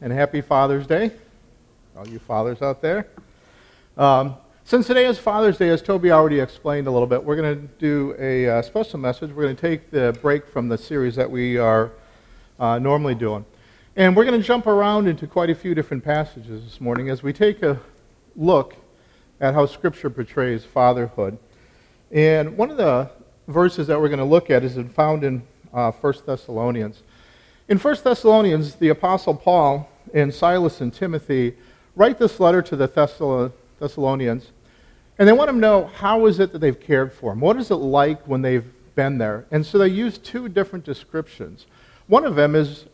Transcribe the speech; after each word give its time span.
and 0.00 0.12
happy 0.12 0.40
Father's 0.40 0.86
Day, 0.86 1.10
all 1.96 2.06
you 2.06 2.18
fathers 2.18 2.60
out 2.60 2.82
there. 2.82 3.06
Um, 3.96 4.34
since 4.64 4.86
today 4.86 5.06
is 5.06 5.18
Father's 5.18 5.56
Day, 5.56 5.70
as 5.70 5.80
Toby 5.80 6.10
already 6.10 6.40
explained 6.40 6.86
a 6.86 6.90
little 6.90 7.06
bit, 7.06 7.24
we're 7.24 7.36
going 7.36 7.56
to 7.56 7.68
do 7.78 8.14
a 8.18 8.48
uh, 8.48 8.62
special 8.62 8.98
message. 8.98 9.30
We're 9.30 9.44
going 9.44 9.56
to 9.56 9.62
take 9.62 9.90
the 9.90 10.16
break 10.20 10.46
from 10.48 10.68
the 10.68 10.76
series 10.76 11.16
that 11.16 11.30
we 11.30 11.56
are 11.56 11.92
uh, 12.60 12.78
normally 12.78 13.14
doing. 13.14 13.44
And 13.94 14.14
we're 14.14 14.24
going 14.26 14.38
to 14.38 14.46
jump 14.46 14.66
around 14.66 15.08
into 15.08 15.26
quite 15.26 15.48
a 15.48 15.54
few 15.54 15.74
different 15.74 16.04
passages 16.04 16.64
this 16.64 16.80
morning 16.80 17.08
as 17.08 17.22
we 17.22 17.32
take 17.32 17.62
a 17.62 17.80
look 18.34 18.76
at 19.40 19.54
how 19.54 19.64
Scripture 19.64 20.10
portrays 20.10 20.64
fatherhood. 20.64 21.38
And 22.10 22.58
one 22.58 22.70
of 22.70 22.76
the 22.76 23.08
verses 23.48 23.86
that 23.86 23.98
we're 23.98 24.08
going 24.08 24.18
to 24.18 24.24
look 24.24 24.50
at 24.50 24.62
is 24.62 24.78
found 24.92 25.24
in 25.24 25.42
uh, 25.72 25.90
1 25.92 26.14
Thessalonians. 26.26 27.02
In 27.68 27.78
1 27.78 27.96
Thessalonians, 28.04 28.76
the 28.76 28.90
Apostle 28.90 29.34
Paul 29.34 29.88
and 30.14 30.32
Silas 30.32 30.80
and 30.80 30.94
Timothy 30.94 31.54
write 31.96 32.16
this 32.16 32.38
letter 32.38 32.62
to 32.62 32.76
the 32.76 32.86
Thessalonians, 33.80 34.52
and 35.18 35.28
they 35.28 35.32
want 35.32 35.50
to 35.50 35.56
know 35.56 35.86
how 35.86 36.26
is 36.26 36.38
it 36.38 36.52
that 36.52 36.60
they've 36.60 36.78
cared 36.78 37.12
for 37.12 37.32
them? 37.32 37.40
What 37.40 37.56
is 37.56 37.72
it 37.72 37.76
like 37.76 38.22
when 38.28 38.42
they've 38.42 38.66
been 38.94 39.18
there? 39.18 39.46
And 39.50 39.66
so 39.66 39.78
they 39.78 39.88
use 39.88 40.16
two 40.16 40.48
different 40.48 40.84
descriptions. 40.84 41.66
One 42.06 42.24
of 42.24 42.36
them 42.36 42.54
is, 42.54 42.84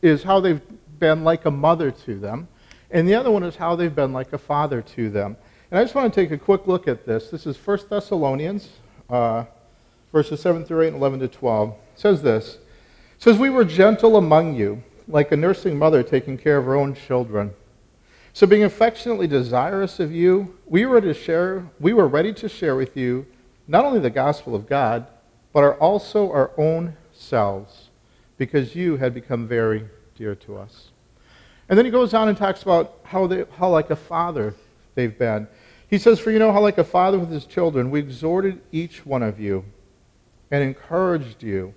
is 0.00 0.22
how 0.22 0.40
they've 0.40 0.62
been 0.98 1.22
like 1.22 1.44
a 1.44 1.50
mother 1.50 1.90
to 1.90 2.18
them, 2.18 2.48
and 2.90 3.06
the 3.06 3.16
other 3.16 3.30
one 3.30 3.42
is 3.42 3.56
how 3.56 3.76
they've 3.76 3.94
been 3.94 4.14
like 4.14 4.32
a 4.32 4.38
father 4.38 4.80
to 4.80 5.10
them. 5.10 5.36
And 5.70 5.78
I 5.78 5.82
just 5.84 5.94
want 5.94 6.14
to 6.14 6.18
take 6.18 6.30
a 6.30 6.38
quick 6.38 6.66
look 6.66 6.88
at 6.88 7.04
this. 7.04 7.28
This 7.28 7.46
is 7.46 7.58
1 7.58 7.78
Thessalonians, 7.90 8.70
uh, 9.10 9.44
verses 10.12 10.40
7 10.40 10.64
through 10.64 10.82
8 10.82 10.88
and 10.88 10.96
11 10.96 11.20
to 11.20 11.28
12. 11.28 11.68
It 11.68 11.76
says 12.00 12.22
this 12.22 12.56
says, 13.24 13.38
We 13.38 13.48
were 13.48 13.64
gentle 13.64 14.18
among 14.18 14.54
you, 14.54 14.82
like 15.08 15.32
a 15.32 15.36
nursing 15.36 15.78
mother 15.78 16.02
taking 16.02 16.36
care 16.36 16.58
of 16.58 16.66
her 16.66 16.76
own 16.76 16.94
children. 16.94 17.54
So, 18.34 18.46
being 18.46 18.64
affectionately 18.64 19.26
desirous 19.26 19.98
of 19.98 20.12
you, 20.12 20.58
we 20.66 20.84
were, 20.84 21.00
to 21.00 21.14
share, 21.14 21.64
we 21.80 21.94
were 21.94 22.06
ready 22.06 22.34
to 22.34 22.50
share 22.50 22.76
with 22.76 22.98
you 22.98 23.24
not 23.66 23.86
only 23.86 23.98
the 23.98 24.10
gospel 24.10 24.54
of 24.54 24.68
God, 24.68 25.06
but 25.54 25.60
are 25.60 25.72
also 25.76 26.30
our 26.32 26.50
own 26.58 26.98
selves, 27.14 27.88
because 28.36 28.76
you 28.76 28.98
had 28.98 29.14
become 29.14 29.48
very 29.48 29.88
dear 30.18 30.34
to 30.34 30.58
us. 30.58 30.90
And 31.70 31.78
then 31.78 31.86
he 31.86 31.90
goes 31.90 32.12
on 32.12 32.28
and 32.28 32.36
talks 32.36 32.62
about 32.62 32.98
how, 33.04 33.26
they, 33.26 33.46
how 33.56 33.70
like 33.70 33.88
a 33.88 33.96
father 33.96 34.54
they've 34.96 35.18
been. 35.18 35.48
He 35.88 35.96
says, 35.96 36.20
For 36.20 36.30
you 36.30 36.38
know 36.38 36.52
how, 36.52 36.60
like 36.60 36.76
a 36.76 36.84
father 36.84 37.18
with 37.18 37.30
his 37.30 37.46
children, 37.46 37.90
we 37.90 38.00
exhorted 38.00 38.60
each 38.70 39.06
one 39.06 39.22
of 39.22 39.40
you 39.40 39.64
and 40.50 40.62
encouraged 40.62 41.42
you 41.42 41.72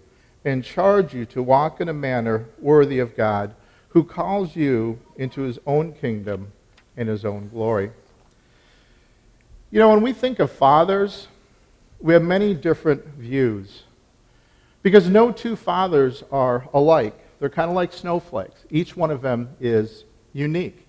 and 0.45 0.63
charge 0.63 1.13
you 1.13 1.25
to 1.25 1.43
walk 1.43 1.81
in 1.81 1.89
a 1.89 1.93
manner 1.93 2.45
worthy 2.59 2.99
of 2.99 3.15
God, 3.15 3.53
who 3.89 4.03
calls 4.03 4.55
you 4.55 4.99
into 5.17 5.41
his 5.41 5.59
own 5.65 5.93
kingdom 5.93 6.51
and 6.95 7.09
his 7.09 7.25
own 7.25 7.49
glory. 7.49 7.91
You 9.71 9.79
know, 9.79 9.89
when 9.89 10.01
we 10.01 10.13
think 10.13 10.39
of 10.39 10.51
fathers, 10.51 11.27
we 11.99 12.13
have 12.13 12.23
many 12.23 12.53
different 12.53 13.05
views. 13.05 13.83
Because 14.81 15.09
no 15.09 15.31
two 15.31 15.55
fathers 15.55 16.23
are 16.31 16.67
alike. 16.73 17.15
They're 17.39 17.49
kind 17.49 17.69
of 17.69 17.75
like 17.75 17.91
snowflakes. 17.91 18.63
Each 18.69 18.95
one 18.95 19.11
of 19.11 19.21
them 19.21 19.49
is 19.59 20.05
unique. 20.33 20.85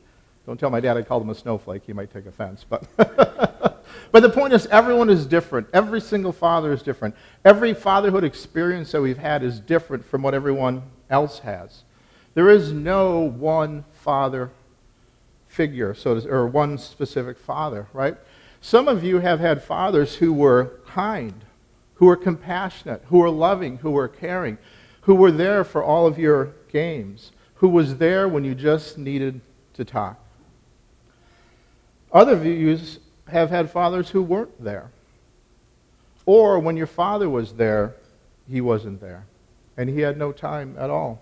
Don't 0.47 0.59
tell 0.59 0.71
my 0.71 0.81
dad 0.81 0.97
I 0.97 1.03
called 1.03 1.23
him 1.23 1.31
a 1.31 1.35
snowflake. 1.35 1.83
He 1.87 1.93
might 1.93 2.13
take 2.13 2.27
offense. 2.27 2.65
But 2.69 2.85
But 4.11 4.21
the 4.21 4.31
point 4.31 4.53
is, 4.53 4.67
everyone 4.67 5.11
is 5.11 5.27
different. 5.27 5.69
Every 5.73 6.01
single 6.01 6.33
father 6.33 6.73
is 6.73 6.83
different. 6.83 7.15
Every 7.45 7.75
fatherhood 7.75 8.25
experience 8.25 8.93
that 8.93 9.03
we've 9.03 9.19
had 9.19 9.43
is 9.43 9.61
different 9.61 10.05
from 10.05 10.23
what 10.23 10.35
everyone 10.35 10.83
else 11.11 11.41
has. 11.41 11.83
There 12.35 12.49
is 12.49 12.73
no 12.73 13.21
one 13.21 13.85
father 13.93 14.51
figure, 15.49 15.95
so 15.95 16.21
to, 16.21 16.29
or 16.29 16.47
one 16.47 16.79
specific 16.79 17.39
father, 17.39 17.87
right? 17.93 18.17
Some 18.61 18.89
of 18.89 19.05
you 19.05 19.19
have 19.19 19.41
had 19.41 19.63
fathers 19.63 20.17
who 20.17 20.33
were 20.33 20.81
kind, 20.87 21.45
who 21.95 22.07
were 22.07 22.17
compassionate, 22.17 23.03
who 23.09 23.19
were 23.19 23.31
loving, 23.31 23.79
who 23.79 23.91
were 23.91 24.09
caring, 24.09 24.59
who 25.03 25.15
were 25.15 25.33
there 25.33 25.65
for 25.65 25.83
all 25.83 26.07
of 26.07 26.19
your 26.19 26.53
games, 26.71 27.33
who 27.57 27.69
was 27.69 27.97
there 27.97 28.29
when 28.29 28.45
you 28.45 28.55
just 28.55 28.99
needed 28.99 29.41
to 29.75 29.85
talk. 29.85 30.19
Other 32.13 32.37
views 32.37 32.99
have 33.31 33.51
had 33.51 33.71
fathers 33.71 34.11
who 34.11 34.23
weren't 34.23 34.63
there. 34.63 34.91
Or 36.27 36.59
when 36.59 36.77
your 36.77 36.87
father 36.87 37.29
was 37.29 37.55
there, 37.55 37.95
he 38.51 38.61
wasn't 38.61 39.01
there. 39.01 39.25
And 39.77 39.89
he 39.89 40.01
had 40.01 40.19
no 40.19 40.33
time 40.33 40.77
at 40.79 40.91
all. 40.91 41.21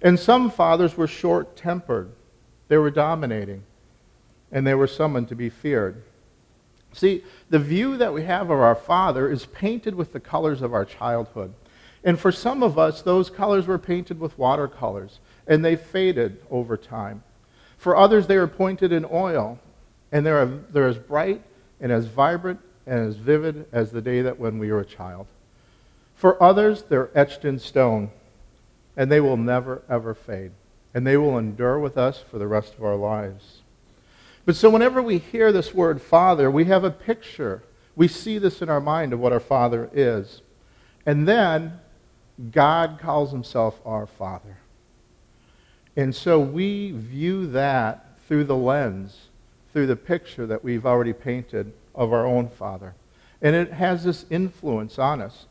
And 0.00 0.18
some 0.18 0.50
fathers 0.50 0.96
were 0.96 1.06
short 1.06 1.56
tempered, 1.56 2.10
they 2.68 2.76
were 2.76 2.90
dominating, 2.90 3.62
and 4.52 4.66
they 4.66 4.74
were 4.74 4.86
someone 4.86 5.26
to 5.26 5.34
be 5.34 5.48
feared. 5.48 6.02
See, 6.92 7.24
the 7.50 7.58
view 7.58 7.96
that 7.96 8.14
we 8.14 8.22
have 8.24 8.50
of 8.50 8.60
our 8.60 8.74
father 8.74 9.30
is 9.30 9.46
painted 9.46 9.94
with 9.94 10.12
the 10.12 10.20
colors 10.20 10.62
of 10.62 10.72
our 10.72 10.84
childhood. 10.84 11.52
And 12.04 12.18
for 12.18 12.32
some 12.32 12.62
of 12.62 12.78
us, 12.78 13.02
those 13.02 13.28
colors 13.28 13.66
were 13.66 13.78
painted 13.78 14.20
with 14.20 14.38
watercolors, 14.38 15.18
and 15.46 15.64
they 15.64 15.76
faded 15.76 16.40
over 16.50 16.76
time. 16.76 17.22
For 17.76 17.96
others, 17.96 18.26
they 18.26 18.36
were 18.36 18.46
pointed 18.46 18.92
in 18.92 19.04
oil, 19.10 19.58
and 20.12 20.24
they're, 20.24 20.46
they're 20.46 20.88
as 20.88 20.98
bright 20.98 21.42
and 21.80 21.92
as 21.92 22.06
vibrant 22.06 22.60
and 22.86 22.98
as 23.06 23.16
vivid 23.16 23.66
as 23.72 23.90
the 23.90 24.00
day 24.00 24.22
that 24.22 24.38
when 24.38 24.58
we 24.58 24.72
were 24.72 24.80
a 24.80 24.84
child. 24.84 25.26
For 26.16 26.42
others, 26.42 26.82
they're 26.82 27.10
etched 27.14 27.44
in 27.44 27.58
stone, 27.58 28.10
and 28.96 29.12
they 29.12 29.20
will 29.20 29.36
never, 29.36 29.82
ever 29.88 30.14
fade. 30.14 30.52
And 30.94 31.06
they 31.06 31.16
will 31.16 31.38
endure 31.38 31.78
with 31.78 31.96
us 31.96 32.20
for 32.20 32.38
the 32.38 32.46
rest 32.46 32.74
of 32.74 32.82
our 32.82 32.96
lives. 32.96 33.58
But 34.44 34.56
so 34.56 34.70
whenever 34.70 35.02
we 35.02 35.18
hear 35.18 35.52
this 35.52 35.74
word 35.74 36.00
Father, 36.00 36.50
we 36.50 36.64
have 36.64 36.82
a 36.82 36.90
picture. 36.90 37.62
We 37.94 38.08
see 38.08 38.38
this 38.38 38.62
in 38.62 38.70
our 38.70 38.80
mind 38.80 39.12
of 39.12 39.20
what 39.20 39.32
our 39.32 39.40
Father 39.40 39.90
is. 39.92 40.40
And 41.04 41.28
then 41.28 41.78
God 42.50 42.98
calls 43.00 43.30
himself 43.30 43.78
our 43.84 44.06
Father. 44.06 44.56
And 45.96 46.14
so 46.14 46.40
we 46.40 46.92
view 46.92 47.46
that 47.48 48.18
through 48.26 48.44
the 48.44 48.56
lens 48.56 49.27
through 49.72 49.86
the 49.86 49.96
picture 49.96 50.46
that 50.46 50.64
we've 50.64 50.86
already 50.86 51.12
painted 51.12 51.72
of 51.94 52.12
our 52.12 52.26
own 52.26 52.48
Father. 52.48 52.94
And 53.42 53.54
it 53.54 53.72
has 53.72 54.04
this 54.04 54.24
influence 54.30 54.98
on 54.98 55.20
us. 55.20 55.46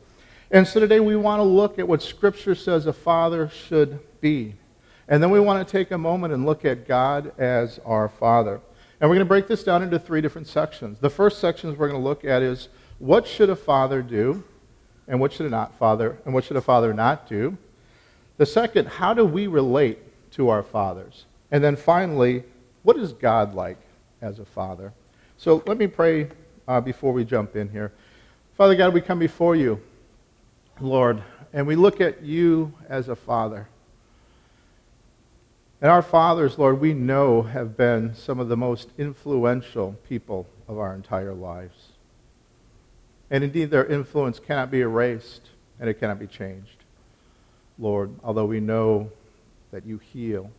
And 0.50 0.66
so 0.66 0.80
today 0.80 1.00
we 1.00 1.16
want 1.16 1.40
to 1.40 1.44
look 1.44 1.78
at 1.78 1.86
what 1.86 2.02
Scripture 2.02 2.54
says 2.54 2.86
a 2.86 2.92
father 2.92 3.50
should 3.50 4.00
be. 4.20 4.54
And 5.06 5.22
then 5.22 5.30
we 5.30 5.40
want 5.40 5.66
to 5.66 5.70
take 5.70 5.90
a 5.90 5.98
moment 5.98 6.32
and 6.34 6.46
look 6.46 6.64
at 6.64 6.88
God 6.88 7.32
as 7.38 7.78
our 7.84 8.08
Father. 8.08 8.60
And 9.00 9.08
we're 9.08 9.16
going 9.16 9.26
to 9.26 9.28
break 9.28 9.46
this 9.46 9.62
down 9.62 9.82
into 9.82 9.98
three 9.98 10.20
different 10.20 10.48
sections. 10.48 10.98
The 11.00 11.10
first 11.10 11.38
section 11.38 11.70
we're 11.76 11.88
going 11.88 12.00
to 12.00 12.06
look 12.06 12.24
at 12.24 12.42
is 12.42 12.68
what 12.98 13.26
should 13.26 13.48
a 13.50 13.56
father 13.56 14.02
do? 14.02 14.42
And 15.06 15.20
what 15.20 15.32
should 15.32 15.46
a 15.46 15.50
not 15.50 15.78
father? 15.78 16.18
And 16.24 16.34
what 16.34 16.44
should 16.44 16.56
a 16.56 16.62
father 16.62 16.92
not 16.92 17.28
do? 17.28 17.56
The 18.36 18.46
second, 18.46 18.88
how 18.88 19.14
do 19.14 19.24
we 19.24 19.46
relate 19.46 19.98
to 20.32 20.48
our 20.48 20.62
fathers? 20.62 21.24
And 21.50 21.62
then 21.62 21.76
finally, 21.76 22.42
what 22.82 22.96
is 22.96 23.12
God 23.12 23.54
like? 23.54 23.78
As 24.20 24.38
a 24.38 24.44
father. 24.44 24.92
So 25.38 25.62
let 25.66 25.78
me 25.78 25.86
pray 25.86 26.28
uh, 26.66 26.80
before 26.80 27.12
we 27.12 27.24
jump 27.24 27.56
in 27.56 27.68
here. 27.68 27.92
Father 28.56 28.74
God, 28.74 28.92
we 28.92 29.00
come 29.00 29.18
before 29.18 29.54
you, 29.54 29.80
Lord, 30.80 31.22
and 31.52 31.66
we 31.66 31.76
look 31.76 32.00
at 32.00 32.22
you 32.22 32.72
as 32.88 33.08
a 33.08 33.16
father. 33.16 33.68
And 35.80 35.90
our 35.90 36.02
fathers, 36.02 36.58
Lord, 36.58 36.80
we 36.80 36.92
know 36.92 37.42
have 37.42 37.76
been 37.76 38.14
some 38.16 38.40
of 38.40 38.48
the 38.48 38.56
most 38.56 38.88
influential 38.98 39.96
people 40.08 40.46
of 40.66 40.78
our 40.78 40.92
entire 40.92 41.34
lives. 41.34 41.88
And 43.30 43.44
indeed, 43.44 43.70
their 43.70 43.86
influence 43.86 44.40
cannot 44.40 44.70
be 44.70 44.80
erased 44.80 45.42
and 45.78 45.88
it 45.88 46.00
cannot 46.00 46.18
be 46.18 46.26
changed, 46.26 46.82
Lord, 47.78 48.10
although 48.24 48.46
we 48.46 48.58
know 48.58 49.12
that 49.70 49.86
you 49.86 49.98
heal 49.98 50.50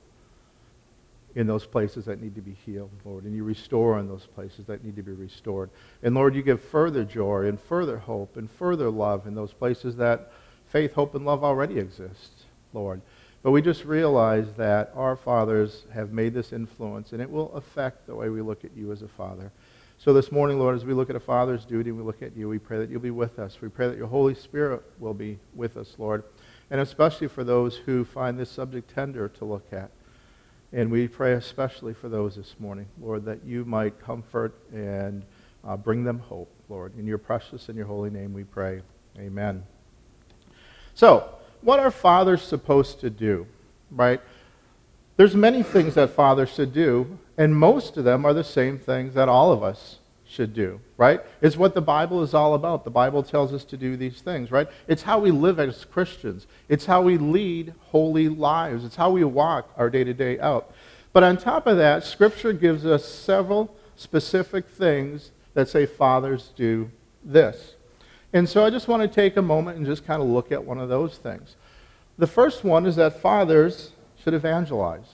in 1.36 1.48
those 1.48 1.66
places 1.66 2.06
that 2.06 2.22
need 2.22 2.36
to 2.36 2.42
be 2.42 2.56
healed, 2.66 2.92
Lord. 3.06 3.24
And 3.24 3.36
you 3.36 3.44
restore 3.44 4.00
in 4.00 4.08
those 4.08 4.26
places 4.26 4.66
that 4.66 4.84
need 4.84 4.96
to 4.96 5.04
be 5.04 5.12
restored. 5.12 5.70
And 6.02 6.16
Lord, 6.16 6.36
you 6.36 6.42
give 6.42 6.62
further 6.62 7.04
joy 7.04 7.46
and 7.46 7.60
further 7.60 7.98
hope 7.98 8.38
and 8.38 8.50
further 8.50 8.90
love 8.90 9.28
in 9.28 9.36
those 9.36 9.54
places 9.54 9.96
that 9.98 10.32
faith, 10.70 10.94
hope, 10.94 11.16
and 11.16 11.26
love 11.26 11.44
already 11.44 11.78
exist, 11.78 12.32
Lord. 12.74 13.02
But 13.42 13.52
we 13.52 13.62
just 13.62 13.86
realize 13.86 14.52
that 14.58 14.92
our 14.96 15.16
fathers 15.16 15.84
have 15.94 16.12
made 16.12 16.34
this 16.34 16.52
influence, 16.52 17.14
and 17.14 17.22
it 17.22 17.30
will 17.30 17.54
affect 17.54 18.06
the 18.06 18.16
way 18.16 18.30
we 18.30 18.42
look 18.42 18.66
at 18.66 18.76
you 18.76 18.92
as 18.92 19.02
a 19.02 19.08
father. 19.08 19.52
So 19.98 20.14
this 20.14 20.32
morning, 20.32 20.60
Lord, 20.60 20.76
as 20.76 20.86
we 20.86 20.94
look 20.94 21.10
at 21.10 21.16
a 21.16 21.22
father's 21.22 21.66
duty, 21.66 21.92
we 21.92 22.04
look 22.04 22.22
at 22.22 22.36
you, 22.36 22.50
we 22.50 22.60
pray 22.60 22.80
that 22.80 22.90
you'll 22.90 23.02
be 23.02 23.12
with 23.12 23.40
us. 23.40 23.62
We 23.62 23.70
pray 23.70 23.88
that 23.88 23.98
your 23.98 24.08
Holy 24.08 24.34
Spirit 24.34 24.82
will 24.98 25.14
be 25.14 25.40
with 25.54 25.78
us, 25.78 25.96
Lord. 25.98 26.24
And 26.72 26.82
especially 26.82 27.28
for 27.28 27.44
those 27.44 27.78
who 27.78 28.06
find 28.06 28.40
this 28.40 28.50
subject 28.50 28.94
tender 28.94 29.28
to 29.28 29.46
look 29.46 29.72
at. 29.72 29.90
And 30.72 30.92
we 30.92 31.08
pray 31.08 31.34
especially 31.34 31.94
for 31.94 32.10
those 32.10 32.36
this 32.36 32.56
morning, 32.60 32.86
Lord, 33.02 33.26
that 33.26 33.44
you 33.44 33.66
might 33.66 34.00
comfort 34.00 34.54
and 34.72 35.24
uh, 35.68 35.76
bring 35.78 36.04
them 36.04 36.20
hope, 36.20 36.52
Lord. 36.70 36.98
In 36.98 37.08
your 37.08 37.18
precious 37.18 37.70
and 37.70 37.78
your 37.78 37.88
holy 37.88 38.10
name 38.10 38.34
we 38.34 38.44
pray. 38.44 38.82
Amen. 39.18 39.64
So, 40.94 41.30
what 41.62 41.80
are 41.80 41.92
fathers 41.92 42.42
supposed 42.42 43.00
to 43.02 43.10
do, 43.10 43.48
right? 43.92 44.22
There's 45.18 45.36
many 45.36 45.64
things 45.64 45.96
that 45.96 46.12
fathers 46.12 46.50
should 46.50 46.74
do, 46.74 47.18
and 47.38 47.56
most 47.56 47.98
of 47.98 48.04
them 48.04 48.26
are 48.26 48.34
the 48.34 48.44
same 48.44 48.78
things 48.78 49.14
that 49.16 49.28
all 49.28 49.52
of 49.52 49.64
us 49.64 49.99
should 50.30 50.54
do, 50.54 50.80
right? 50.96 51.22
It's 51.42 51.58
what 51.58 51.74
the 51.74 51.82
Bible 51.82 52.22
is 52.22 52.36
all 52.36 52.54
about. 52.54 52.84
The 52.84 52.92
Bible 52.92 53.24
tells 53.24 53.52
us 53.52 53.66
to 53.66 53.78
do 53.78 53.98
these 53.98 54.22
things, 54.22 54.52
right? 54.52 54.68
It's 54.88 55.02
how 55.02 55.20
we 55.20 55.32
live 55.32 55.60
as 55.60 55.86
Christians. 55.86 56.46
It's 56.70 56.86
how 56.86 57.02
we 57.02 57.18
lead 57.18 57.74
holy 57.88 58.30
lives. 58.30 58.86
It's 58.86 58.96
how 58.96 59.10
we 59.10 59.24
walk 59.24 59.72
our 59.76 59.90
day 59.90 60.04
to 60.04 60.14
day 60.14 60.40
out. 60.40 60.72
But 61.14 61.24
on 61.24 61.38
top 61.38 61.66
of 61.66 61.78
that, 61.78 62.04
Scripture 62.04 62.54
gives 62.54 62.86
us 62.86 63.04
several 63.06 63.76
specific 63.96 64.68
things 64.68 65.32
that 65.56 65.68
say 65.68 65.88
fathers 65.88 66.52
do 66.56 66.92
this. 67.24 67.74
And 68.32 68.48
so 68.48 68.64
I 68.64 68.70
just 68.70 68.88
want 68.88 69.02
to 69.02 69.08
take 69.08 69.36
a 69.36 69.42
moment 69.42 69.78
and 69.78 69.86
just 69.86 70.06
kind 70.06 70.22
of 70.22 70.28
look 70.28 70.52
at 70.52 70.64
one 70.64 70.78
of 70.78 70.90
those 70.90 71.18
things. 71.18 71.56
The 72.20 72.28
first 72.28 72.64
one 72.64 72.86
is 72.86 72.98
that 72.98 73.20
fathers 73.20 73.94
should 74.24 74.36
evangelize. 74.36 75.08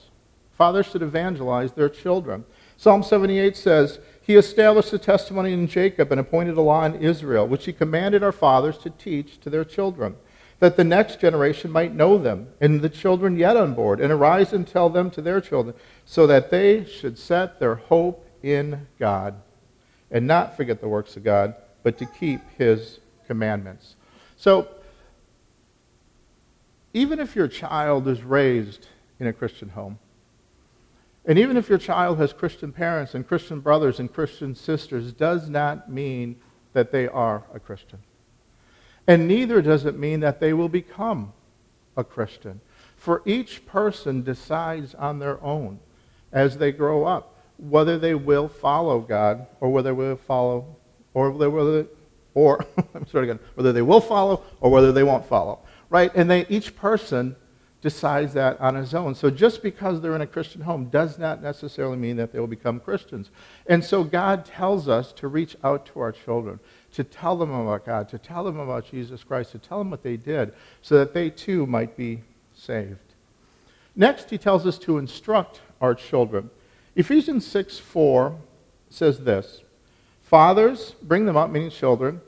Fathers 0.58 0.86
should 0.86 1.02
evangelize 1.02 1.72
their 1.72 1.88
children. 1.88 2.44
Psalm 2.76 3.02
78 3.02 3.56
says, 3.56 3.98
He 4.26 4.34
established 4.34 4.92
a 4.92 4.98
testimony 4.98 5.52
in 5.52 5.68
Jacob 5.68 6.10
and 6.10 6.20
appointed 6.20 6.56
a 6.56 6.60
law 6.60 6.84
in 6.84 6.96
Israel, 6.96 7.46
which 7.46 7.66
He 7.66 7.72
commanded 7.72 8.24
our 8.24 8.32
fathers 8.32 8.76
to 8.78 8.90
teach 8.90 9.38
to 9.42 9.50
their 9.50 9.64
children, 9.64 10.16
that 10.58 10.76
the 10.76 10.82
next 10.82 11.20
generation 11.20 11.70
might 11.70 11.94
know 11.94 12.18
them, 12.18 12.48
and 12.60 12.82
the 12.82 12.88
children 12.88 13.38
yet 13.38 13.56
unborn, 13.56 14.00
and 14.00 14.12
arise 14.12 14.52
and 14.52 14.66
tell 14.66 14.90
them 14.90 15.12
to 15.12 15.22
their 15.22 15.40
children, 15.40 15.76
so 16.04 16.26
that 16.26 16.50
they 16.50 16.84
should 16.84 17.16
set 17.18 17.60
their 17.60 17.76
hope 17.76 18.26
in 18.42 18.88
God, 18.98 19.34
and 20.10 20.26
not 20.26 20.56
forget 20.56 20.80
the 20.80 20.88
works 20.88 21.16
of 21.16 21.22
God, 21.22 21.54
but 21.84 21.96
to 21.98 22.06
keep 22.06 22.40
His 22.58 22.98
commandments. 23.28 23.94
So, 24.36 24.66
even 26.92 27.20
if 27.20 27.36
your 27.36 27.46
child 27.46 28.08
is 28.08 28.22
raised 28.22 28.88
in 29.20 29.28
a 29.28 29.32
Christian 29.32 29.68
home, 29.68 30.00
and 31.26 31.38
even 31.38 31.56
if 31.56 31.68
your 31.68 31.78
child 31.78 32.18
has 32.18 32.32
Christian 32.32 32.72
parents 32.72 33.14
and 33.14 33.26
Christian 33.26 33.60
brothers 33.60 33.98
and 33.98 34.12
Christian 34.12 34.54
sisters, 34.54 35.12
does 35.12 35.48
not 35.48 35.90
mean 35.90 36.36
that 36.72 36.92
they 36.92 37.08
are 37.08 37.42
a 37.52 37.58
Christian. 37.58 37.98
And 39.08 39.26
neither 39.26 39.60
does 39.60 39.84
it 39.84 39.98
mean 39.98 40.20
that 40.20 40.40
they 40.40 40.52
will 40.52 40.68
become 40.68 41.32
a 41.96 42.04
Christian. 42.04 42.60
For 42.96 43.22
each 43.24 43.66
person 43.66 44.22
decides 44.22 44.94
on 44.94 45.18
their 45.18 45.42
own 45.42 45.80
as 46.32 46.58
they 46.58 46.72
grow 46.72 47.04
up 47.04 47.34
whether 47.58 47.98
they 47.98 48.14
will 48.14 48.48
follow 48.48 49.00
God 49.00 49.46
or 49.60 49.70
whether 49.70 49.90
they 49.90 49.96
will 49.96 50.16
follow, 50.16 50.76
or 51.14 51.30
whether, 51.30 51.82
they, 51.82 51.88
or 52.34 52.64
I'm 52.94 53.06
sorry 53.06 53.24
again, 53.30 53.38
whether 53.54 53.72
they 53.72 53.82
will 53.82 54.00
follow 54.00 54.42
or 54.60 54.70
whether 54.70 54.92
they 54.92 55.02
won't 55.02 55.26
follow, 55.26 55.60
right? 55.88 56.12
And 56.14 56.30
they 56.30 56.46
each 56.48 56.76
person 56.76 57.36
decides 57.86 58.32
that 58.32 58.60
on 58.60 58.74
his 58.74 58.94
own. 58.94 59.14
So 59.14 59.30
just 59.30 59.62
because 59.62 60.00
they're 60.00 60.16
in 60.16 60.20
a 60.20 60.26
Christian 60.26 60.60
home 60.60 60.86
does 60.86 61.20
not 61.20 61.40
necessarily 61.40 61.96
mean 61.96 62.16
that 62.16 62.32
they 62.32 62.40
will 62.40 62.48
become 62.48 62.80
Christians. 62.80 63.30
And 63.68 63.84
so 63.84 64.02
God 64.02 64.44
tells 64.44 64.88
us 64.88 65.12
to 65.12 65.28
reach 65.28 65.54
out 65.62 65.86
to 65.86 66.00
our 66.00 66.10
children, 66.10 66.58
to 66.94 67.04
tell 67.04 67.36
them 67.36 67.52
about 67.52 67.86
God, 67.86 68.08
to 68.08 68.18
tell 68.18 68.42
them 68.42 68.58
about 68.58 68.90
Jesus 68.90 69.22
Christ, 69.22 69.52
to 69.52 69.58
tell 69.58 69.78
them 69.78 69.92
what 69.92 70.02
they 70.02 70.16
did, 70.16 70.52
so 70.82 70.98
that 70.98 71.14
they 71.14 71.30
too 71.30 71.64
might 71.64 71.96
be 71.96 72.22
saved. 72.56 72.98
Next, 73.94 74.30
he 74.30 74.36
tells 74.36 74.66
us 74.66 74.78
to 74.78 74.98
instruct 74.98 75.60
our 75.80 75.94
children. 75.94 76.50
Ephesians 76.96 77.46
6 77.46 77.78
4 77.78 78.36
says 78.90 79.20
this 79.20 79.60
Fathers, 80.24 80.96
bring 81.04 81.24
them 81.24 81.36
up, 81.36 81.50
meaning 81.50 81.70
children, 81.70 82.20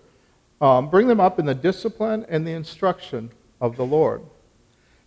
um, 0.60 0.88
bring 0.88 1.08
them 1.08 1.18
up 1.18 1.40
in 1.40 1.46
the 1.46 1.54
discipline 1.56 2.24
and 2.28 2.46
the 2.46 2.52
instruction 2.52 3.32
of 3.60 3.74
the 3.74 3.84
Lord. 3.84 4.22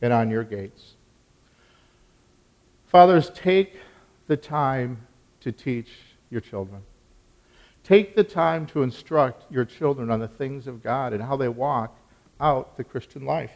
and 0.00 0.12
on 0.12 0.30
your 0.30 0.44
gates. 0.44 0.92
Fathers, 2.88 3.30
take 3.34 3.76
the 4.26 4.36
time 4.36 4.98
to 5.40 5.52
teach 5.52 5.88
your 6.30 6.40
children. 6.40 6.82
Take 7.84 8.16
the 8.16 8.24
time 8.24 8.66
to 8.66 8.82
instruct 8.82 9.50
your 9.50 9.64
children 9.64 10.10
on 10.10 10.20
the 10.20 10.28
things 10.28 10.66
of 10.66 10.82
God 10.82 11.12
and 11.12 11.22
how 11.22 11.36
they 11.36 11.48
walk 11.48 11.96
out 12.40 12.76
the 12.76 12.84
Christian 12.84 13.24
life. 13.24 13.52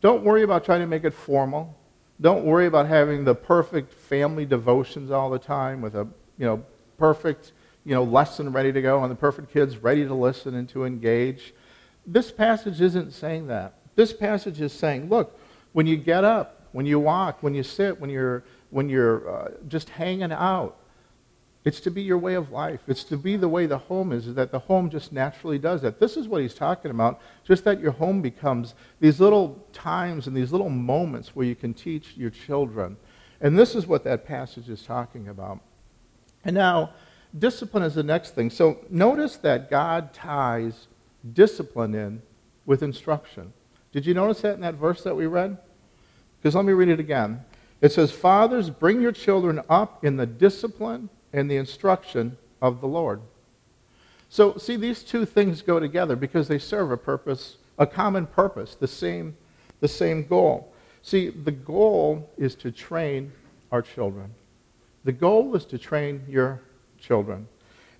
Don't 0.00 0.24
worry 0.24 0.42
about 0.42 0.64
trying 0.64 0.80
to 0.80 0.86
make 0.86 1.04
it 1.04 1.14
formal. 1.14 1.76
Don't 2.20 2.44
worry 2.44 2.66
about 2.66 2.86
having 2.86 3.24
the 3.24 3.34
perfect 3.34 3.92
family 3.92 4.46
devotions 4.46 5.10
all 5.10 5.30
the 5.30 5.38
time 5.38 5.80
with 5.80 5.94
a 5.94 6.06
you 6.38 6.46
know 6.46 6.62
perfect 6.98 7.52
you 7.84 7.94
know 7.94 8.02
lesson 8.02 8.52
ready 8.52 8.72
to 8.72 8.82
go 8.82 9.02
and 9.02 9.10
the 9.10 9.16
perfect 9.16 9.52
kids 9.52 9.76
ready 9.78 10.04
to 10.04 10.14
listen 10.14 10.54
and 10.54 10.68
to 10.70 10.84
engage. 10.84 11.52
This 12.06 12.30
passage 12.30 12.80
isn't 12.80 13.12
saying 13.12 13.48
that. 13.48 13.74
This 13.96 14.12
passage 14.12 14.60
is 14.60 14.72
saying, 14.72 15.08
look, 15.08 15.38
when 15.76 15.86
you 15.86 15.98
get 15.98 16.24
up, 16.24 16.62
when 16.72 16.86
you 16.86 16.98
walk, 16.98 17.42
when 17.42 17.54
you 17.54 17.62
sit, 17.62 18.00
when 18.00 18.08
you're, 18.08 18.42
when 18.70 18.88
you're 18.88 19.28
uh, 19.30 19.50
just 19.68 19.90
hanging 19.90 20.32
out. 20.32 20.74
It's 21.66 21.80
to 21.80 21.90
be 21.90 22.00
your 22.00 22.16
way 22.16 22.32
of 22.32 22.50
life. 22.50 22.80
It's 22.86 23.04
to 23.04 23.18
be 23.18 23.36
the 23.36 23.50
way 23.50 23.66
the 23.66 23.76
home 23.76 24.10
is, 24.10 24.26
is 24.26 24.36
that 24.36 24.52
the 24.52 24.58
home 24.58 24.88
just 24.88 25.12
naturally 25.12 25.58
does 25.58 25.82
that. 25.82 26.00
This 26.00 26.16
is 26.16 26.28
what 26.28 26.40
he's 26.40 26.54
talking 26.54 26.90
about, 26.90 27.20
just 27.44 27.64
that 27.64 27.78
your 27.78 27.92
home 27.92 28.22
becomes 28.22 28.72
these 29.00 29.20
little 29.20 29.66
times 29.74 30.26
and 30.26 30.34
these 30.34 30.50
little 30.50 30.70
moments 30.70 31.36
where 31.36 31.44
you 31.44 31.54
can 31.54 31.74
teach 31.74 32.16
your 32.16 32.30
children. 32.30 32.96
And 33.42 33.58
this 33.58 33.74
is 33.74 33.86
what 33.86 34.02
that 34.04 34.24
passage 34.24 34.70
is 34.70 34.80
talking 34.80 35.28
about. 35.28 35.60
And 36.42 36.54
now, 36.54 36.94
discipline 37.38 37.82
is 37.82 37.96
the 37.96 38.02
next 38.02 38.34
thing. 38.34 38.48
So 38.48 38.78
notice 38.88 39.36
that 39.36 39.68
God 39.68 40.14
ties 40.14 40.86
discipline 41.34 41.94
in 41.94 42.22
with 42.64 42.82
instruction. 42.82 43.52
Did 43.92 44.06
you 44.06 44.14
notice 44.14 44.40
that 44.40 44.54
in 44.54 44.62
that 44.62 44.76
verse 44.76 45.02
that 45.02 45.14
we 45.14 45.26
read? 45.26 45.58
Let 46.54 46.64
me 46.64 46.72
read 46.72 46.88
it 46.88 47.00
again. 47.00 47.40
It 47.80 47.92
says, 47.92 48.12
Fathers, 48.12 48.70
bring 48.70 49.00
your 49.00 49.12
children 49.12 49.60
up 49.68 50.04
in 50.04 50.16
the 50.16 50.26
discipline 50.26 51.08
and 51.32 51.50
the 51.50 51.56
instruction 51.56 52.36
of 52.62 52.80
the 52.80 52.86
Lord. 52.86 53.20
So, 54.28 54.56
see, 54.56 54.76
these 54.76 55.02
two 55.02 55.24
things 55.24 55.62
go 55.62 55.78
together 55.78 56.16
because 56.16 56.48
they 56.48 56.58
serve 56.58 56.90
a 56.90 56.96
purpose, 56.96 57.56
a 57.78 57.86
common 57.86 58.26
purpose, 58.26 58.74
the 58.74 58.88
same, 58.88 59.36
the 59.80 59.88
same 59.88 60.26
goal. 60.26 60.72
See, 61.02 61.28
the 61.28 61.52
goal 61.52 62.28
is 62.36 62.54
to 62.56 62.72
train 62.72 63.32
our 63.70 63.82
children. 63.82 64.34
The 65.04 65.12
goal 65.12 65.54
is 65.54 65.64
to 65.66 65.78
train 65.78 66.24
your 66.28 66.60
children. 67.00 67.46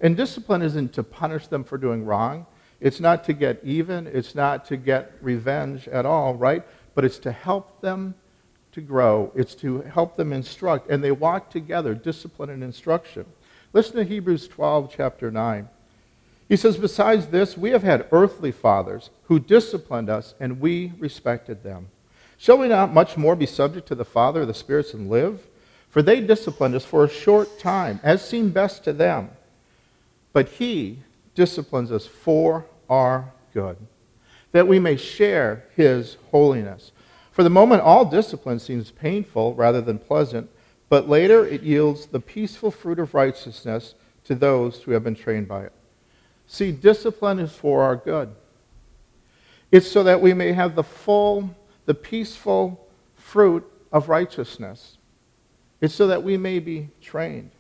And 0.00 0.16
discipline 0.16 0.62
isn't 0.62 0.92
to 0.94 1.02
punish 1.02 1.46
them 1.46 1.62
for 1.62 1.78
doing 1.78 2.04
wrong. 2.04 2.46
It's 2.80 3.00
not 3.00 3.24
to 3.24 3.32
get 3.32 3.60
even. 3.62 4.06
It's 4.06 4.34
not 4.34 4.66
to 4.66 4.76
get 4.76 5.12
revenge 5.20 5.88
at 5.88 6.04
all, 6.04 6.34
right? 6.34 6.64
But 6.94 7.04
it's 7.04 7.18
to 7.20 7.32
help 7.32 7.80
them 7.80 8.14
to 8.76 8.82
grow, 8.82 9.32
it's 9.34 9.54
to 9.54 9.80
help 9.80 10.16
them 10.16 10.34
instruct, 10.34 10.90
and 10.90 11.02
they 11.02 11.10
walk 11.10 11.50
together, 11.50 11.94
discipline 11.94 12.50
and 12.50 12.62
instruction. 12.62 13.24
Listen 13.72 13.96
to 13.96 14.04
Hebrews 14.04 14.48
12, 14.48 14.92
chapter 14.94 15.30
9. 15.30 15.66
He 16.46 16.56
says, 16.56 16.76
Besides 16.76 17.28
this, 17.28 17.56
we 17.56 17.70
have 17.70 17.82
had 17.82 18.06
earthly 18.12 18.52
fathers 18.52 19.08
who 19.24 19.38
disciplined 19.38 20.10
us, 20.10 20.34
and 20.38 20.60
we 20.60 20.92
respected 20.98 21.62
them. 21.62 21.86
Shall 22.36 22.58
we 22.58 22.68
not 22.68 22.92
much 22.92 23.16
more 23.16 23.34
be 23.34 23.46
subject 23.46 23.88
to 23.88 23.94
the 23.94 24.04
Father 24.04 24.42
of 24.42 24.48
the 24.48 24.52
spirits 24.52 24.92
and 24.92 25.08
live? 25.08 25.46
For 25.88 26.02
they 26.02 26.20
disciplined 26.20 26.74
us 26.74 26.84
for 26.84 27.02
a 27.02 27.08
short 27.08 27.58
time, 27.58 27.98
as 28.02 28.28
seemed 28.28 28.52
best 28.52 28.84
to 28.84 28.92
them. 28.92 29.30
But 30.34 30.50
He 30.50 30.98
disciplines 31.34 31.90
us 31.90 32.06
for 32.06 32.66
our 32.90 33.32
good, 33.54 33.78
that 34.52 34.68
we 34.68 34.78
may 34.78 34.96
share 34.96 35.64
His 35.74 36.18
holiness. 36.30 36.92
For 37.36 37.42
the 37.42 37.50
moment, 37.50 37.82
all 37.82 38.06
discipline 38.06 38.60
seems 38.60 38.90
painful 38.90 39.54
rather 39.56 39.82
than 39.82 39.98
pleasant, 39.98 40.48
but 40.88 41.06
later 41.06 41.44
it 41.44 41.62
yields 41.62 42.06
the 42.06 42.18
peaceful 42.18 42.70
fruit 42.70 42.98
of 42.98 43.12
righteousness 43.12 43.94
to 44.24 44.34
those 44.34 44.80
who 44.80 44.92
have 44.92 45.04
been 45.04 45.14
trained 45.14 45.46
by 45.46 45.64
it. 45.64 45.72
See, 46.46 46.72
discipline 46.72 47.38
is 47.38 47.52
for 47.52 47.82
our 47.82 47.94
good. 47.94 48.30
It's 49.70 49.86
so 49.86 50.02
that 50.04 50.22
we 50.22 50.32
may 50.32 50.52
have 50.52 50.76
the 50.76 50.82
full, 50.82 51.54
the 51.84 51.92
peaceful 51.92 52.88
fruit 53.18 53.70
of 53.92 54.08
righteousness. 54.08 54.96
It's 55.82 55.94
so 55.94 56.06
that 56.06 56.22
we 56.22 56.38
may 56.38 56.58
be 56.58 56.88
trained. 57.02 57.50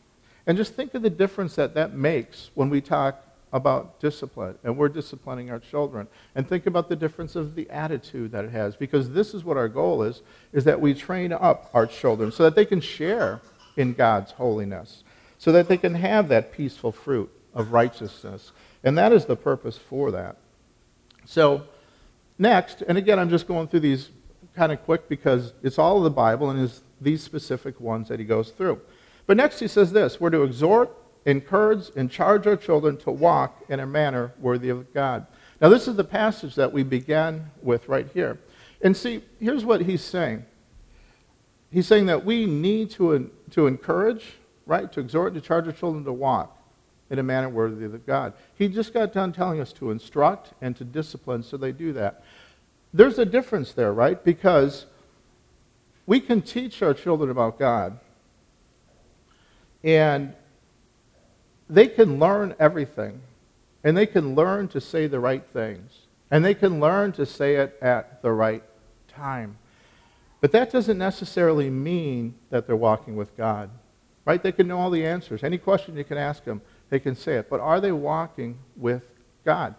And 0.46 0.56
just 0.56 0.72
think 0.72 0.94
of 0.94 1.02
the 1.02 1.10
difference 1.10 1.54
that 1.56 1.74
that 1.74 1.92
makes 1.92 2.50
when 2.54 2.70
we 2.70 2.80
talk 2.80 3.22
about 3.52 4.00
discipline, 4.00 4.56
and 4.64 4.76
we're 4.76 4.88
disciplining 4.88 5.50
our 5.50 5.58
children. 5.58 6.08
And 6.34 6.48
think 6.48 6.66
about 6.66 6.88
the 6.88 6.96
difference 6.96 7.36
of 7.36 7.54
the 7.54 7.68
attitude 7.70 8.32
that 8.32 8.44
it 8.44 8.50
has, 8.50 8.76
because 8.76 9.10
this 9.10 9.34
is 9.34 9.44
what 9.44 9.56
our 9.56 9.68
goal 9.68 10.02
is, 10.02 10.22
is 10.52 10.64
that 10.64 10.80
we 10.80 10.94
train 10.94 11.32
up 11.32 11.70
our 11.72 11.86
children 11.86 12.32
so 12.32 12.42
that 12.42 12.54
they 12.54 12.66
can 12.66 12.80
share 12.80 13.40
in 13.76 13.94
God's 13.94 14.32
holiness, 14.32 15.04
so 15.38 15.52
that 15.52 15.68
they 15.68 15.76
can 15.76 15.94
have 15.94 16.28
that 16.28 16.52
peaceful 16.52 16.92
fruit 16.92 17.30
of 17.54 17.72
righteousness. 17.72 18.52
And 18.82 18.98
that 18.98 19.12
is 19.12 19.26
the 19.26 19.36
purpose 19.36 19.78
for 19.78 20.10
that. 20.10 20.36
So, 21.24 21.64
next, 22.38 22.82
and 22.82 22.98
again, 22.98 23.18
I'm 23.18 23.30
just 23.30 23.48
going 23.48 23.68
through 23.68 23.80
these 23.80 24.10
kind 24.54 24.72
of 24.72 24.82
quick 24.84 25.08
because 25.08 25.52
it's 25.62 25.78
all 25.78 25.98
of 25.98 26.04
the 26.04 26.10
Bible 26.10 26.50
and 26.50 26.60
is 26.60 26.80
these 27.00 27.22
specific 27.22 27.80
ones 27.80 28.08
that 28.08 28.18
he 28.18 28.24
goes 28.24 28.50
through. 28.50 28.80
But 29.26 29.36
next 29.36 29.60
he 29.60 29.68
says 29.68 29.92
this 29.92 30.20
we're 30.20 30.30
to 30.30 30.42
exhort, 30.42 30.90
encourage, 31.26 31.90
and 31.96 32.10
charge 32.10 32.46
our 32.46 32.56
children 32.56 32.96
to 32.98 33.10
walk 33.10 33.62
in 33.68 33.80
a 33.80 33.86
manner 33.86 34.32
worthy 34.38 34.70
of 34.70 34.94
God. 34.94 35.26
Now, 35.60 35.68
this 35.68 35.88
is 35.88 35.96
the 35.96 36.04
passage 36.04 36.54
that 36.54 36.72
we 36.72 36.82
began 36.82 37.50
with 37.62 37.88
right 37.88 38.06
here. 38.14 38.38
And 38.80 38.96
see, 38.96 39.22
here's 39.40 39.64
what 39.64 39.82
he's 39.82 40.02
saying. 40.02 40.44
He's 41.72 41.86
saying 41.86 42.06
that 42.06 42.24
we 42.24 42.46
need 42.46 42.90
to, 42.92 43.30
to 43.50 43.66
encourage, 43.66 44.24
right, 44.66 44.90
to 44.92 45.00
exhort, 45.00 45.34
to 45.34 45.40
charge 45.40 45.66
our 45.66 45.72
children 45.72 46.04
to 46.04 46.12
walk 46.12 46.56
in 47.10 47.18
a 47.18 47.22
manner 47.22 47.48
worthy 47.48 47.84
of 47.84 48.06
God. 48.06 48.32
He 48.54 48.68
just 48.68 48.94
got 48.94 49.12
done 49.12 49.32
telling 49.32 49.60
us 49.60 49.72
to 49.74 49.90
instruct 49.90 50.52
and 50.60 50.76
to 50.76 50.84
discipline, 50.84 51.42
so 51.42 51.56
they 51.56 51.72
do 51.72 51.92
that. 51.94 52.22
There's 52.94 53.18
a 53.18 53.24
difference 53.24 53.72
there, 53.72 53.92
right? 53.92 54.22
Because 54.22 54.86
we 56.06 56.20
can 56.20 56.40
teach 56.40 56.82
our 56.82 56.94
children 56.94 57.30
about 57.30 57.58
God, 57.58 57.98
and 59.82 60.34
they 61.68 61.88
can 61.88 62.18
learn 62.18 62.54
everything, 62.58 63.20
and 63.82 63.96
they 63.96 64.06
can 64.06 64.34
learn 64.34 64.68
to 64.68 64.80
say 64.80 65.06
the 65.06 65.20
right 65.20 65.44
things, 65.52 65.92
and 66.30 66.44
they 66.44 66.54
can 66.54 66.80
learn 66.80 67.12
to 67.12 67.26
say 67.26 67.56
it 67.56 67.76
at 67.80 68.22
the 68.22 68.32
right 68.32 68.62
time. 69.08 69.56
But 70.40 70.52
that 70.52 70.70
doesn't 70.70 70.98
necessarily 70.98 71.70
mean 71.70 72.34
that 72.50 72.66
they're 72.66 72.76
walking 72.76 73.16
with 73.16 73.36
God, 73.36 73.70
right? 74.24 74.42
They 74.42 74.52
can 74.52 74.68
know 74.68 74.78
all 74.78 74.90
the 74.90 75.04
answers. 75.04 75.42
Any 75.42 75.58
question 75.58 75.96
you 75.96 76.04
can 76.04 76.18
ask 76.18 76.44
them, 76.44 76.60
they 76.90 77.00
can 77.00 77.16
say 77.16 77.36
it. 77.36 77.50
But 77.50 77.60
are 77.60 77.80
they 77.80 77.92
walking 77.92 78.58
with 78.76 79.02
God? 79.44 79.74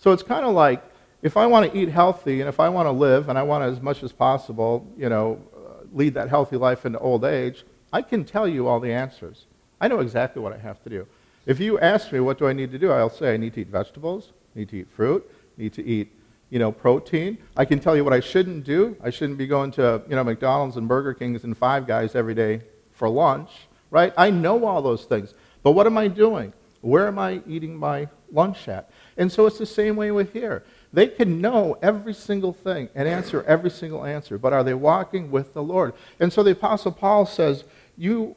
So 0.00 0.12
it's 0.12 0.22
kind 0.22 0.44
of 0.44 0.54
like 0.54 0.82
if 1.22 1.36
I 1.36 1.46
want 1.46 1.70
to 1.70 1.78
eat 1.78 1.88
healthy 1.88 2.40
and 2.40 2.48
if 2.48 2.60
I 2.60 2.68
want 2.68 2.86
to 2.86 2.92
live 2.92 3.28
and 3.28 3.38
I 3.38 3.42
want 3.42 3.62
to, 3.62 3.68
as 3.68 3.80
much 3.80 4.02
as 4.02 4.12
possible, 4.12 4.86
you 4.96 5.08
know, 5.08 5.40
uh, 5.54 5.84
lead 5.92 6.14
that 6.14 6.28
healthy 6.28 6.56
life 6.56 6.86
into 6.86 6.98
old 6.98 7.24
age, 7.24 7.64
I 7.92 8.02
can 8.02 8.24
tell 8.24 8.48
you 8.48 8.66
all 8.66 8.80
the 8.80 8.92
answers. 8.92 9.44
I 9.80 9.88
know 9.88 10.00
exactly 10.00 10.42
what 10.42 10.52
I 10.52 10.58
have 10.58 10.82
to 10.84 10.90
do. 10.90 11.06
If 11.46 11.58
you 11.58 11.78
ask 11.78 12.12
me 12.12 12.20
what 12.20 12.38
do 12.38 12.46
I 12.46 12.52
need 12.52 12.70
to 12.72 12.78
do, 12.78 12.92
I'll 12.92 13.10
say 13.10 13.34
I 13.34 13.36
need 13.36 13.54
to 13.54 13.62
eat 13.62 13.68
vegetables, 13.68 14.32
need 14.54 14.68
to 14.70 14.76
eat 14.78 14.88
fruit, 14.90 15.28
need 15.56 15.72
to 15.74 15.84
eat, 15.84 16.12
you 16.50 16.58
know, 16.58 16.70
protein. 16.70 17.38
I 17.56 17.64
can 17.64 17.80
tell 17.80 17.96
you 17.96 18.04
what 18.04 18.12
I 18.12 18.20
shouldn't 18.20 18.64
do. 18.64 18.96
I 19.02 19.10
shouldn't 19.10 19.38
be 19.38 19.46
going 19.46 19.70
to, 19.72 20.02
you 20.08 20.16
know, 20.16 20.24
McDonald's 20.24 20.76
and 20.76 20.86
Burger 20.86 21.14
Kings 21.14 21.44
and 21.44 21.56
Five 21.56 21.86
Guys 21.86 22.14
every 22.14 22.34
day 22.34 22.60
for 22.92 23.08
lunch, 23.08 23.50
right? 23.90 24.12
I 24.16 24.30
know 24.30 24.64
all 24.66 24.82
those 24.82 25.04
things. 25.04 25.34
But 25.62 25.72
what 25.72 25.86
am 25.86 25.96
I 25.96 26.08
doing? 26.08 26.52
Where 26.82 27.06
am 27.06 27.18
I 27.18 27.42
eating 27.46 27.76
my 27.76 28.08
lunch 28.32 28.68
at? 28.68 28.90
And 29.16 29.30
so 29.30 29.46
it's 29.46 29.58
the 29.58 29.66
same 29.66 29.96
way 29.96 30.10
with 30.10 30.32
here. 30.32 30.62
They 30.92 31.06
can 31.06 31.40
know 31.40 31.78
every 31.82 32.14
single 32.14 32.52
thing 32.52 32.88
and 32.94 33.06
answer 33.06 33.42
every 33.44 33.70
single 33.70 34.04
answer, 34.04 34.38
but 34.38 34.52
are 34.52 34.64
they 34.64 34.74
walking 34.74 35.30
with 35.30 35.54
the 35.54 35.62
Lord? 35.62 35.94
And 36.18 36.32
so 36.32 36.42
the 36.42 36.52
Apostle 36.52 36.92
Paul 36.92 37.26
says, 37.26 37.64
you 37.96 38.34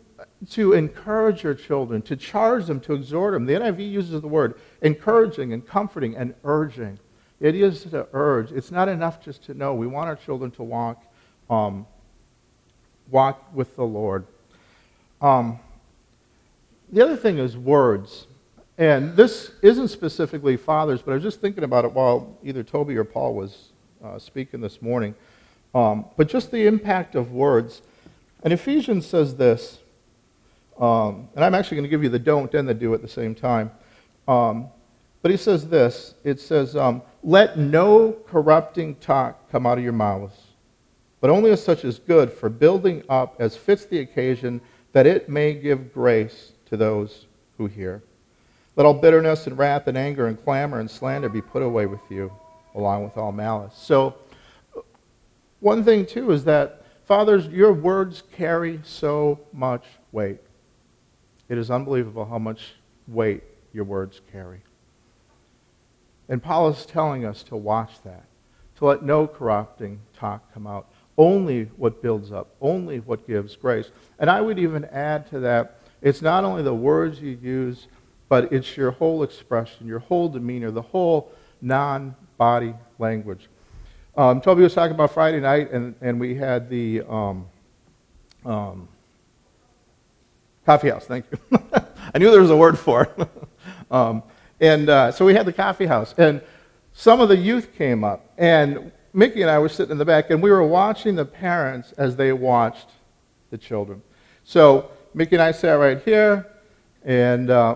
to 0.52 0.74
encourage 0.74 1.44
your 1.44 1.54
children, 1.54 2.02
to 2.04 2.16
charge 2.16 2.66
them, 2.66 2.80
to 2.82 2.94
exhort 2.94 3.34
them. 3.34 3.46
The 3.46 3.54
NIV 3.54 3.92
uses 3.92 4.22
the 4.22 4.28
word 4.28 4.56
encouraging 4.82 5.54
and 5.54 5.66
comforting 5.66 6.16
and 6.16 6.34
urging. 6.44 7.00
It 7.40 7.56
is 7.56 7.84
to 7.86 8.08
urge. 8.14 8.52
It's 8.52 8.72
not 8.72 8.88
enough 8.88 9.24
just 9.24 9.44
to 9.46 9.54
know. 9.54 9.74
We 9.74 9.88
want 9.88 10.08
our 10.08 10.16
children 10.16 10.52
to 10.52 10.64
walk, 10.64 11.04
um, 11.50 11.86
walk 13.10 13.54
with 13.54 13.76
the 13.76 13.84
Lord. 13.84 14.26
Um, 15.22 15.60
the 16.92 17.02
other 17.02 17.16
thing 17.16 17.38
is 17.40 17.58
words. 17.58 18.28
And 18.78 19.16
this 19.16 19.52
isn't 19.62 19.90
specifically 19.90 20.58
fathers, 20.58 21.02
but 21.02 21.12
I 21.12 21.14
was 21.16 21.24
just 21.24 21.42
thinking 21.42 21.64
about 21.64 21.86
it 21.86 21.92
while 21.92 22.38
either 22.44 22.64
Toby 22.64 22.98
or 22.98 23.04
Paul 23.04 23.36
was 23.36 23.70
uh, 24.04 24.18
speaking 24.20 24.62
this 24.62 24.82
morning. 24.82 25.16
Um, 25.76 26.06
but 26.18 26.28
just 26.28 26.52
the 26.52 26.66
impact 26.66 27.16
of 27.16 27.32
words. 27.32 27.82
And 28.44 28.52
Ephesians 28.52 29.06
says 29.06 29.36
this 29.36 29.80
um, 30.80 31.30
and 31.36 31.44
I'm 31.44 31.56
actually 31.56 31.78
going 31.78 31.86
to 31.86 31.90
give 31.90 32.04
you 32.04 32.10
the 32.10 32.20
don't 32.20 32.54
and 32.54 32.68
the 32.68 32.74
do 32.74 32.94
at 32.94 33.02
the 33.02 33.08
same 33.08 33.36
time. 33.36 33.72
Um, 34.28 34.68
but 35.22 35.32
he 35.32 35.38
says 35.38 35.68
this 35.68 36.16
it 36.24 36.40
says, 36.40 36.76
um, 36.76 37.02
Let 37.24 37.58
no 37.58 38.16
corrupting 38.28 38.96
talk 38.96 39.52
come 39.52 39.66
out 39.66 39.78
of 39.78 39.84
your 39.84 39.94
mouths, 39.94 40.36
but 41.22 41.30
only 41.30 41.52
as 41.52 41.64
such 41.64 41.86
as 41.86 42.00
good 42.00 42.32
for 42.32 42.50
building 42.50 43.04
up 43.10 43.36
as 43.40 43.56
fits 43.56 43.86
the 43.86 44.00
occasion, 44.00 44.62
that 44.92 45.08
it 45.08 45.30
may 45.30 45.54
give 45.54 45.94
grace 45.94 46.52
to 46.68 46.78
those 46.78 47.26
who 47.58 47.68
hear. 47.68 48.02
Let 48.76 48.86
all 48.86 48.94
bitterness 48.94 49.46
and 49.48 49.58
wrath 49.58 49.88
and 49.88 49.98
anger 49.98 50.28
and 50.28 50.44
clamor 50.44 50.80
and 50.80 50.90
slander 50.90 51.30
be 51.30 51.42
put 51.42 51.62
away 51.62 51.86
with 51.86 52.02
you, 52.10 52.32
along 52.76 53.04
with 53.04 53.18
all 53.18 53.32
malice. 53.32 53.76
So, 53.78 54.16
one 55.60 55.84
thing, 55.84 56.06
too, 56.06 56.32
is 56.32 56.44
that, 56.46 56.84
fathers, 57.06 57.48
your 57.48 57.72
words 57.72 58.24
carry 58.36 58.82
so 58.84 59.40
much 59.54 59.86
weight. 60.12 60.40
It 61.54 61.60
is 61.60 61.70
unbelievable 61.70 62.26
how 62.26 62.40
much 62.40 62.74
weight 63.08 63.44
your 63.74 63.84
words 63.84 64.20
carry. 64.32 64.62
And 66.28 66.42
Paul 66.42 66.70
is 66.70 66.84
telling 66.84 67.26
us 67.26 67.44
to 67.44 67.56
watch 67.56 67.92
that, 68.04 68.24
to 68.80 68.86
let 68.86 69.04
no 69.04 69.28
corrupting 69.28 70.00
talk 70.18 70.52
come 70.52 70.66
out. 70.66 70.88
Only 71.16 71.66
what 71.78 72.02
builds 72.02 72.32
up, 72.32 72.56
only 72.60 73.02
what 73.02 73.28
gives 73.28 73.56
grace. 73.56 73.92
And 74.18 74.32
I 74.32 74.42
would 74.42 74.58
even 74.58 74.86
add 74.86 75.30
to 75.30 75.42
that 75.42 75.76
it's 76.02 76.24
not 76.24 76.44
only 76.44 76.64
the 76.64 76.74
words 76.74 77.22
you 77.22 77.38
use, 77.40 77.86
but 78.30 78.52
it's 78.52 78.76
your 78.76 78.90
whole 78.90 79.22
expression, 79.22 79.86
your 79.86 80.00
whole 80.00 80.30
demeanor, 80.30 80.72
the 80.72 80.82
whole 80.82 81.32
non 81.62 82.16
body 82.36 82.74
language. 82.98 83.48
Um, 84.18 84.42
Toby 84.42 84.64
was 84.64 84.74
talking 84.74 84.96
about 84.96 85.14
Friday 85.14 85.40
night, 85.40 85.72
and, 85.72 85.94
and 86.02 86.20
we 86.20 86.34
had 86.34 86.68
the 86.68 87.02
um, 87.02 87.46
um, 88.44 88.88
Coffee 90.66 90.90
house, 90.90 91.06
thank 91.06 91.26
you. 91.32 91.60
I 92.14 92.20
knew 92.20 92.32
there 92.32 92.42
was 92.42 92.50
a 92.50 92.58
word 92.58 92.80
for 92.80 93.04
it. 93.04 93.30
um, 93.92 94.24
and 94.60 94.90
uh, 94.90 95.12
so 95.12 95.26
we 95.26 95.34
had 95.34 95.46
the 95.46 95.54
coffee 95.54 95.86
house. 95.86 96.14
And 96.18 96.42
some 96.94 97.20
of 97.20 97.30
the 97.30 97.36
youth 97.36 97.76
came 97.76 98.04
up. 98.04 98.26
And 98.38 98.92
Mickey 99.14 99.42
and 99.42 99.52
I 99.52 99.60
were 99.60 99.70
sitting 99.70 99.92
in 99.92 99.98
the 99.98 100.06
back, 100.06 100.30
and 100.30 100.42
we 100.42 100.50
were 100.50 100.64
watching 100.64 101.16
the 101.16 101.26
parents 101.26 101.92
as 101.94 102.16
they 102.16 102.32
watched 102.34 102.90
the 103.52 103.58
children. 103.58 104.02
So 104.44 104.90
Mickey 105.14 105.36
and 105.36 105.44
I 105.44 105.52
sat 105.52 105.74
right 105.74 106.02
here, 106.04 106.48
and 107.04 107.50
uh, 107.50 107.76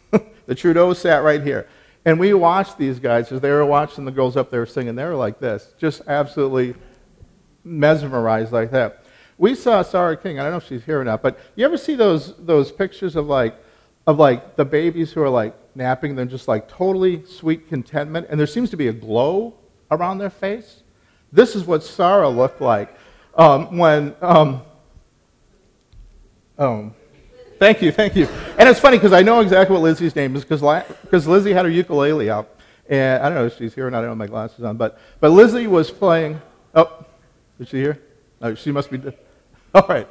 the 0.46 0.54
Trudeau 0.54 0.92
sat 0.92 1.22
right 1.22 1.42
here. 1.42 1.68
And 2.04 2.20
we 2.20 2.34
watched 2.34 2.78
these 2.78 2.98
guys 2.98 3.32
as 3.32 3.40
they 3.40 3.50
were 3.50 3.64
watching 3.64 4.04
the 4.04 4.10
girls 4.10 4.36
up 4.36 4.50
there 4.50 4.66
singing. 4.66 4.94
They 4.94 5.04
were 5.04 5.14
like 5.14 5.40
this, 5.40 5.72
just 5.78 6.02
absolutely 6.06 6.74
mesmerized 7.64 8.52
like 8.52 8.70
that. 8.72 9.04
We 9.38 9.54
saw 9.54 9.82
Sarah 9.82 10.16
King. 10.16 10.38
I 10.38 10.42
don't 10.42 10.52
know 10.52 10.58
if 10.58 10.66
she's 10.66 10.84
here 10.84 11.00
or 11.00 11.04
not, 11.04 11.22
but 11.22 11.38
you 11.56 11.64
ever 11.64 11.76
see 11.76 11.94
those 11.94 12.34
those 12.38 12.72
pictures 12.72 13.16
of 13.16 13.26
like 13.26 13.54
of 14.06 14.18
like 14.18 14.56
the 14.56 14.64
babies 14.64 15.12
who 15.12 15.22
are 15.22 15.28
like 15.28 15.54
napping? 15.74 16.14
They're 16.14 16.24
just 16.24 16.48
like 16.48 16.68
totally 16.68 17.24
sweet 17.26 17.68
contentment, 17.68 18.28
and 18.30 18.40
there 18.40 18.46
seems 18.46 18.70
to 18.70 18.76
be 18.76 18.88
a 18.88 18.92
glow 18.92 19.54
around 19.90 20.18
their 20.18 20.30
face. 20.30 20.80
This 21.32 21.54
is 21.54 21.64
what 21.64 21.82
Sarah 21.82 22.28
looked 22.28 22.60
like 22.60 22.96
um, 23.34 23.76
when. 23.76 24.14
Um, 24.22 24.62
oh, 26.58 26.92
thank 27.58 27.82
you, 27.82 27.92
thank 27.92 28.16
you. 28.16 28.26
And 28.58 28.68
it's 28.68 28.80
funny 28.80 28.96
because 28.96 29.12
I 29.12 29.22
know 29.22 29.40
exactly 29.40 29.74
what 29.74 29.82
Lizzie's 29.82 30.16
name 30.16 30.34
is 30.34 30.44
because 30.44 30.62
because 31.02 31.26
Lizzie 31.26 31.52
had 31.52 31.66
her 31.66 31.70
ukulele 31.70 32.30
out, 32.30 32.48
and 32.88 33.22
I 33.22 33.28
don't 33.28 33.36
know 33.36 33.46
if 33.46 33.58
she's 33.58 33.74
here 33.74 33.86
or 33.86 33.90
not. 33.90 33.98
I 33.98 34.00
don't 34.02 34.12
have 34.12 34.18
my 34.18 34.26
glasses 34.26 34.64
on, 34.64 34.78
but 34.78 34.98
but 35.20 35.30
Lizzie 35.30 35.66
was 35.66 35.90
playing. 35.90 36.40
Oh, 36.74 37.04
is 37.60 37.68
she 37.68 37.78
here? 37.78 38.00
Oh, 38.40 38.54
she 38.54 38.70
must 38.72 38.90
be. 38.90 39.02
All 39.74 39.86
right. 39.88 40.08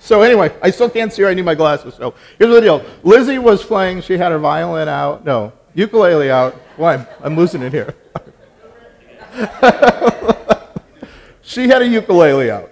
So 0.00 0.22
anyway, 0.22 0.54
I 0.62 0.70
still 0.70 0.88
can't 0.88 1.12
see 1.12 1.22
her. 1.22 1.28
I 1.28 1.34
need 1.34 1.44
my 1.44 1.54
glasses. 1.54 1.94
So 1.94 2.14
here's 2.38 2.52
the 2.52 2.60
deal. 2.60 2.84
Lizzie 3.02 3.38
was 3.38 3.64
playing. 3.64 4.02
She 4.02 4.16
had 4.16 4.32
her 4.32 4.38
violin 4.38 4.88
out. 4.88 5.24
No, 5.24 5.52
ukulele 5.74 6.30
out. 6.30 6.54
Well, 6.76 7.06
I'm, 7.22 7.36
losing 7.36 7.62
it 7.62 7.72
here. 7.72 7.94
she 11.42 11.68
had 11.68 11.82
a 11.82 11.88
ukulele 11.88 12.50
out. 12.50 12.70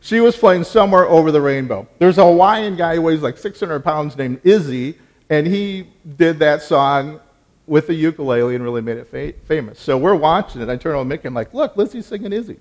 She 0.00 0.20
was 0.20 0.36
playing 0.36 0.64
somewhere 0.64 1.06
over 1.06 1.32
the 1.32 1.40
rainbow. 1.40 1.86
There's 1.98 2.18
a 2.18 2.24
Hawaiian 2.24 2.76
guy 2.76 2.94
who 2.94 3.02
weighs 3.02 3.20
like 3.20 3.36
600 3.36 3.80
pounds 3.80 4.16
named 4.16 4.40
Izzy, 4.44 4.96
and 5.28 5.46
he 5.46 5.88
did 6.16 6.38
that 6.38 6.62
song 6.62 7.20
with 7.66 7.86
the 7.86 7.94
ukulele 7.94 8.54
and 8.54 8.64
really 8.64 8.80
made 8.80 8.96
it 8.96 9.08
fa- 9.08 9.34
famous. 9.46 9.78
So 9.78 9.98
we're 9.98 10.14
watching 10.14 10.62
it. 10.62 10.68
I 10.68 10.76
turn 10.76 10.94
over 10.94 11.02
to 11.02 11.04
Mickey. 11.04 11.28
I'm 11.28 11.34
like, 11.34 11.52
look, 11.52 11.76
Lizzie's 11.76 12.06
singing 12.06 12.32
Izzy. 12.32 12.58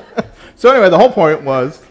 so 0.56 0.70
anyway, 0.70 0.88
the 0.88 0.98
whole 0.98 1.12
point 1.12 1.42
was 1.42 1.84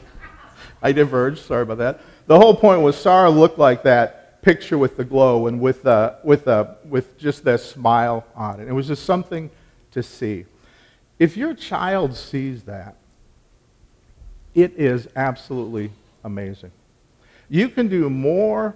I 0.81 0.91
diverged. 0.91 1.39
Sorry 1.39 1.63
about 1.63 1.77
that. 1.79 2.01
The 2.27 2.37
whole 2.37 2.55
point 2.55 2.81
was 2.81 2.95
Sarah 2.95 3.29
looked 3.29 3.57
like 3.57 3.83
that 3.83 4.41
picture 4.41 4.77
with 4.77 4.97
the 4.97 5.03
glow 5.03 5.47
and 5.47 5.59
with, 5.59 5.85
uh, 5.85 6.13
with, 6.23 6.47
uh, 6.47 6.75
with 6.87 7.17
just 7.17 7.43
that 7.43 7.59
smile 7.59 8.25
on 8.35 8.59
it. 8.59 8.67
It 8.67 8.73
was 8.73 8.87
just 8.87 9.03
something 9.03 9.49
to 9.91 10.03
see. 10.03 10.45
If 11.19 11.35
your 11.35 11.53
child 11.53 12.15
sees 12.15 12.63
that, 12.63 12.95
it 14.53 14.73
is 14.77 15.07
absolutely 15.15 15.91
amazing. 16.23 16.71
You 17.49 17.69
can 17.69 17.87
do 17.87 18.09
more 18.09 18.75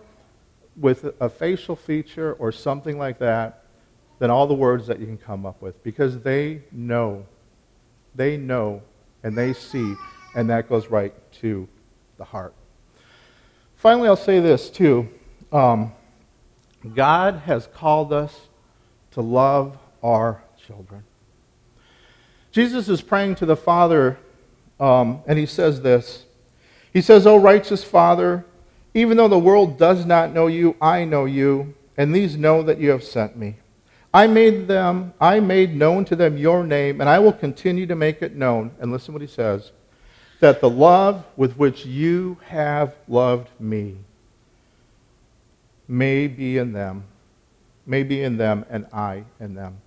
with 0.78 1.14
a 1.20 1.30
facial 1.30 1.76
feature 1.76 2.34
or 2.34 2.52
something 2.52 2.98
like 2.98 3.20
that 3.20 3.64
than 4.20 4.30
all 4.30 4.48
the 4.48 4.54
words 4.54 4.88
that 4.88 5.00
you 5.00 5.06
can 5.06 5.18
come 5.18 5.46
up 5.46 5.62
with 5.62 5.84
because 5.84 6.20
they 6.20 6.62
know. 6.72 7.26
They 8.16 8.38
know 8.38 8.82
and 9.24 9.38
they 9.38 9.54
see, 9.54 9.96
and 10.36 10.50
that 10.50 10.70
goes 10.70 10.88
right 10.88 11.14
to 11.42 11.68
the 12.22 12.26
heart. 12.26 12.54
Finally, 13.78 14.08
I'll 14.08 14.16
say 14.16 14.40
this 14.40 14.70
too. 14.70 15.10
Um, 15.52 15.92
God 16.94 17.42
has 17.46 17.66
called 17.74 18.14
us 18.14 18.42
to 19.14 19.22
love 19.22 19.76
our 20.04 20.44
children. 20.68 21.02
Jesus 22.52 22.88
is 22.90 23.02
praying 23.02 23.36
to 23.36 23.48
the 23.48 23.56
Father, 23.56 24.20
um, 24.80 25.24
and 25.26 25.40
he 25.40 25.48
says 25.48 25.82
this. 25.82 26.26
He 26.94 27.02
says, 27.02 27.26
O 27.26 27.38
righteous 27.38 27.84
Father, 27.84 28.46
even 28.94 29.18
though 29.18 29.28
the 29.28 29.40
world 29.40 29.80
does 29.80 30.06
not 30.06 30.32
know 30.32 30.46
you, 30.46 30.76
I 30.80 31.06
know 31.06 31.26
you, 31.26 31.74
and 31.98 32.14
these 32.14 32.38
know 32.38 32.62
that 32.62 32.78
you 32.78 32.92
have 32.92 33.04
sent 33.04 33.36
me. 33.36 33.56
I 34.14 34.28
made 34.28 34.68
them, 34.68 35.16
I 35.20 35.40
made 35.40 35.76
known 35.76 36.06
to 36.06 36.16
them 36.16 36.38
your 36.38 36.64
name, 36.64 37.02
and 37.02 37.10
I 37.10 37.18
will 37.18 37.34
continue 37.34 37.88
to 37.88 37.96
make 37.96 38.22
it 38.22 38.36
known. 38.36 38.70
And 38.80 38.92
listen 38.92 39.12
what 39.12 39.24
he 39.24 39.28
says 39.28 39.72
that 40.42 40.60
the 40.60 40.70
love 40.70 41.24
with 41.38 41.54
which 41.54 41.86
you 41.86 42.38
have 42.48 42.96
loved 43.08 43.48
me 43.60 43.96
may 45.88 46.28
be 46.28 46.58
in 46.58 46.74
them, 46.74 47.04
may 47.86 48.04
be 48.04 48.22
in 48.22 48.38
them, 48.38 48.66
and 48.70 48.86
I 48.92 49.24
in 49.40 49.54
them. 49.54 49.78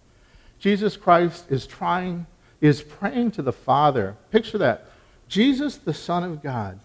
Jesus 0.60 0.96
Christ 0.96 1.44
is 1.50 1.66
trying, 1.66 2.26
is 2.60 2.82
praying 2.82 3.32
to 3.32 3.42
the 3.42 3.52
Father. 3.52 4.16
Picture 4.30 4.58
that. 4.58 4.86
Jesus, 5.28 5.76
the 5.76 5.92
Son 5.92 6.22
of 6.22 6.42
God, 6.42 6.78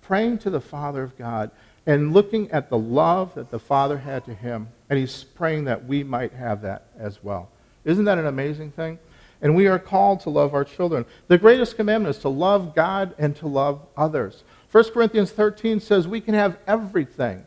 praying 0.00 0.38
to 0.38 0.50
the 0.50 0.60
Father 0.60 1.02
of 1.02 1.16
God 1.18 1.50
and 1.84 2.14
looking 2.14 2.50
at 2.50 2.70
the 2.70 2.78
love 2.78 3.34
that 3.34 3.50
the 3.50 3.58
Father 3.58 3.98
had 3.98 4.24
to 4.24 4.34
him, 4.34 4.68
and 4.88 4.98
he's 4.98 5.24
praying 5.24 5.64
that 5.64 5.84
we 5.84 6.02
might 6.02 6.32
have 6.32 6.62
that 6.62 6.84
as 6.98 7.22
well. 7.22 7.50
Isn't 7.84 8.06
that 8.06 8.18
an 8.18 8.26
amazing 8.26 8.70
thing? 8.70 8.98
And 9.42 9.56
we 9.56 9.66
are 9.66 9.78
called 9.78 10.20
to 10.20 10.30
love 10.30 10.54
our 10.54 10.64
children. 10.64 11.04
The 11.26 11.36
greatest 11.36 11.76
commandment 11.76 12.14
is 12.14 12.22
to 12.22 12.28
love 12.28 12.74
God 12.74 13.14
and 13.18 13.36
to 13.36 13.48
love 13.48 13.80
others. 13.96 14.44
1 14.70 14.84
Corinthians 14.92 15.32
13 15.32 15.80
says 15.80 16.08
we 16.08 16.20
can 16.20 16.34
have 16.34 16.56
everything, 16.66 17.44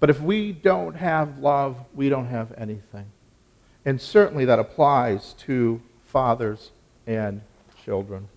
but 0.00 0.10
if 0.10 0.20
we 0.20 0.50
don't 0.50 0.94
have 0.94 1.38
love, 1.38 1.76
we 1.94 2.08
don't 2.08 2.26
have 2.26 2.52
anything. 2.56 3.04
And 3.84 4.00
certainly 4.00 4.46
that 4.46 4.58
applies 4.58 5.34
to 5.44 5.80
fathers 6.06 6.70
and 7.06 7.42
children. 7.84 8.28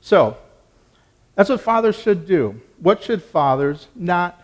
So, 0.00 0.38
that's 1.34 1.50
what 1.50 1.60
fathers 1.60 1.96
should 1.96 2.26
do. 2.26 2.60
What 2.78 3.02
should 3.02 3.22
fathers 3.22 3.88
not 3.94 4.42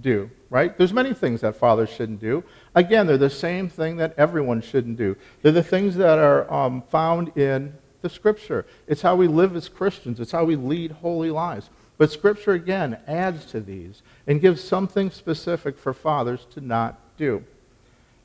do? 0.00 0.30
Right? 0.54 0.78
There's 0.78 0.92
many 0.92 1.14
things 1.14 1.40
that 1.40 1.56
fathers 1.56 1.90
shouldn't 1.90 2.20
do. 2.20 2.44
Again, 2.76 3.08
they're 3.08 3.18
the 3.18 3.28
same 3.28 3.68
thing 3.68 3.96
that 3.96 4.14
everyone 4.16 4.62
shouldn't 4.62 4.96
do. 4.96 5.16
They're 5.42 5.50
the 5.50 5.64
things 5.64 5.96
that 5.96 6.20
are 6.20 6.48
um, 6.48 6.82
found 6.82 7.36
in 7.36 7.72
the 8.02 8.08
Scripture. 8.08 8.64
It's 8.86 9.02
how 9.02 9.16
we 9.16 9.26
live 9.26 9.56
as 9.56 9.68
Christians. 9.68 10.20
It's 10.20 10.30
how 10.30 10.44
we 10.44 10.54
lead 10.54 10.92
holy 10.92 11.32
lives. 11.32 11.70
But 11.98 12.12
Scripture, 12.12 12.52
again, 12.52 12.98
adds 13.08 13.46
to 13.46 13.58
these 13.58 14.00
and 14.28 14.40
gives 14.40 14.62
something 14.62 15.10
specific 15.10 15.76
for 15.76 15.92
fathers 15.92 16.46
to 16.52 16.60
not 16.60 17.00
do. 17.16 17.42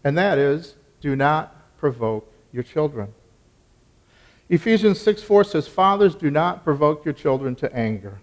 And 0.03 0.15
that 0.19 0.38
is, 0.38 0.75
do 1.01 1.15
not 1.15 1.55
provoke 1.79 2.31
your 2.53 2.62
children. 2.62 3.12
Ephesians 4.50 5.01
6 5.01 5.24
4 5.24 5.45
says, 5.45 5.67
Fathers, 5.67 6.13
do 6.13 6.29
not 6.29 6.63
provoke 6.63 7.05
your 7.05 7.15
children 7.15 7.55
to 7.55 7.75
anger. 7.75 8.19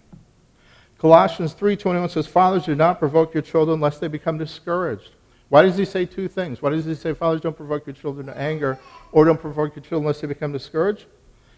Colossians 0.97 1.53
3:21 1.53 2.09
says, 2.09 2.27
"Fathers, 2.27 2.65
do 2.65 2.75
not 2.75 2.99
provoke 2.99 3.33
your 3.33 3.43
children 3.43 3.79
lest 3.79 4.01
they 4.01 4.07
become 4.07 4.37
discouraged." 4.37 5.11
Why 5.49 5.61
does 5.61 5.77
he 5.77 5.85
say 5.85 6.05
two 6.05 6.27
things? 6.27 6.61
Why 6.61 6.71
does 6.71 6.85
he 6.85 6.95
say, 6.95 7.13
"Fathers, 7.13 7.41
don't 7.41 7.55
provoke 7.55 7.85
your 7.85 7.93
children 7.93 8.25
to 8.27 8.37
anger," 8.37 8.77
or 9.11 9.25
"Don't 9.25 9.39
provoke 9.39 9.75
your 9.75 9.83
children 9.83 10.07
lest 10.07 10.21
they 10.21 10.27
become 10.27 10.51
discouraged"? 10.51 11.05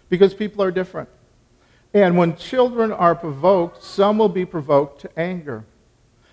Because 0.10 0.34
people 0.34 0.64
are 0.64 0.72
different. 0.72 1.10
And 1.94 2.18
when 2.18 2.36
children 2.36 2.92
are 2.92 3.16
provoked, 3.16 3.84
some 3.84 4.18
will 4.18 4.30
be 4.30 4.46
provoked 4.46 5.02
to 5.02 5.20
anger. 5.20 5.64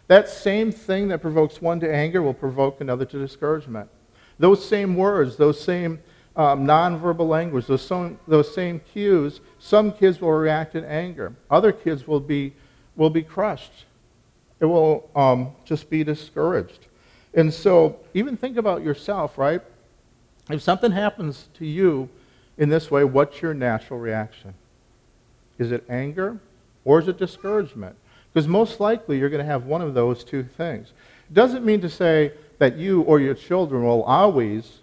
That 0.08 0.28
same 0.28 0.70
thing 0.70 1.08
that 1.08 1.22
provokes 1.22 1.60
one 1.60 1.80
to 1.80 1.92
anger 1.92 2.22
will 2.22 2.34
provoke 2.34 2.80
another 2.80 3.04
to 3.06 3.18
discouragement. 3.18 3.88
Those 4.38 4.64
same 4.64 4.96
words, 4.96 5.36
those 5.36 5.60
same 5.60 6.00
um, 6.36 6.66
nonverbal 6.66 7.26
language, 7.26 7.66
those, 7.66 7.90
those 8.28 8.54
same 8.54 8.80
cues, 8.92 9.40
some 9.58 9.90
kids 9.92 10.20
will 10.20 10.32
react 10.32 10.74
in 10.74 10.84
anger. 10.84 11.32
Other 11.50 11.72
kids 11.72 12.06
will 12.06 12.20
be, 12.20 12.52
will 12.96 13.10
be 13.10 13.22
crushed. 13.22 13.84
It 14.60 14.64
will 14.64 15.08
um, 15.14 15.52
just 15.64 15.90
be 15.90 16.02
discouraged. 16.02 16.86
And 17.34 17.52
so, 17.52 17.98
even 18.14 18.36
think 18.36 18.56
about 18.56 18.82
yourself, 18.82 19.36
right? 19.36 19.60
If 20.48 20.62
something 20.62 20.92
happens 20.92 21.48
to 21.54 21.66
you 21.66 22.08
in 22.56 22.68
this 22.68 22.90
way, 22.90 23.04
what's 23.04 23.42
your 23.42 23.52
natural 23.52 23.98
reaction? 23.98 24.54
Is 25.58 25.72
it 25.72 25.84
anger 25.88 26.38
or 26.84 27.00
is 27.00 27.08
it 27.08 27.18
discouragement? 27.18 27.96
Because 28.32 28.48
most 28.48 28.80
likely 28.80 29.18
you're 29.18 29.28
going 29.28 29.44
to 29.44 29.50
have 29.50 29.64
one 29.64 29.82
of 29.82 29.94
those 29.94 30.24
two 30.24 30.42
things. 30.42 30.92
It 31.30 31.34
doesn't 31.34 31.64
mean 31.64 31.80
to 31.82 31.90
say 31.90 32.32
that 32.58 32.76
you 32.76 33.02
or 33.02 33.20
your 33.20 33.34
children 33.34 33.84
will 33.84 34.02
always 34.02 34.78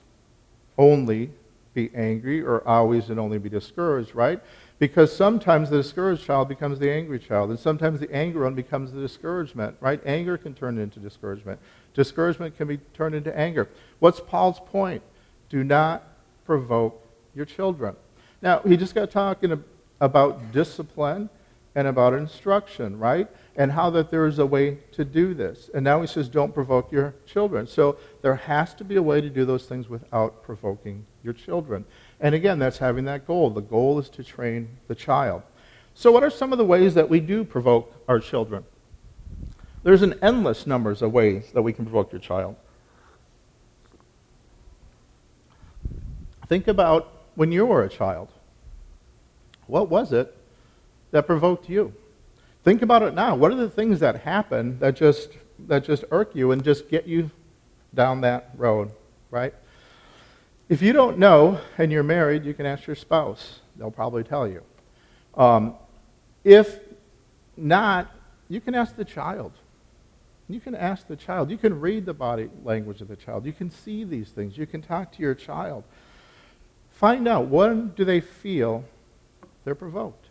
only 0.77 1.31
be 1.73 1.89
angry 1.95 2.41
or 2.41 2.67
always 2.67 3.09
and 3.09 3.19
only 3.19 3.37
be 3.37 3.49
discouraged, 3.49 4.13
right? 4.13 4.39
Because 4.79 5.15
sometimes 5.15 5.69
the 5.69 5.77
discouraged 5.77 6.25
child 6.25 6.49
becomes 6.49 6.79
the 6.79 6.91
angry 6.91 7.19
child, 7.19 7.49
and 7.49 7.59
sometimes 7.59 7.99
the 7.99 8.13
anger 8.13 8.43
one 8.43 8.55
becomes 8.55 8.91
the 8.91 8.99
discouragement, 8.99 9.77
right? 9.79 10.01
Anger 10.05 10.37
can 10.37 10.53
turn 10.53 10.77
into 10.77 10.99
discouragement. 10.99 11.59
Discouragement 11.93 12.57
can 12.57 12.67
be 12.67 12.77
turned 12.93 13.15
into 13.15 13.37
anger. 13.37 13.69
What's 13.99 14.19
Paul's 14.19 14.59
point? 14.59 15.03
Do 15.49 15.63
not 15.63 16.03
provoke 16.45 16.99
your 17.35 17.45
children. 17.45 17.95
Now, 18.41 18.59
he 18.59 18.75
just 18.75 18.95
got 18.95 19.11
talking 19.11 19.63
about 20.01 20.51
discipline 20.51 21.29
and 21.75 21.87
about 21.87 22.13
instruction, 22.13 22.99
right? 22.99 23.27
And 23.55 23.71
how 23.71 23.89
that 23.91 24.11
there 24.11 24.25
is 24.25 24.39
a 24.39 24.45
way 24.45 24.79
to 24.93 25.05
do 25.05 25.33
this. 25.33 25.69
And 25.73 25.83
now 25.83 26.01
he 26.01 26.07
says, 26.07 26.27
don't 26.27 26.53
provoke 26.53 26.91
your 26.91 27.13
children. 27.25 27.67
So 27.67 27.97
there 28.21 28.35
has 28.35 28.73
to 28.75 28.83
be 28.83 28.95
a 28.95 29.01
way 29.01 29.21
to 29.21 29.29
do 29.29 29.45
those 29.45 29.65
things 29.65 29.87
without 29.87 30.43
provoking 30.43 31.05
your 31.23 31.33
children. 31.33 31.85
And 32.23 32.33
again, 32.33 32.57
that's 32.57 32.77
having 32.77 33.03
that 33.05 33.27
goal. 33.27 33.49
The 33.49 33.61
goal 33.61 33.99
is 33.99 34.07
to 34.11 34.23
train 34.23 34.69
the 34.87 34.95
child. 34.95 35.43
So, 35.93 36.09
what 36.09 36.23
are 36.23 36.29
some 36.29 36.53
of 36.53 36.57
the 36.57 36.65
ways 36.65 36.93
that 36.93 37.09
we 37.09 37.19
do 37.19 37.43
provoke 37.43 37.93
our 38.07 38.19
children? 38.19 38.63
There's 39.83 40.01
an 40.01 40.15
endless 40.21 40.65
numbers 40.65 41.01
of 41.01 41.11
ways 41.11 41.51
that 41.51 41.61
we 41.61 41.73
can 41.73 41.83
provoke 41.83 42.13
your 42.13 42.21
child. 42.21 42.55
Think 46.47 46.69
about 46.69 47.11
when 47.35 47.51
you 47.51 47.65
were 47.65 47.83
a 47.83 47.89
child. 47.89 48.29
What 49.67 49.89
was 49.89 50.13
it 50.13 50.33
that 51.11 51.27
provoked 51.27 51.69
you? 51.69 51.93
Think 52.63 52.81
about 52.81 53.03
it 53.03 53.13
now. 53.13 53.35
What 53.35 53.51
are 53.51 53.55
the 53.55 53.69
things 53.69 53.99
that 53.99 54.21
happen 54.21 54.79
that 54.79 54.95
just 54.95 55.29
that 55.67 55.83
just 55.83 56.05
irk 56.09 56.33
you 56.33 56.51
and 56.51 56.63
just 56.63 56.89
get 56.89 57.05
you 57.05 57.31
down 57.93 58.21
that 58.21 58.51
road, 58.55 58.91
right? 59.29 59.53
If 60.69 60.81
you 60.81 60.93
don't 60.93 61.17
know 61.17 61.59
and 61.77 61.91
you're 61.91 62.03
married, 62.03 62.45
you 62.45 62.53
can 62.53 62.65
ask 62.65 62.87
your 62.87 62.95
spouse. 62.95 63.59
They'll 63.75 63.91
probably 63.91 64.23
tell 64.23 64.47
you. 64.47 64.63
Um, 65.35 65.75
if 66.43 66.79
not, 67.57 68.11
you 68.49 68.61
can 68.61 68.75
ask 68.75 68.95
the 68.95 69.05
child. 69.05 69.51
You 70.49 70.59
can 70.59 70.75
ask 70.75 71.07
the 71.07 71.15
child. 71.15 71.49
You 71.49 71.57
can 71.57 71.79
read 71.79 72.05
the 72.05 72.13
body 72.13 72.49
language 72.63 73.01
of 73.01 73.07
the 73.07 73.15
child. 73.15 73.45
You 73.45 73.53
can 73.53 73.71
see 73.71 74.03
these 74.03 74.29
things. 74.29 74.57
You 74.57 74.65
can 74.65 74.81
talk 74.81 75.13
to 75.13 75.21
your 75.21 75.35
child. 75.35 75.83
Find 76.93 77.27
out 77.27 77.47
when 77.47 77.89
do 77.89 78.05
they 78.05 78.21
feel 78.21 78.85
they're 79.63 79.75
provoked. 79.75 80.25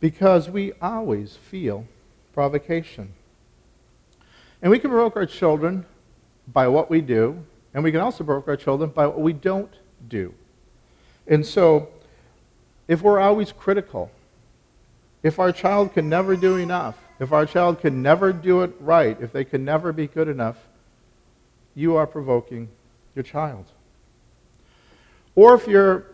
Because 0.00 0.50
we 0.50 0.72
always 0.80 1.36
feel 1.36 1.86
provocation. 2.34 3.12
And 4.60 4.70
we 4.70 4.78
can 4.78 4.90
provoke 4.90 5.16
our 5.16 5.26
children 5.26 5.84
by 6.52 6.68
what 6.68 6.90
we 6.90 7.00
do, 7.00 7.44
and 7.74 7.82
we 7.82 7.92
can 7.92 8.00
also 8.00 8.24
provoke 8.24 8.48
our 8.48 8.56
children 8.56 8.90
by 8.90 9.06
what 9.06 9.20
we 9.20 9.32
don't 9.32 9.72
do. 10.08 10.34
And 11.26 11.46
so, 11.46 11.88
if 12.88 13.02
we're 13.02 13.20
always 13.20 13.52
critical, 13.52 14.10
if 15.22 15.38
our 15.38 15.52
child 15.52 15.94
can 15.94 16.08
never 16.08 16.36
do 16.36 16.56
enough, 16.56 16.98
if 17.20 17.32
our 17.32 17.46
child 17.46 17.80
can 17.80 18.02
never 18.02 18.32
do 18.32 18.62
it 18.62 18.72
right, 18.80 19.16
if 19.20 19.32
they 19.32 19.44
can 19.44 19.64
never 19.64 19.92
be 19.92 20.06
good 20.06 20.28
enough, 20.28 20.56
you 21.74 21.96
are 21.96 22.06
provoking 22.06 22.68
your 23.14 23.22
child. 23.22 23.64
Or 25.34 25.54
if 25.54 25.66
you're 25.66 26.04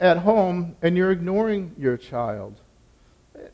at 0.00 0.18
home 0.18 0.76
and 0.82 0.96
you're 0.96 1.10
ignoring 1.10 1.74
your 1.78 1.96
child, 1.96 2.56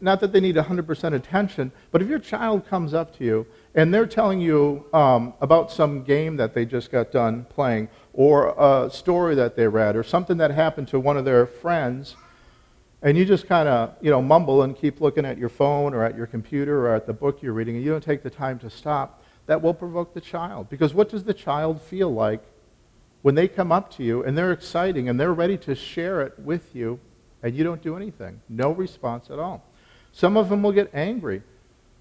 not 0.01 0.21
that 0.21 0.33
they 0.33 0.41
need 0.41 0.57
100% 0.57 1.15
attention, 1.15 1.73
but 1.91 2.03
if 2.03 2.09
your 2.09 2.19
child 2.19 2.67
comes 2.67 2.95
up 2.95 3.17
to 3.19 3.25
you 3.25 3.47
and 3.75 3.93
they're 3.93 4.07
telling 4.07 4.41
you 4.41 4.85
um, 4.93 5.35
about 5.41 5.71
some 5.71 6.05
game 6.05 6.37
that 6.37 6.55
they 6.55 6.65
just 6.65 6.91
got 6.93 7.11
done 7.11 7.45
playing, 7.51 7.89
or 8.13 8.55
a 8.57 8.89
story 8.91 9.35
that 9.35 9.57
they 9.57 9.67
read, 9.67 9.97
or 9.97 10.05
something 10.05 10.37
that 10.37 10.53
happened 10.53 10.87
to 10.89 11.01
one 11.01 11.17
of 11.17 11.25
their 11.25 11.47
friends, 11.47 12.15
and 13.03 13.19
you 13.19 13.25
just 13.25 13.49
kind 13.49 13.69
of 13.69 13.95
you 14.01 14.11
know 14.11 14.23
mumble 14.23 14.63
and 14.63 14.77
keep 14.77 15.01
looking 15.01 15.25
at 15.25 15.37
your 15.37 15.49
phone 15.49 15.93
or 15.93 16.05
at 16.05 16.17
your 16.17 16.27
computer 16.27 16.87
or 16.87 16.95
at 16.95 17.07
the 17.07 17.13
book 17.13 17.43
you're 17.43 17.53
reading, 17.53 17.75
and 17.75 17.85
you 17.85 17.91
don't 17.91 18.05
take 18.05 18.23
the 18.23 18.31
time 18.31 18.59
to 18.61 18.71
stop, 18.71 19.23
that 19.47 19.61
will 19.61 19.75
provoke 19.75 20.15
the 20.15 20.21
child. 20.21 20.71
Because 20.71 20.95
what 20.95 21.11
does 21.11 21.25
the 21.25 21.35
child 21.35 21.83
feel 21.83 22.13
like 22.13 22.43
when 23.23 23.35
they 23.35 23.49
come 23.49 23.73
up 23.73 23.93
to 23.97 24.05
you 24.05 24.23
and 24.23 24.39
they're 24.39 24.53
exciting 24.53 25.09
and 25.09 25.19
they're 25.19 25.35
ready 25.35 25.59
to 25.59 25.75
share 25.75 26.23
it 26.23 26.39
with 26.39 26.75
you, 26.77 27.01
and 27.43 27.57
you 27.57 27.65
don't 27.65 27.83
do 27.83 27.97
anything? 27.97 28.41
No 28.49 28.71
response 28.71 29.31
at 29.31 29.41
all. 29.41 29.65
Some 30.15 30.37
of 30.37 30.49
them 30.49 30.63
will 30.63 30.73
get 30.73 30.91
angry. 30.95 31.43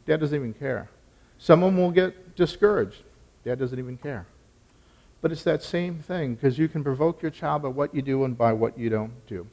Dad 0.05 0.19
doesn't 0.19 0.37
even 0.37 0.53
care. 0.53 0.87
Some 1.39 1.63
of 1.63 1.73
them 1.73 1.81
will 1.81 1.91
get 1.91 2.35
discouraged. 2.35 3.01
Dad 3.43 3.57
doesn't 3.57 3.77
even 3.77 3.97
care. 3.97 4.27
But 5.21 5.31
it's 5.31 5.43
that 5.43 5.63
same 5.63 5.95
thing 5.95 6.35
because 6.35 6.59
you 6.59 6.67
can 6.67 6.83
provoke 6.83 7.21
your 7.21 7.31
child 7.31 7.63
by 7.63 7.69
what 7.69 7.95
you 7.95 8.01
do 8.01 8.23
and 8.23 8.37
by 8.37 8.53
what 8.53 8.77
you 8.77 8.89
don't 8.89 9.25
do. 9.27 9.47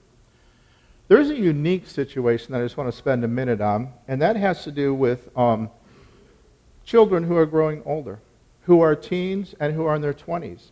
There 1.09 1.19
is 1.19 1.31
a 1.31 1.37
unique 1.37 1.89
situation 1.89 2.53
that 2.53 2.61
I 2.61 2.65
just 2.65 2.77
want 2.77 2.91
to 2.91 2.97
spend 2.97 3.25
a 3.25 3.29
minute 3.29 3.61
on, 3.61 3.93
and 4.07 4.21
that 4.21 4.37
has 4.37 4.63
to 4.65 4.71
do 4.71 4.93
with 4.95 5.37
um, 5.37 5.71
children 6.85 7.25
who 7.25 7.37
are 7.37 7.47
growing 7.47 7.83
older, 7.87 8.19
who 8.65 8.81
are 8.83 8.95
teens 8.95 9.55
and 9.59 9.75
who 9.75 9.87
are 9.87 9.97
in 9.97 10.03
their 10.03 10.15
20s, 10.15 10.67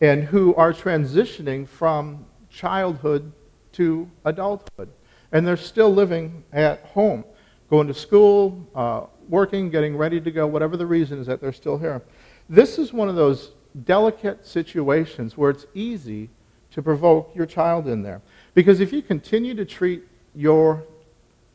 and 0.00 0.24
who 0.24 0.54
are 0.54 0.72
transitioning 0.72 1.66
from 1.66 2.24
childhood 2.50 3.32
to 3.72 4.08
adulthood. 4.24 4.88
And 5.32 5.46
they're 5.46 5.56
still 5.56 5.92
living 5.92 6.44
at 6.52 6.80
home 6.84 7.24
going 7.72 7.86
to 7.86 7.94
school, 7.94 8.68
uh, 8.74 9.00
working, 9.30 9.70
getting 9.70 9.96
ready 9.96 10.20
to 10.20 10.30
go, 10.30 10.46
whatever 10.46 10.76
the 10.76 10.84
reason 10.84 11.18
is 11.18 11.26
that 11.26 11.40
they're 11.40 11.54
still 11.54 11.78
here. 11.78 12.02
This 12.46 12.78
is 12.78 12.92
one 12.92 13.08
of 13.08 13.16
those 13.16 13.52
delicate 13.86 14.46
situations 14.46 15.38
where 15.38 15.48
it's 15.48 15.64
easy 15.72 16.28
to 16.72 16.82
provoke 16.82 17.34
your 17.34 17.46
child 17.46 17.88
in 17.88 18.02
there. 18.02 18.20
Because 18.52 18.80
if 18.80 18.92
you 18.92 19.00
continue 19.00 19.54
to 19.54 19.64
treat 19.64 20.02
your 20.34 20.84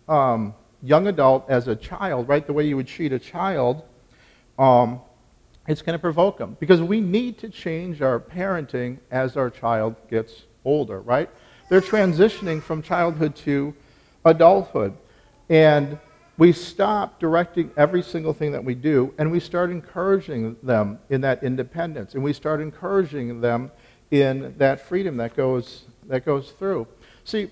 um, 0.10 0.56
young 0.82 1.06
adult 1.06 1.48
as 1.52 1.68
a 1.68 1.76
child, 1.76 2.28
right, 2.28 2.48
the 2.48 2.54
way 2.54 2.66
you 2.68 2.78
would 2.78 2.88
treat 2.88 3.14
a 3.14 3.20
child, 3.20 3.84
um, 4.58 5.00
it's 5.68 5.84
going 5.84 5.94
to 5.94 6.02
provoke 6.02 6.40
them. 6.40 6.58
Because 6.60 6.82
we 6.82 7.00
need 7.00 7.38
to 7.38 7.50
change 7.50 8.02
our 8.02 8.20
parenting 8.20 8.98
as 9.12 9.38
our 9.38 9.52
child 9.52 9.96
gets 10.10 10.42
older, 10.66 11.00
right? 11.00 11.30
They're 11.70 11.80
transitioning 11.80 12.64
from 12.64 12.82
childhood 12.82 13.36
to 13.36 13.76
adulthood. 14.26 14.98
And 15.48 16.00
we 16.38 16.52
stop 16.52 17.20
directing 17.20 17.72
every 17.76 18.04
single 18.04 18.34
thing 18.34 18.52
that 18.52 18.64
we 18.64 18.76
do 18.76 19.14
and 19.18 19.32
we 19.32 19.40
start 19.40 19.72
encouraging 19.72 20.56
them 20.62 21.00
in 21.10 21.22
that 21.22 21.44
independence 21.44 22.14
and 22.14 22.24
we 22.24 22.34
start 22.34 22.62
encouraging 22.62 23.42
them 23.42 23.72
in 24.12 24.54
that 24.58 24.82
freedom 24.82 25.18
that 25.18 25.36
goes, 25.36 25.84
that 26.08 26.26
goes 26.26 26.52
through. 26.52 26.88
See, 27.26 27.50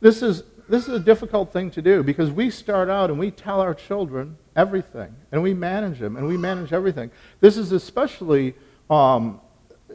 this 0.00 0.22
is, 0.22 0.42
this 0.68 0.86
is 0.86 0.94
a 0.94 1.00
difficult 1.00 1.52
thing 1.52 1.70
to 1.72 1.82
do 1.82 2.02
because 2.02 2.30
we 2.30 2.50
start 2.50 2.90
out 2.90 3.10
and 3.10 3.18
we 3.18 3.30
tell 3.30 3.60
our 3.60 3.74
children 3.74 4.36
everything 4.54 5.14
and 5.32 5.42
we 5.42 5.54
manage 5.54 5.98
them 5.98 6.16
and 6.16 6.26
we 6.26 6.36
manage 6.36 6.72
everything. 6.72 7.10
This 7.40 7.56
is 7.56 7.72
especially 7.72 8.54
um, 8.90 9.40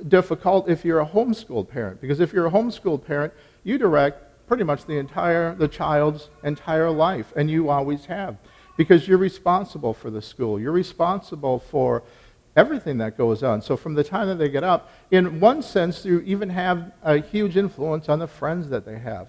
difficult 0.07 0.67
if 0.67 0.83
you're 0.83 1.01
a 1.01 1.05
homeschooled 1.05 1.69
parent 1.69 2.01
because 2.01 2.19
if 2.19 2.33
you're 2.33 2.47
a 2.47 2.51
homeschooled 2.51 3.05
parent, 3.05 3.31
you 3.63 3.77
direct 3.77 4.32
pretty 4.47 4.63
much 4.63 4.85
the 4.85 4.97
entire 4.97 5.55
the 5.55 5.67
child's 5.67 6.29
entire 6.43 6.89
life 6.89 7.31
and 7.35 7.49
you 7.49 7.69
always 7.69 8.05
have 8.05 8.37
because 8.75 9.07
you're 9.07 9.17
responsible 9.17 9.93
for 9.93 10.09
the 10.09 10.21
school. 10.21 10.59
You're 10.59 10.71
responsible 10.71 11.59
for 11.59 12.03
everything 12.55 12.97
that 12.97 13.17
goes 13.17 13.43
on. 13.43 13.61
So 13.61 13.77
from 13.77 13.93
the 13.93 14.03
time 14.03 14.27
that 14.27 14.35
they 14.35 14.49
get 14.49 14.63
up 14.63 14.91
in 15.11 15.39
one 15.39 15.61
sense 15.61 16.05
you 16.05 16.19
even 16.21 16.49
have 16.49 16.91
a 17.03 17.17
huge 17.17 17.57
influence 17.57 18.09
on 18.09 18.19
the 18.19 18.27
friends 18.27 18.69
that 18.69 18.85
they 18.85 18.99
have. 18.99 19.27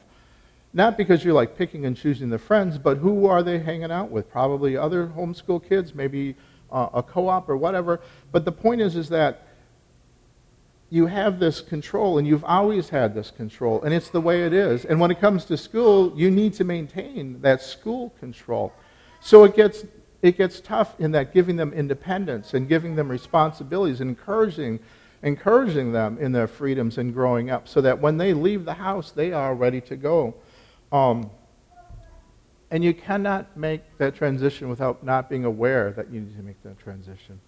Not 0.72 0.96
because 0.96 1.24
you're 1.24 1.35
like 1.35 1.57
picking 1.57 1.87
and 1.87 1.96
choosing 1.96 2.31
the 2.31 2.38
friends 2.38 2.79
but 2.79 2.98
who 2.98 3.27
are 3.27 3.42
they 3.42 3.59
hanging 3.59 3.92
out 3.92 4.11
with? 4.11 4.31
Probably 4.31 4.77
other 4.77 5.07
homeschool 5.07 5.66
kids 5.68 5.94
maybe 5.94 6.35
uh, 6.72 6.88
a 6.94 7.03
co-op 7.03 7.48
or 7.48 7.57
whatever. 7.57 8.00
But 8.33 8.44
the 8.44 8.53
point 8.53 8.81
is 8.81 8.96
is 8.96 9.09
that 9.11 9.46
you 10.94 11.07
have 11.07 11.40
this 11.40 11.61
control, 11.61 12.18
and 12.18 12.28
you've 12.28 12.44
always 12.44 12.88
had 12.88 13.16
this 13.16 13.33
control, 13.33 13.83
and 13.83 13.92
it's 13.92 14.11
the 14.11 14.20
way 14.20 14.44
it 14.44 14.52
is. 14.52 14.85
And 14.85 15.00
when 15.00 15.11
it 15.11 15.18
comes 15.18 15.44
to 15.46 15.57
school, 15.57 16.12
you 16.16 16.30
need 16.30 16.54
to 16.54 16.62
maintain 16.62 17.40
that 17.40 17.61
school 17.61 18.11
control. 18.20 18.72
So 19.20 19.42
it 19.42 19.57
gets, 19.57 19.85
it 20.22 20.38
gets 20.38 20.61
tough 20.61 20.94
in 21.00 21.11
that 21.11 21.35
giving 21.35 21.57
them 21.57 21.72
independence 21.72 22.54
and 22.54 22.68
giving 22.68 22.94
them 22.94 23.09
responsibilities, 23.09 24.00
encouraging, 24.00 24.78
encouraging 25.24 25.90
them 25.90 26.16
in 26.18 26.30
their 26.30 26.46
freedoms 26.46 26.96
and 26.96 27.12
growing 27.12 27.50
up, 27.50 27.66
so 27.66 27.80
that 27.80 27.98
when 27.98 28.16
they 28.16 28.33
leave 28.33 28.64
the 28.64 28.74
house, 28.74 29.11
they 29.11 29.33
are 29.33 29.52
ready 29.52 29.80
to 29.80 29.96
go. 29.96 30.33
Um, 30.92 31.28
and 32.70 32.85
you 32.85 32.94
cannot 32.94 33.57
make 33.57 33.83
that 33.98 34.14
transition 34.14 34.68
without 34.68 35.02
not 35.02 35.28
being 35.28 35.44
aware 35.44 35.90
that 35.90 36.12
you 36.12 36.20
need 36.20 36.37
to 36.37 36.42
make 36.44 36.62
that 36.62 36.78
transition. 36.78 37.40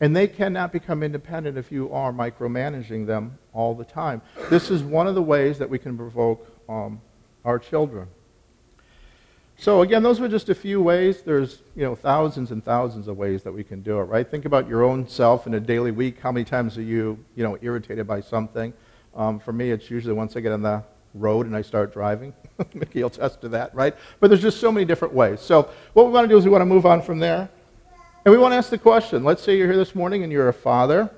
And 0.00 0.14
they 0.14 0.26
cannot 0.26 0.72
become 0.72 1.02
independent 1.02 1.56
if 1.56 1.70
you 1.70 1.92
are 1.92 2.12
micromanaging 2.12 3.06
them 3.06 3.38
all 3.52 3.74
the 3.74 3.84
time. 3.84 4.22
This 4.50 4.70
is 4.70 4.82
one 4.82 5.06
of 5.06 5.14
the 5.14 5.22
ways 5.22 5.58
that 5.58 5.70
we 5.70 5.78
can 5.78 5.96
provoke 5.96 6.46
um, 6.68 7.00
our 7.44 7.58
children. 7.58 8.08
So 9.56 9.82
again, 9.82 10.02
those 10.02 10.18
were 10.18 10.28
just 10.28 10.48
a 10.48 10.54
few 10.54 10.82
ways. 10.82 11.22
There's 11.22 11.60
you 11.76 11.84
know 11.84 11.94
thousands 11.94 12.50
and 12.50 12.64
thousands 12.64 13.06
of 13.06 13.16
ways 13.16 13.44
that 13.44 13.52
we 13.52 13.62
can 13.62 13.82
do 13.82 14.00
it. 14.00 14.04
Right? 14.04 14.28
Think 14.28 14.44
about 14.44 14.68
your 14.68 14.82
own 14.82 15.08
self 15.08 15.46
in 15.46 15.54
a 15.54 15.60
daily 15.60 15.92
week. 15.92 16.18
How 16.20 16.32
many 16.32 16.44
times 16.44 16.76
are 16.76 16.82
you 16.82 17.18
you 17.36 17.44
know 17.44 17.56
irritated 17.62 18.06
by 18.06 18.20
something? 18.20 18.72
Um, 19.14 19.38
for 19.38 19.52
me, 19.52 19.70
it's 19.70 19.90
usually 19.90 20.12
once 20.12 20.36
I 20.36 20.40
get 20.40 20.52
on 20.52 20.62
the 20.62 20.82
road 21.14 21.46
and 21.46 21.54
I 21.54 21.62
start 21.62 21.92
driving. 21.92 22.34
Mickey 22.74 23.00
will 23.00 23.08
attest 23.08 23.40
to 23.42 23.48
that, 23.50 23.74
right? 23.74 23.94
But 24.18 24.28
there's 24.28 24.42
just 24.42 24.60
so 24.60 24.72
many 24.72 24.84
different 24.84 25.14
ways. 25.14 25.40
So 25.40 25.70
what 25.92 26.06
we 26.06 26.12
want 26.12 26.24
to 26.24 26.28
do 26.28 26.36
is 26.36 26.44
we 26.44 26.50
want 26.50 26.62
to 26.62 26.66
move 26.66 26.84
on 26.84 27.00
from 27.00 27.20
there. 27.20 27.48
And 28.24 28.32
we 28.32 28.38
want 28.38 28.52
to 28.52 28.56
ask 28.56 28.70
the 28.70 28.78
question 28.78 29.22
let's 29.22 29.42
say 29.42 29.56
you're 29.56 29.66
here 29.66 29.76
this 29.76 29.94
morning 29.94 30.22
and 30.22 30.32
you're 30.32 30.48
a 30.48 30.54
father, 30.54 31.10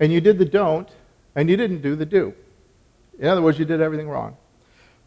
and 0.00 0.12
you 0.12 0.20
did 0.20 0.38
the 0.38 0.44
don't, 0.44 0.88
and 1.36 1.48
you 1.48 1.56
didn't 1.56 1.80
do 1.80 1.94
the 1.94 2.06
do. 2.06 2.34
In 3.18 3.26
other 3.26 3.40
words, 3.40 3.58
you 3.58 3.64
did 3.64 3.80
everything 3.80 4.08
wrong. 4.08 4.36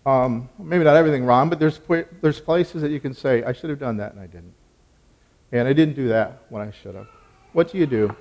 Um, 0.05 0.47
maybe 0.57 0.85
not 0.85 0.95
everything 0.95 1.25
wrong, 1.25 1.49
but 1.49 1.59
there's, 1.59 1.81
there's 2.21 2.39
places 2.39 2.81
that 2.81 2.91
you 2.91 3.01
can 3.01 3.13
say, 3.13 3.43
I 3.43 3.51
should 3.51 3.69
have 3.69 3.79
done 3.79 3.97
that 3.97 4.13
and 4.13 4.21
I 4.21 4.27
didn't. 4.27 4.53
And 5.51 5.67
I 5.67 5.73
didn't 5.73 5.95
do 5.95 6.07
that 6.07 6.43
when 6.47 6.61
I 6.61 6.71
should 6.71 6.95
have. 6.95 7.07
What 7.51 7.69
do 7.69 7.77
you 7.77 7.85
do? 7.85 8.15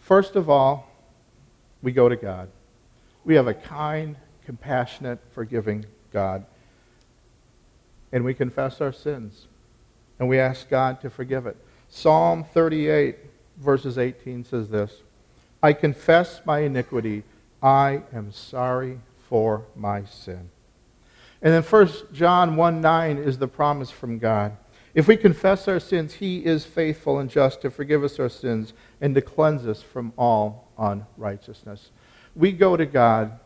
First 0.00 0.34
of 0.34 0.50
all, 0.50 0.90
we 1.80 1.92
go 1.92 2.08
to 2.08 2.16
God. 2.16 2.48
We 3.24 3.36
have 3.36 3.46
a 3.46 3.54
kind, 3.54 4.16
compassionate, 4.46 5.20
forgiving 5.32 5.86
God. 6.12 6.44
And 8.10 8.24
we 8.24 8.34
confess 8.34 8.80
our 8.80 8.92
sins 8.92 9.46
and 10.20 10.28
we 10.28 10.38
ask 10.38 10.68
God 10.68 11.00
to 11.00 11.10
forgive 11.10 11.46
it. 11.46 11.56
Psalm 11.88 12.44
38, 12.44 13.16
verses 13.56 13.98
18 13.98 14.44
says 14.44 14.68
this 14.68 14.92
I 15.62 15.72
confess 15.72 16.42
my 16.44 16.60
iniquity. 16.60 17.24
I 17.62 18.02
am 18.12 18.32
sorry 18.32 19.00
for 19.28 19.64
my 19.74 20.04
sin. 20.04 20.50
And 21.42 21.54
then 21.54 21.62
1 21.62 21.90
John 22.12 22.54
1 22.56 22.80
9 22.80 23.18
is 23.18 23.38
the 23.38 23.48
promise 23.48 23.90
from 23.90 24.18
God. 24.18 24.56
If 24.92 25.08
we 25.08 25.16
confess 25.16 25.68
our 25.68 25.80
sins, 25.80 26.14
he 26.14 26.44
is 26.44 26.64
faithful 26.64 27.18
and 27.18 27.30
just 27.30 27.62
to 27.62 27.70
forgive 27.70 28.04
us 28.04 28.18
our 28.18 28.28
sins 28.28 28.72
and 29.00 29.14
to 29.14 29.22
cleanse 29.22 29.66
us 29.66 29.82
from 29.82 30.12
all 30.18 30.68
unrighteousness. 30.78 31.90
We 32.36 32.52
go 32.52 32.76
to 32.76 32.86
God 32.86 33.38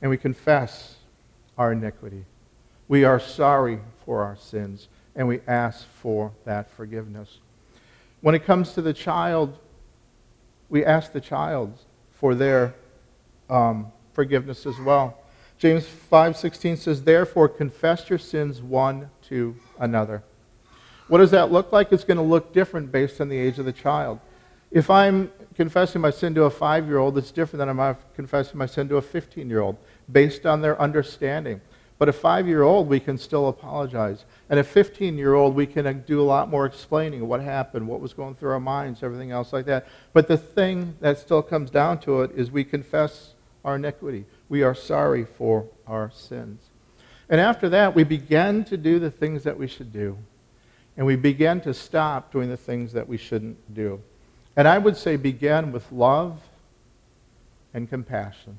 and 0.00 0.10
we 0.10 0.16
confess 0.16 0.96
our 1.58 1.72
iniquity. 1.72 2.24
We 2.86 3.04
are 3.04 3.18
sorry 3.18 3.80
for 4.04 4.22
our 4.22 4.36
sins 4.36 4.88
and 5.14 5.26
we 5.26 5.40
ask 5.46 5.86
for 5.86 6.32
that 6.44 6.70
forgiveness. 6.70 7.38
When 8.20 8.34
it 8.34 8.44
comes 8.44 8.72
to 8.74 8.82
the 8.82 8.92
child, 8.92 9.56
we 10.68 10.84
ask 10.84 11.12
the 11.12 11.20
child 11.20 11.78
for 12.14 12.34
their 12.34 12.74
um, 13.48 13.90
forgiveness 14.12 14.66
as 14.66 14.78
well. 14.78 15.16
James 15.58 15.84
5:16 15.84 16.76
says, 16.76 17.02
"Therefore 17.02 17.48
confess 17.48 18.08
your 18.08 18.18
sins 18.18 18.62
one 18.62 19.10
to 19.28 19.56
another." 19.78 20.22
What 21.08 21.18
does 21.18 21.32
that 21.32 21.50
look 21.50 21.72
like? 21.72 21.92
It's 21.92 22.04
going 22.04 22.18
to 22.18 22.22
look 22.22 22.52
different 22.52 22.92
based 22.92 23.20
on 23.20 23.28
the 23.28 23.36
age 23.36 23.58
of 23.58 23.64
the 23.64 23.72
child. 23.72 24.20
If 24.70 24.88
I'm 24.88 25.32
confessing 25.56 26.00
my 26.00 26.10
sin 26.10 26.34
to 26.36 26.44
a 26.44 26.50
five-year-old, 26.50 27.18
it's 27.18 27.32
different 27.32 27.58
than 27.58 27.80
I'm 27.80 27.96
confessing 28.14 28.56
my 28.56 28.66
sin 28.66 28.88
to 28.88 28.96
a 28.96 29.02
15-year-old, 29.02 29.76
based 30.10 30.46
on 30.46 30.62
their 30.62 30.80
understanding. 30.80 31.60
But 31.98 32.08
a 32.08 32.12
five 32.14 32.48
year 32.48 32.62
old, 32.62 32.88
we 32.88 33.00
can 33.00 33.18
still 33.18 33.48
apologize. 33.48 34.24
And 34.50 34.58
a 34.58 34.64
15 34.64 35.16
year 35.16 35.34
old, 35.34 35.54
we 35.54 35.64
can 35.64 35.86
uh, 35.86 35.92
do 35.92 36.20
a 36.20 36.24
lot 36.24 36.50
more 36.50 36.66
explaining 36.66 37.26
what 37.28 37.40
happened, 37.40 37.86
what 37.86 38.00
was 38.00 38.12
going 38.12 38.34
through 38.34 38.50
our 38.50 38.60
minds, 38.60 39.04
everything 39.04 39.30
else 39.30 39.52
like 39.52 39.64
that. 39.66 39.86
But 40.12 40.26
the 40.26 40.36
thing 40.36 40.96
that 41.00 41.18
still 41.18 41.40
comes 41.40 41.70
down 41.70 42.00
to 42.00 42.22
it 42.22 42.32
is 42.32 42.50
we 42.50 42.64
confess 42.64 43.30
our 43.64 43.76
iniquity. 43.76 44.24
We 44.48 44.64
are 44.64 44.74
sorry 44.74 45.24
for 45.24 45.68
our 45.86 46.10
sins. 46.12 46.60
And 47.28 47.40
after 47.40 47.68
that, 47.68 47.94
we 47.94 48.02
begin 48.02 48.64
to 48.64 48.76
do 48.76 48.98
the 48.98 49.10
things 49.10 49.44
that 49.44 49.56
we 49.56 49.68
should 49.68 49.92
do. 49.92 50.18
And 50.96 51.06
we 51.06 51.14
begin 51.14 51.60
to 51.60 51.72
stop 51.72 52.32
doing 52.32 52.50
the 52.50 52.56
things 52.56 52.92
that 52.92 53.06
we 53.06 53.16
shouldn't 53.16 53.72
do. 53.72 54.00
And 54.56 54.66
I 54.66 54.78
would 54.78 54.96
say 54.96 55.14
begin 55.14 55.70
with 55.70 55.92
love 55.92 56.40
and 57.72 57.88
compassion. 57.88 58.58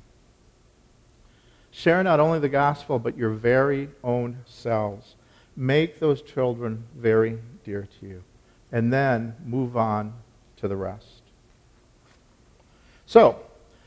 Share 1.71 2.01
not 2.01 2.21
only 2.21 2.39
the 2.39 2.49
gospel, 2.49 2.97
but 2.97 3.17
your 3.17 3.31
very 3.31 3.89
own 4.05 4.37
selves. 4.45 5.15
Make 5.61 5.99
those 5.99 6.23
children 6.23 6.85
very 6.97 7.37
dear 7.63 7.87
to 7.99 8.07
you. 8.07 8.23
And 8.71 8.91
then 8.91 9.35
move 9.45 9.77
on 9.77 10.13
to 10.57 10.67
the 10.67 10.75
rest. 10.75 11.21
So, 13.05 13.37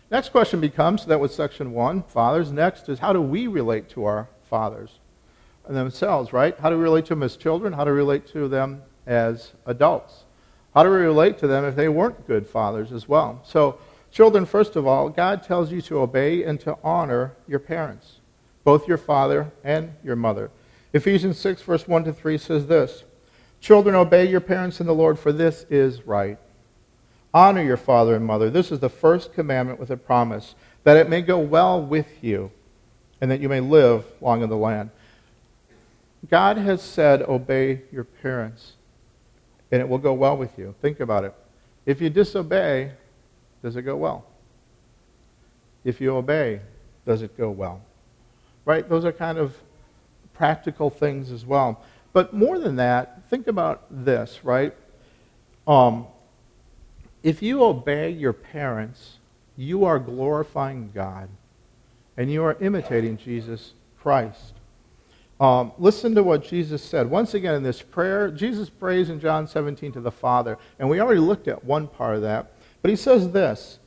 next 0.09 0.29
question 0.29 0.61
becomes 0.61 1.05
that 1.07 1.19
was 1.19 1.35
section 1.35 1.73
one, 1.73 2.05
fathers. 2.05 2.53
Next 2.53 2.89
is 2.89 3.01
how 3.01 3.13
do 3.13 3.21
we 3.21 3.49
relate 3.49 3.89
to 3.91 4.05
our 4.05 4.29
fathers 4.49 4.91
and 5.67 5.77
themselves, 5.77 6.33
right? 6.33 6.57
How 6.61 6.71
do 6.71 6.77
we 6.77 6.85
relate 6.85 7.07
to 7.07 7.17
them 7.17 7.25
as 7.25 7.35
children? 7.37 7.73
How 7.73 7.85
do 7.85 7.91
we 7.91 7.97
relate 7.97 8.29
to 8.29 8.47
them 8.47 8.83
as 9.05 9.51
adults? 9.67 10.23
How 10.75 10.85
do 10.85 10.91
we 10.91 10.99
relate 10.99 11.39
to 11.39 11.49
them 11.49 11.65
if 11.65 11.75
they 11.75 11.89
weren't 11.89 12.29
good 12.29 12.47
fathers 12.47 12.93
as 12.93 13.09
well? 13.09 13.43
So, 13.45 13.81
children, 14.13 14.47
first 14.47 14.77
of 14.77 14.87
all, 14.87 15.09
God 15.09 15.43
tells 15.43 15.73
you 15.73 15.83
to 15.83 15.99
obey 15.99 16.45
and 16.45 16.61
to 16.61 16.79
honor 16.85 17.33
your 17.49 17.59
parents, 17.59 18.19
both 18.63 18.87
your 18.87 18.99
father 18.99 19.51
and 19.65 19.93
your 20.05 20.15
mother. 20.15 20.53
Ephesians 20.95 21.39
6, 21.39 21.61
verse 21.63 21.89
1 21.89 22.05
to 22.05 22.13
3 22.13 22.39
says 22.39 22.69
this 22.69 23.03
Children, 23.61 23.97
obey 23.97 24.27
your 24.29 24.41
parents 24.41 24.81
in 24.81 24.87
the 24.87 24.95
Lord, 24.95 25.19
for 25.19 25.33
this 25.33 25.67
is 25.69 26.07
right. 26.07 26.39
Honor 27.35 27.63
your 27.63 27.77
father 27.77 28.15
and 28.15 28.25
mother. 28.25 28.49
This 28.49 28.71
is 28.71 28.79
the 28.79 28.89
first 28.89 29.35
commandment 29.35 29.81
with 29.81 29.91
a 29.91 29.97
promise, 29.97 30.55
that 30.85 30.97
it 30.97 31.09
may 31.09 31.21
go 31.21 31.39
well 31.39 31.83
with 31.83 32.23
you, 32.23 32.53
and 33.21 33.29
that 33.31 33.41
you 33.41 33.49
may 33.49 33.59
live 33.59 34.05
long 34.21 34.43
in 34.43 34.49
the 34.49 34.57
land. 34.57 34.91
God 36.31 36.59
has 36.59 36.81
said, 36.81 37.23
obey 37.23 37.83
your 37.91 38.05
parents, 38.05 38.75
and 39.73 39.81
it 39.81 39.89
will 39.89 39.99
go 39.99 40.13
well 40.13 40.37
with 40.37 40.57
you. 40.57 40.77
Think 40.81 41.01
about 41.01 41.25
it. 41.25 41.35
If 41.87 42.01
you 42.01 42.09
disobey, 42.09 42.93
does 43.63 43.75
it 43.75 43.83
go 43.83 43.97
well? 43.97 44.25
If 45.85 46.01
you 46.01 46.17
obey, 46.17 46.61
does 47.05 47.21
it 47.21 47.37
go 47.37 47.51
well? 47.51 47.83
Right? 48.65 48.89
Those 48.89 49.05
are 49.05 49.13
kind 49.13 49.39
of 49.39 49.57
practical 50.35 50.91
things 50.91 51.31
as 51.31 51.47
well. 51.47 51.83
But 52.13 52.33
more 52.33 52.59
than 52.59 52.77
that, 52.77 53.29
think 53.31 53.47
about 53.47 53.85
this, 53.91 54.45
right? 54.45 54.75
Um, 55.67 56.07
if 57.23 57.43
you 57.43 57.65
obey 57.65 58.11
your 58.11 58.33
parents, 58.33 59.17
you 59.57 59.85
are 59.85 59.99
glorifying 59.99 60.91
God 60.95 61.29
and 62.17 62.31
you 62.31 62.45
are 62.45 62.57
imitating 62.61 63.17
Jesus 63.17 63.73
Christ. 64.01 64.53
Um, 65.41 65.73
listen 65.79 66.15
to 66.15 66.23
what 66.23 66.45
Jesus 66.45 66.83
said. 66.83 67.11
Once 67.11 67.35
again, 67.35 67.55
in 67.55 67.63
this 67.63 67.83
prayer, 67.83 68.31
Jesus 68.31 68.71
prays 68.71 69.11
in 69.11 69.21
John 69.21 69.49
17 69.49 69.93
to 69.93 70.01
the 70.01 70.13
Father, 70.13 70.59
and 70.79 70.89
we 70.89 71.01
already 71.01 71.21
looked 71.21 71.49
at 71.49 71.65
one 71.65 71.89
part 71.89 72.17
of 72.17 72.23
that. 72.23 72.53
But 72.83 72.91
he 72.91 72.97
says 72.97 73.33
this 73.33 73.79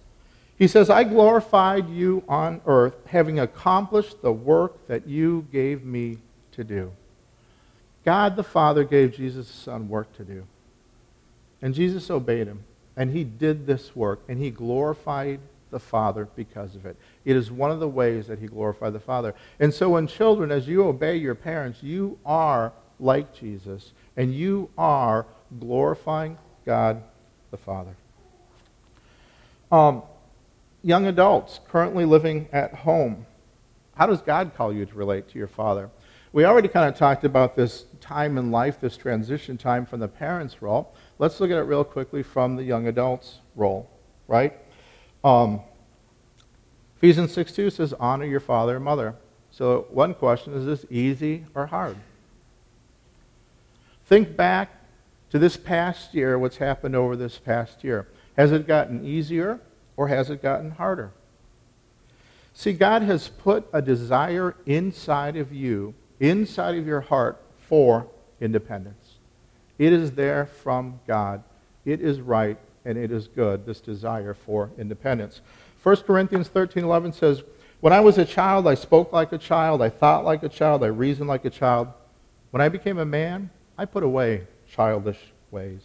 He 0.58 0.68
says, 0.68 0.90
I 0.90 1.06
glorified 1.06 1.90
you 1.90 2.24
on 2.28 2.62
earth, 2.66 2.96
having 3.08 3.40
accomplished 3.40 4.22
the 4.22 4.34
work 4.34 4.88
that 4.88 5.08
you 5.08 5.48
gave 5.52 5.86
me 5.86 6.18
to 6.58 6.64
do. 6.64 6.92
God 8.04 8.36
the 8.36 8.44
Father 8.44 8.84
gave 8.84 9.16
Jesus 9.16 9.48
Son 9.48 9.90
work 9.90 10.16
to 10.18 10.24
do. 10.24 10.44
And 11.62 11.74
Jesus 11.74 12.10
obeyed 12.10 12.48
him. 12.48 12.64
And 12.96 13.12
he 13.12 13.24
did 13.24 13.68
this 13.68 13.96
work. 13.96 14.22
And 14.28 14.40
he 14.40 14.50
glorified 14.50 15.40
the 15.72 15.80
Father 15.80 16.28
because 16.36 16.76
of 16.76 16.86
it. 16.86 16.96
It 17.26 17.36
is 17.36 17.52
one 17.52 17.72
of 17.72 17.80
the 17.80 17.88
ways 17.88 18.28
that 18.28 18.40
he 18.40 18.48
glorified 18.48 18.94
the 18.94 19.00
Father. 19.00 19.36
And 19.60 19.74
so, 19.74 19.90
when 19.90 20.08
children, 20.08 20.52
as 20.52 20.68
you 20.68 20.84
obey 20.84 21.18
your 21.18 21.36
parents, 21.36 21.84
you 21.84 22.18
are 22.26 22.72
like 23.00 23.36
Jesus. 23.36 23.92
And 24.16 24.34
you 24.34 24.70
are 24.78 25.26
glorifying 25.60 26.38
God 26.66 27.04
the 27.52 27.58
Father. 27.58 27.96
Um, 29.72 30.02
young 30.84 31.06
adults 31.08 31.60
currently 31.68 32.06
living 32.06 32.48
at 32.54 32.74
home, 32.74 33.26
how 33.96 34.06
does 34.06 34.22
God 34.22 34.52
call 34.56 34.72
you 34.72 34.86
to 34.86 34.96
relate 34.96 35.30
to 35.32 35.38
your 35.38 35.48
Father? 35.48 35.90
We 36.34 36.46
already 36.46 36.68
kind 36.68 36.90
of 36.90 36.98
talked 36.98 37.24
about 37.24 37.56
this 37.56 37.86
time 38.02 38.38
in 38.38 38.52
life, 38.52 38.80
this 38.80 38.98
transition 38.98 39.58
time 39.58 39.86
from 39.86 40.00
the 40.00 40.08
parents' 40.08 40.62
role. 40.62 40.94
Let's 41.20 41.40
look 41.40 41.52
at 41.52 41.58
it 41.58 41.62
real 41.62 41.84
quickly 41.84 42.22
from 42.22 42.56
the 42.56 42.64
young 42.64 42.88
adults' 42.88 43.40
role, 43.56 43.90
right? 44.28 44.54
Um, 45.24 45.62
Ephesians 46.98 47.34
6 47.34 47.52
2 47.54 47.70
says, 47.70 47.94
Honor 47.94 48.26
your 48.26 48.40
father 48.40 48.76
and 48.76 48.86
mother. 48.86 49.16
So, 49.52 49.88
one 49.90 50.14
question 50.14 50.54
is 50.54 50.66
this 50.66 50.86
easy 50.92 51.46
or 51.56 51.68
hard? 51.68 51.96
Think 54.06 54.36
back 54.36 54.70
to 55.32 55.40
this 55.40 55.58
past 55.58 56.14
year, 56.14 56.38
what's 56.38 56.58
happened 56.58 56.96
over 56.96 57.16
this 57.16 57.38
past 57.38 57.84
year. 57.84 58.08
Has 58.36 58.52
it 58.52 58.68
gotten 58.68 59.06
easier 59.06 59.60
or 59.96 60.08
has 60.08 60.30
it 60.30 60.42
gotten 60.42 60.72
harder? 60.72 61.12
See, 62.54 62.74
God 62.74 63.02
has 63.04 63.28
put 63.28 63.68
a 63.74 63.82
desire 63.82 64.56
inside 64.66 65.36
of 65.36 65.52
you 65.52 65.94
inside 66.20 66.76
of 66.76 66.88
your 66.88 67.02
heart 67.02 67.42
for 67.68 68.08
independence. 68.40 69.16
It 69.78 69.94
is 69.94 70.12
there 70.12 70.46
from 70.46 71.00
God. 71.08 71.44
It 71.86 72.02
is 72.02 72.20
right 72.20 72.58
and 72.86 72.98
it 72.98 73.12
is 73.12 73.28
good, 73.28 73.66
this 73.66 73.80
desire 73.80 74.34
for 74.34 74.70
independence. 74.78 75.42
1 75.84 75.98
Corinthians 75.98 76.48
13 76.48 76.84
11 76.84 77.14
says, 77.14 77.44
When 77.82 77.94
I 77.94 78.00
was 78.00 78.18
a 78.18 78.26
child, 78.26 78.68
I 78.68 78.76
spoke 78.76 79.12
like 79.12 79.32
a 79.32 79.38
child, 79.38 79.82
I 79.82 79.90
thought 79.90 80.26
like 80.26 80.44
a 80.44 80.50
child, 80.50 80.84
I 80.84 80.88
reasoned 80.88 81.28
like 81.28 81.46
a 81.46 81.50
child. 81.50 81.90
When 82.52 82.62
I 82.62 82.70
became 82.70 82.98
a 82.98 83.06
man, 83.06 83.50
I 83.78 83.86
put 83.86 84.04
away 84.04 84.48
childish 84.70 85.20
ways. 85.52 85.82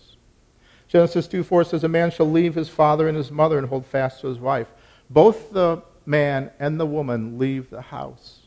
Genesis 0.88 1.26
2 1.26 1.42
4 1.42 1.64
says, 1.64 1.84
A 1.84 1.88
man 1.88 2.10
shall 2.10 2.30
leave 2.30 2.54
his 2.54 2.68
father 2.68 3.08
and 3.08 3.16
his 3.16 3.30
mother 3.30 3.58
and 3.58 3.68
hold 3.68 3.86
fast 3.86 4.20
to 4.20 4.28
his 4.28 4.38
wife. 4.38 4.68
Both 5.10 5.52
the 5.52 5.82
man 6.06 6.50
and 6.58 6.78
the 6.78 6.86
woman 6.86 7.38
leave 7.38 7.70
the 7.70 7.80
house 7.80 8.41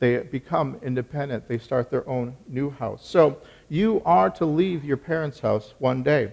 they 0.00 0.18
become 0.18 0.78
independent. 0.82 1.48
They 1.48 1.58
start 1.58 1.90
their 1.90 2.08
own 2.08 2.36
new 2.48 2.70
house. 2.70 3.06
So 3.06 3.38
you 3.68 4.02
are 4.04 4.30
to 4.30 4.44
leave 4.44 4.84
your 4.84 4.96
parents' 4.96 5.40
house 5.40 5.74
one 5.78 6.02
day. 6.02 6.32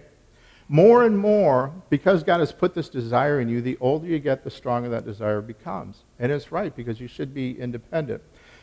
More 0.67 1.03
and 1.03 1.17
more, 1.17 1.71
because 1.89 2.23
God 2.23 2.39
has 2.39 2.51
put 2.51 2.73
this 2.73 2.87
desire 2.87 3.41
in 3.41 3.49
you, 3.49 3.61
the 3.61 3.77
older 3.81 4.07
you 4.07 4.19
get, 4.19 4.43
the 4.43 4.51
stronger 4.51 4.89
that 4.89 5.05
desire 5.05 5.41
becomes. 5.41 5.97
And 6.17 6.31
it's 6.31 6.51
right 6.51 6.73
because 6.75 6.99
you 6.99 7.07
should 7.07 7.33
be 7.33 7.59
independent. 7.59 8.21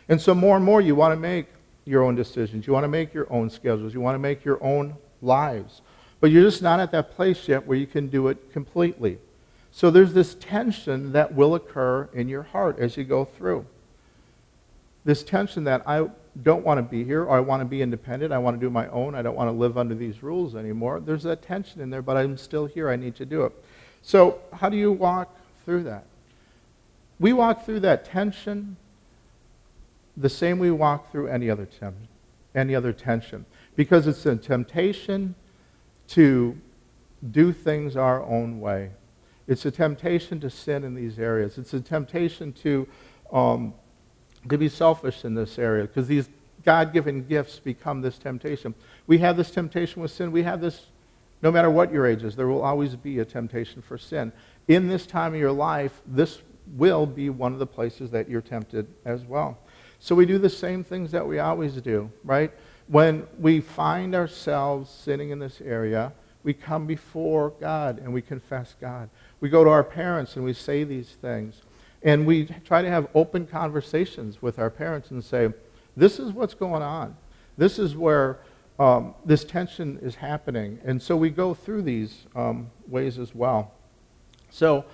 And 0.08 0.20
so 0.20 0.34
more 0.34 0.56
and 0.56 0.64
more 0.64 0.80
you 0.80 0.94
want 0.94 1.12
to 1.12 1.20
make 1.20 1.46
your 1.84 2.02
own 2.02 2.14
decisions. 2.14 2.66
You 2.66 2.72
want 2.72 2.84
to 2.84 2.88
make 2.88 3.12
your 3.12 3.30
own 3.32 3.50
schedules. 3.50 3.92
You 3.92 4.00
want 4.00 4.14
to 4.14 4.20
make 4.20 4.44
your 4.44 4.62
own 4.62 4.96
lives. 5.20 5.82
But 6.20 6.30
you're 6.30 6.42
just 6.42 6.62
not 6.62 6.80
at 6.80 6.92
that 6.92 7.14
place 7.14 7.46
yet 7.46 7.66
where 7.66 7.78
you 7.78 7.86
can 7.86 8.08
do 8.08 8.28
it 8.28 8.52
completely. 8.52 9.18
So 9.70 9.90
there's 9.90 10.14
this 10.14 10.34
tension 10.34 11.12
that 11.12 11.34
will 11.34 11.54
occur 11.54 12.08
in 12.12 12.28
your 12.28 12.42
heart 12.42 12.78
as 12.78 12.96
you 12.96 13.04
go 13.04 13.24
through 13.24 13.66
this 15.08 15.22
tension 15.22 15.64
that 15.64 15.82
I 15.88 16.06
don't 16.42 16.66
want 16.66 16.76
to 16.76 16.82
be 16.82 17.02
here, 17.02 17.24
or 17.24 17.30
I 17.30 17.40
want 17.40 17.62
to 17.62 17.64
be 17.64 17.80
independent, 17.80 18.30
I 18.30 18.36
want 18.36 18.60
to 18.60 18.60
do 18.60 18.68
my 18.68 18.88
own, 18.88 19.14
I 19.14 19.22
don't 19.22 19.34
want 19.34 19.48
to 19.48 19.52
live 19.52 19.78
under 19.78 19.94
these 19.94 20.22
rules 20.22 20.54
anymore. 20.54 21.00
There's 21.00 21.22
that 21.22 21.40
tension 21.40 21.80
in 21.80 21.88
there, 21.88 22.02
but 22.02 22.18
I'm 22.18 22.36
still 22.36 22.66
here, 22.66 22.90
I 22.90 22.96
need 22.96 23.16
to 23.16 23.24
do 23.24 23.44
it. 23.44 23.52
So, 24.02 24.38
how 24.52 24.68
do 24.68 24.76
you 24.76 24.92
walk 24.92 25.34
through 25.64 25.84
that? 25.84 26.04
We 27.18 27.32
walk 27.32 27.64
through 27.64 27.80
that 27.80 28.04
tension 28.04 28.76
the 30.14 30.28
same 30.28 30.58
we 30.58 30.70
walk 30.70 31.10
through 31.10 31.28
any 31.28 31.48
other, 31.48 31.64
tem- 31.64 32.08
any 32.54 32.74
other 32.74 32.92
tension, 32.92 33.46
because 33.76 34.06
it's 34.06 34.26
a 34.26 34.36
temptation 34.36 35.36
to 36.08 36.54
do 37.30 37.54
things 37.54 37.96
our 37.96 38.22
own 38.22 38.60
way. 38.60 38.90
It's 39.46 39.64
a 39.64 39.70
temptation 39.70 40.38
to 40.40 40.50
sin 40.50 40.84
in 40.84 40.94
these 40.94 41.18
areas. 41.18 41.56
It's 41.56 41.72
a 41.72 41.80
temptation 41.80 42.52
to 42.64 42.86
um, 43.32 43.72
to 44.48 44.58
be 44.58 44.68
selfish 44.68 45.24
in 45.24 45.34
this 45.34 45.58
area 45.58 45.84
because 45.84 46.06
these 46.06 46.28
God 46.64 46.92
given 46.92 47.26
gifts 47.26 47.58
become 47.58 48.02
this 48.02 48.18
temptation. 48.18 48.74
We 49.06 49.18
have 49.18 49.36
this 49.36 49.50
temptation 49.50 50.02
with 50.02 50.10
sin. 50.10 50.32
We 50.32 50.42
have 50.42 50.60
this, 50.60 50.86
no 51.42 51.50
matter 51.50 51.70
what 51.70 51.92
your 51.92 52.06
age 52.06 52.22
is, 52.22 52.36
there 52.36 52.48
will 52.48 52.62
always 52.62 52.94
be 52.96 53.18
a 53.20 53.24
temptation 53.24 53.82
for 53.82 53.96
sin. 53.96 54.32
In 54.66 54.88
this 54.88 55.06
time 55.06 55.34
of 55.34 55.40
your 55.40 55.52
life, 55.52 56.00
this 56.06 56.40
will 56.76 57.06
be 57.06 57.30
one 57.30 57.52
of 57.52 57.58
the 57.58 57.66
places 57.66 58.10
that 58.10 58.28
you're 58.28 58.42
tempted 58.42 58.86
as 59.04 59.22
well. 59.22 59.58
So 60.00 60.14
we 60.14 60.26
do 60.26 60.38
the 60.38 60.50
same 60.50 60.84
things 60.84 61.10
that 61.12 61.26
we 61.26 61.38
always 61.38 61.74
do, 61.74 62.10
right? 62.24 62.50
When 62.86 63.26
we 63.38 63.60
find 63.60 64.14
ourselves 64.14 64.90
sitting 64.90 65.30
in 65.30 65.38
this 65.38 65.60
area, 65.60 66.12
we 66.44 66.54
come 66.54 66.86
before 66.86 67.50
God 67.60 67.98
and 67.98 68.12
we 68.12 68.22
confess 68.22 68.74
God. 68.80 69.10
We 69.40 69.48
go 69.48 69.64
to 69.64 69.70
our 69.70 69.84
parents 69.84 70.36
and 70.36 70.44
we 70.44 70.52
say 70.52 70.84
these 70.84 71.10
things. 71.20 71.56
And 72.02 72.26
we 72.26 72.46
try 72.64 72.82
to 72.82 72.88
have 72.88 73.08
open 73.14 73.46
conversations 73.46 74.40
with 74.40 74.58
our 74.58 74.70
parents 74.70 75.10
and 75.10 75.22
say, 75.22 75.52
this 75.96 76.18
is 76.18 76.32
what's 76.32 76.54
going 76.54 76.82
on. 76.82 77.16
This 77.56 77.78
is 77.78 77.96
where 77.96 78.38
um, 78.78 79.14
this 79.24 79.44
tension 79.44 79.98
is 80.00 80.14
happening. 80.14 80.78
And 80.84 81.02
so 81.02 81.16
we 81.16 81.30
go 81.30 81.54
through 81.54 81.82
these 81.82 82.26
um, 82.36 82.70
ways 82.86 83.18
as 83.18 83.34
well. 83.34 83.72
So 84.50 84.84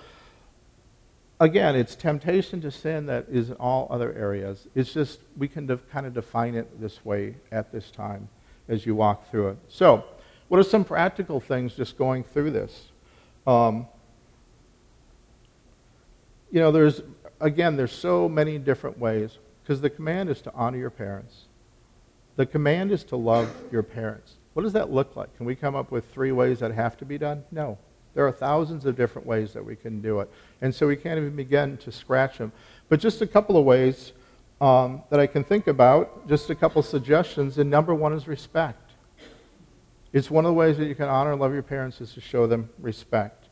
again, 1.39 1.75
it's 1.75 1.95
temptation 1.95 2.61
to 2.61 2.71
sin 2.71 3.05
that 3.07 3.25
is 3.29 3.49
in 3.49 3.55
all 3.57 3.87
other 3.89 4.13
areas. 4.13 4.67
It's 4.75 4.93
just 4.93 5.19
we 5.37 5.47
can 5.47 5.67
def- 5.67 5.89
kind 5.91 6.05
of 6.05 6.13
define 6.13 6.55
it 6.55 6.79
this 6.79 7.03
way 7.05 7.35
at 7.51 7.71
this 7.71 7.91
time 7.91 8.29
as 8.67 8.85
you 8.85 8.95
walk 8.95 9.29
through 9.29 9.49
it. 9.49 9.57
So, 9.69 10.03
what 10.47 10.59
are 10.59 10.63
some 10.63 10.83
practical 10.83 11.39
things 11.39 11.75
just 11.75 11.97
going 11.97 12.23
through 12.23 12.51
this? 12.51 12.85
Um, 13.47 13.87
you 16.55 16.61
know, 16.61 16.71
there's, 16.71 17.01
again, 17.41 17.75
there's 17.75 17.91
so 17.91 18.29
many 18.29 18.57
different 18.57 18.97
ways 18.97 19.37
because 19.61 19.81
the 19.81 19.89
command 19.89 20.29
is 20.29 20.41
to 20.43 20.53
honor 20.53 20.77
your 20.77 20.89
parents. 20.89 21.41
The 22.37 22.45
command 22.45 22.93
is 22.93 23.03
to 23.05 23.17
love 23.17 23.53
your 23.73 23.83
parents. 23.83 24.35
What 24.53 24.63
does 24.63 24.71
that 24.71 24.89
look 24.89 25.17
like? 25.17 25.35
Can 25.35 25.45
we 25.45 25.53
come 25.53 25.75
up 25.75 25.91
with 25.91 26.09
three 26.13 26.31
ways 26.31 26.61
that 26.61 26.71
have 26.71 26.95
to 26.99 27.05
be 27.05 27.17
done? 27.17 27.43
No. 27.51 27.77
There 28.13 28.25
are 28.25 28.31
thousands 28.31 28.85
of 28.85 28.95
different 28.95 29.27
ways 29.27 29.51
that 29.51 29.65
we 29.65 29.75
can 29.75 29.99
do 29.99 30.21
it. 30.21 30.31
And 30.61 30.73
so 30.73 30.87
we 30.87 30.95
can't 30.95 31.17
even 31.17 31.35
begin 31.35 31.75
to 31.79 31.91
scratch 31.91 32.37
them. 32.37 32.53
But 32.87 33.01
just 33.01 33.21
a 33.21 33.27
couple 33.27 33.57
of 33.57 33.65
ways 33.65 34.13
um, 34.61 35.03
that 35.09 35.19
I 35.19 35.27
can 35.27 35.43
think 35.43 35.67
about, 35.67 36.29
just 36.29 36.49
a 36.49 36.55
couple 36.55 36.81
suggestions. 36.83 37.57
And 37.57 37.69
number 37.69 37.93
one 37.93 38.13
is 38.13 38.29
respect. 38.29 38.91
It's 40.13 40.31
one 40.31 40.45
of 40.45 40.49
the 40.51 40.53
ways 40.53 40.77
that 40.77 40.85
you 40.85 40.95
can 40.95 41.09
honor 41.09 41.33
and 41.33 41.41
love 41.41 41.51
your 41.51 41.63
parents 41.63 41.99
is 41.99 42.13
to 42.13 42.21
show 42.21 42.47
them 42.47 42.69
respect. 42.79 43.44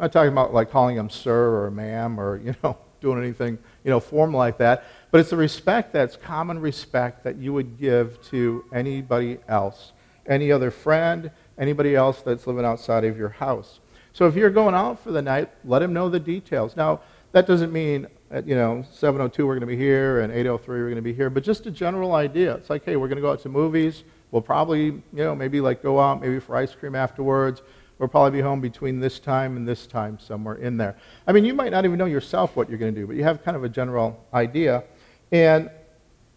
I'm 0.00 0.04
not 0.04 0.12
talking 0.12 0.32
about 0.32 0.54
like 0.54 0.70
calling 0.70 0.96
them 0.96 1.10
sir 1.10 1.62
or 1.62 1.70
ma'am 1.70 2.18
or, 2.18 2.38
you 2.38 2.54
know, 2.64 2.78
doing 3.02 3.22
anything, 3.22 3.58
you 3.84 3.90
know, 3.90 4.00
formal 4.00 4.38
like 4.38 4.56
that. 4.56 4.84
But 5.10 5.20
it's 5.20 5.32
a 5.32 5.36
respect 5.36 5.92
that's 5.92 6.16
common 6.16 6.58
respect 6.58 7.22
that 7.24 7.36
you 7.36 7.52
would 7.52 7.78
give 7.78 8.18
to 8.28 8.64
anybody 8.72 9.36
else, 9.46 9.92
any 10.26 10.50
other 10.50 10.70
friend, 10.70 11.30
anybody 11.58 11.94
else 11.94 12.22
that's 12.22 12.46
living 12.46 12.64
outside 12.64 13.04
of 13.04 13.18
your 13.18 13.28
house. 13.28 13.80
So 14.14 14.26
if 14.26 14.34
you're 14.36 14.48
going 14.48 14.74
out 14.74 15.00
for 15.00 15.12
the 15.12 15.20
night, 15.20 15.50
let 15.66 15.82
him 15.82 15.92
know 15.92 16.08
the 16.08 16.18
details. 16.18 16.76
Now, 16.76 17.02
that 17.32 17.46
doesn't 17.46 17.70
mean, 17.70 18.06
at, 18.30 18.48
you 18.48 18.54
know, 18.54 18.82
702 18.90 19.46
we're 19.46 19.52
going 19.52 19.60
to 19.60 19.66
be 19.66 19.76
here 19.76 20.20
and 20.20 20.32
803 20.32 20.78
we're 20.78 20.84
going 20.84 20.96
to 20.96 21.02
be 21.02 21.12
here, 21.12 21.28
but 21.28 21.44
just 21.44 21.66
a 21.66 21.70
general 21.70 22.14
idea. 22.14 22.54
It's 22.54 22.70
like, 22.70 22.86
hey, 22.86 22.96
we're 22.96 23.08
going 23.08 23.16
to 23.16 23.22
go 23.22 23.32
out 23.32 23.42
to 23.42 23.50
movies. 23.50 24.02
We'll 24.30 24.40
probably, 24.40 24.84
you 24.84 25.02
know, 25.12 25.34
maybe 25.34 25.60
like 25.60 25.82
go 25.82 26.00
out 26.00 26.22
maybe 26.22 26.40
for 26.40 26.56
ice 26.56 26.74
cream 26.74 26.94
afterwards. 26.94 27.60
We'll 28.00 28.08
probably 28.08 28.38
be 28.38 28.40
home 28.40 28.62
between 28.62 28.98
this 28.98 29.18
time 29.18 29.58
and 29.58 29.68
this 29.68 29.86
time, 29.86 30.18
somewhere 30.18 30.54
in 30.54 30.78
there. 30.78 30.96
I 31.26 31.32
mean, 31.32 31.44
you 31.44 31.52
might 31.52 31.70
not 31.70 31.84
even 31.84 31.98
know 31.98 32.06
yourself 32.06 32.56
what 32.56 32.70
you're 32.70 32.78
going 32.78 32.94
to 32.94 32.98
do, 32.98 33.06
but 33.06 33.14
you 33.14 33.24
have 33.24 33.44
kind 33.44 33.58
of 33.58 33.62
a 33.62 33.68
general 33.68 34.18
idea. 34.32 34.84
And 35.30 35.68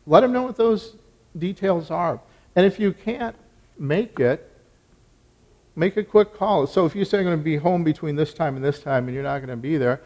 let 0.05 0.19
them 0.19 0.33
know 0.33 0.43
what 0.43 0.57
those 0.57 0.93
details 1.39 1.89
are. 1.89 2.19
And 2.57 2.65
if 2.65 2.81
you 2.81 2.91
can't 2.91 3.37
make 3.79 4.19
it, 4.19 4.51
make 5.73 5.95
a 5.95 6.03
quick 6.03 6.33
call. 6.33 6.67
So 6.67 6.85
if 6.85 6.97
you 6.97 7.05
say 7.05 7.19
I'm 7.19 7.23
going 7.23 7.37
to 7.37 7.43
be 7.43 7.55
home 7.55 7.85
between 7.85 8.17
this 8.17 8.33
time 8.33 8.57
and 8.57 8.63
this 8.63 8.81
time 8.81 9.07
and 9.07 9.13
you're 9.13 9.23
not 9.23 9.37
going 9.39 9.47
to 9.47 9.55
be 9.55 9.77
there, 9.77 10.01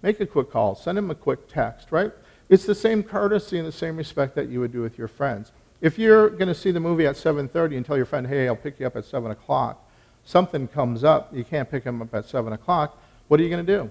make 0.00 0.18
a 0.20 0.26
quick 0.26 0.50
call. 0.50 0.74
Send 0.74 0.96
them 0.96 1.10
a 1.10 1.14
quick 1.14 1.48
text, 1.48 1.92
right? 1.92 2.12
It's 2.48 2.64
the 2.64 2.74
same 2.74 3.02
courtesy 3.02 3.58
and 3.58 3.68
the 3.68 3.72
same 3.72 3.98
respect 3.98 4.34
that 4.36 4.48
you 4.48 4.58
would 4.60 4.72
do 4.72 4.80
with 4.80 4.96
your 4.96 5.08
friends. 5.08 5.52
If 5.82 5.98
you're 5.98 6.30
going 6.30 6.48
to 6.48 6.54
see 6.54 6.70
the 6.70 6.80
movie 6.80 7.06
at 7.06 7.16
7.30 7.16 7.76
and 7.76 7.84
tell 7.84 7.98
your 7.98 8.06
friend, 8.06 8.26
hey, 8.26 8.48
I'll 8.48 8.56
pick 8.56 8.80
you 8.80 8.86
up 8.86 8.96
at 8.96 9.04
7 9.04 9.30
o'clock, 9.30 9.84
something 10.28 10.68
comes 10.68 11.04
up, 11.04 11.34
you 11.34 11.42
can't 11.42 11.70
pick 11.70 11.84
them 11.84 12.02
up 12.02 12.14
at 12.14 12.26
7 12.26 12.52
o'clock, 12.52 13.02
what 13.28 13.40
are 13.40 13.42
you 13.42 13.48
going 13.48 13.64
to 13.64 13.78
do? 13.78 13.90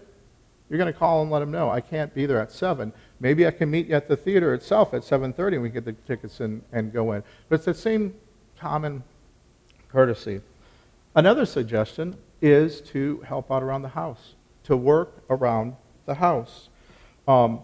You're 0.69 0.78
going 0.78 0.91
to 0.91 0.97
call 0.97 1.23
and 1.23 1.32
let 1.32 1.39
them 1.39 1.50
know, 1.50 1.71
I 1.71 1.82
can't 1.82 2.13
be 2.13 2.28
there 2.28 2.39
at 2.39 2.52
7. 2.52 2.93
Maybe 3.19 3.47
I 3.47 3.52
can 3.52 3.71
meet 3.71 3.88
you 3.88 3.95
at 3.95 4.08
the 4.08 4.15
theater 4.15 4.54
itself 4.54 4.93
at 4.93 5.02
7.30 5.02 5.54
and 5.54 5.62
we 5.63 5.69
get 5.69 5.84
the 5.84 5.93
tickets 5.93 6.39
and, 6.39 6.62
and 6.71 6.93
go 6.93 7.13
in. 7.13 7.23
But 7.50 7.56
it's 7.56 7.65
the 7.65 7.73
same 7.73 8.13
common 8.60 9.02
courtesy. 9.89 10.41
Another 11.15 11.43
suggestion 11.43 12.15
is 12.39 12.82
to 12.82 13.19
help 13.21 13.52
out 13.52 13.63
around 13.63 13.82
the 13.82 13.89
house, 13.89 14.34
to 14.65 14.78
work 14.78 15.23
around 15.32 15.76
the 16.06 16.13
house. 16.13 16.69
Um, 17.28 17.62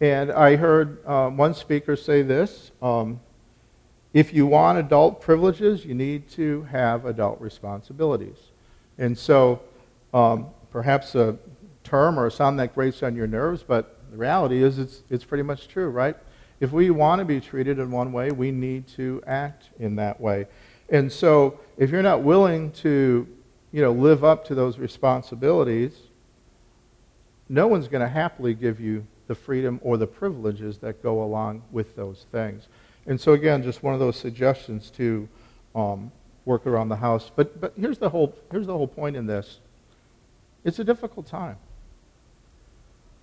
and 0.00 0.32
I 0.32 0.56
heard 0.56 1.06
um, 1.06 1.36
one 1.36 1.54
speaker 1.54 1.94
say 1.94 2.22
this 2.22 2.72
um, 2.82 3.20
if 4.14 4.34
you 4.34 4.46
want 4.46 4.78
adult 4.78 5.20
privileges, 5.20 5.84
you 5.84 5.94
need 5.94 6.28
to 6.30 6.62
have 6.64 7.06
adult 7.06 7.40
responsibilities. 7.40 8.36
And 8.98 9.16
so 9.16 9.62
um, 10.12 10.46
perhaps 10.70 11.14
a 11.14 11.38
term 11.84 12.18
or 12.18 12.26
a 12.26 12.30
sound 12.30 12.58
that 12.58 12.74
grates 12.74 13.02
on 13.02 13.16
your 13.16 13.26
nerves, 13.26 13.62
but 13.62 13.98
the 14.10 14.16
reality 14.16 14.62
is 14.62 14.78
it's, 14.78 15.02
it's 15.08 15.24
pretty 15.24 15.42
much 15.42 15.68
true, 15.68 15.88
right? 15.88 16.16
If 16.60 16.72
we 16.72 16.90
want 16.90 17.18
to 17.20 17.24
be 17.24 17.40
treated 17.40 17.78
in 17.78 17.90
one 17.90 18.12
way, 18.12 18.30
we 18.30 18.50
need 18.50 18.86
to 18.88 19.22
act 19.26 19.64
in 19.80 19.96
that 19.96 20.20
way. 20.20 20.46
And 20.90 21.10
so 21.10 21.58
if 21.78 21.90
you're 21.90 22.02
not 22.02 22.22
willing 22.22 22.70
to, 22.72 23.26
you 23.72 23.80
know, 23.80 23.92
live 23.92 24.22
up 24.22 24.44
to 24.46 24.54
those 24.54 24.78
responsibilities, 24.78 25.92
no 27.48 27.66
one's 27.66 27.88
going 27.88 28.02
to 28.02 28.08
happily 28.08 28.54
give 28.54 28.78
you 28.78 29.06
the 29.26 29.34
freedom 29.34 29.80
or 29.82 29.96
the 29.96 30.06
privileges 30.06 30.78
that 30.78 31.02
go 31.02 31.22
along 31.22 31.62
with 31.72 31.96
those 31.96 32.26
things. 32.30 32.66
And 33.06 33.20
so 33.20 33.32
again, 33.32 33.62
just 33.62 33.82
one 33.82 33.94
of 33.94 34.00
those 34.00 34.16
suggestions 34.16 34.90
to 34.90 35.28
um, 35.74 36.12
work 36.44 36.66
around 36.66 36.88
the 36.88 36.96
house. 36.96 37.30
But 37.34 37.60
but 37.60 37.72
here's 37.78 37.98
the 37.98 38.10
whole 38.10 38.34
here's 38.50 38.66
the 38.66 38.76
whole 38.76 38.86
point 38.86 39.16
in 39.16 39.26
this. 39.26 39.58
It's 40.64 40.78
a 40.78 40.84
difficult 40.84 41.26
time. 41.26 41.56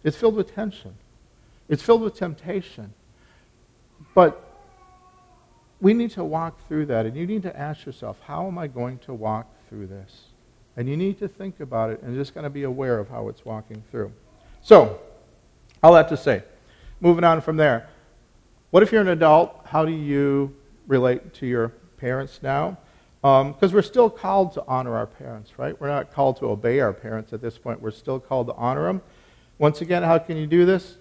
It's 0.03 0.17
filled 0.17 0.35
with 0.35 0.53
tension. 0.53 0.95
It's 1.67 1.83
filled 1.83 2.01
with 2.01 2.15
temptation. 2.15 2.93
But 4.13 4.41
we 5.81 5.93
need 5.93 6.11
to 6.11 6.23
walk 6.23 6.67
through 6.67 6.87
that. 6.87 7.05
And 7.05 7.15
you 7.15 7.25
need 7.25 7.43
to 7.43 7.57
ask 7.57 7.85
yourself, 7.85 8.17
how 8.25 8.47
am 8.47 8.57
I 8.57 8.67
going 8.67 8.99
to 8.99 9.13
walk 9.13 9.47
through 9.67 9.87
this? 9.87 10.25
And 10.75 10.87
you 10.87 10.97
need 10.97 11.19
to 11.19 11.27
think 11.27 11.59
about 11.59 11.91
it 11.91 12.01
and 12.01 12.15
just 12.15 12.33
kind 12.33 12.45
of 12.45 12.53
be 12.53 12.63
aware 12.63 12.99
of 12.99 13.09
how 13.09 13.27
it's 13.29 13.43
walking 13.45 13.83
through. 13.91 14.11
So, 14.61 14.99
all 15.81 15.93
that 15.93 16.09
to 16.09 16.17
say, 16.17 16.43
moving 16.99 17.23
on 17.23 17.41
from 17.41 17.57
there. 17.57 17.89
What 18.71 18.83
if 18.83 18.91
you're 18.91 19.01
an 19.01 19.07
adult? 19.07 19.61
How 19.65 19.83
do 19.83 19.91
you 19.91 20.55
relate 20.85 21.33
to 21.35 21.47
your 21.47 21.69
parents 21.97 22.39
now? 22.43 22.77
Because 23.21 23.71
um, 23.71 23.71
we're 23.73 23.81
still 23.81 24.11
called 24.11 24.53
to 24.53 24.63
honor 24.67 24.95
our 24.95 25.07
parents, 25.07 25.57
right? 25.57 25.79
We're 25.81 25.87
not 25.87 26.13
called 26.13 26.37
to 26.37 26.45
obey 26.45 26.79
our 26.79 26.93
parents 26.93 27.33
at 27.33 27.41
this 27.41 27.57
point. 27.57 27.81
We're 27.81 27.89
still 27.89 28.19
called 28.19 28.45
to 28.45 28.53
honor 28.53 28.85
them. 28.85 29.01
Once 29.57 29.81
again, 29.81 30.03
how 30.03 30.19
can 30.19 30.37
you 30.37 30.45
do 30.45 30.67
this? 30.67 30.97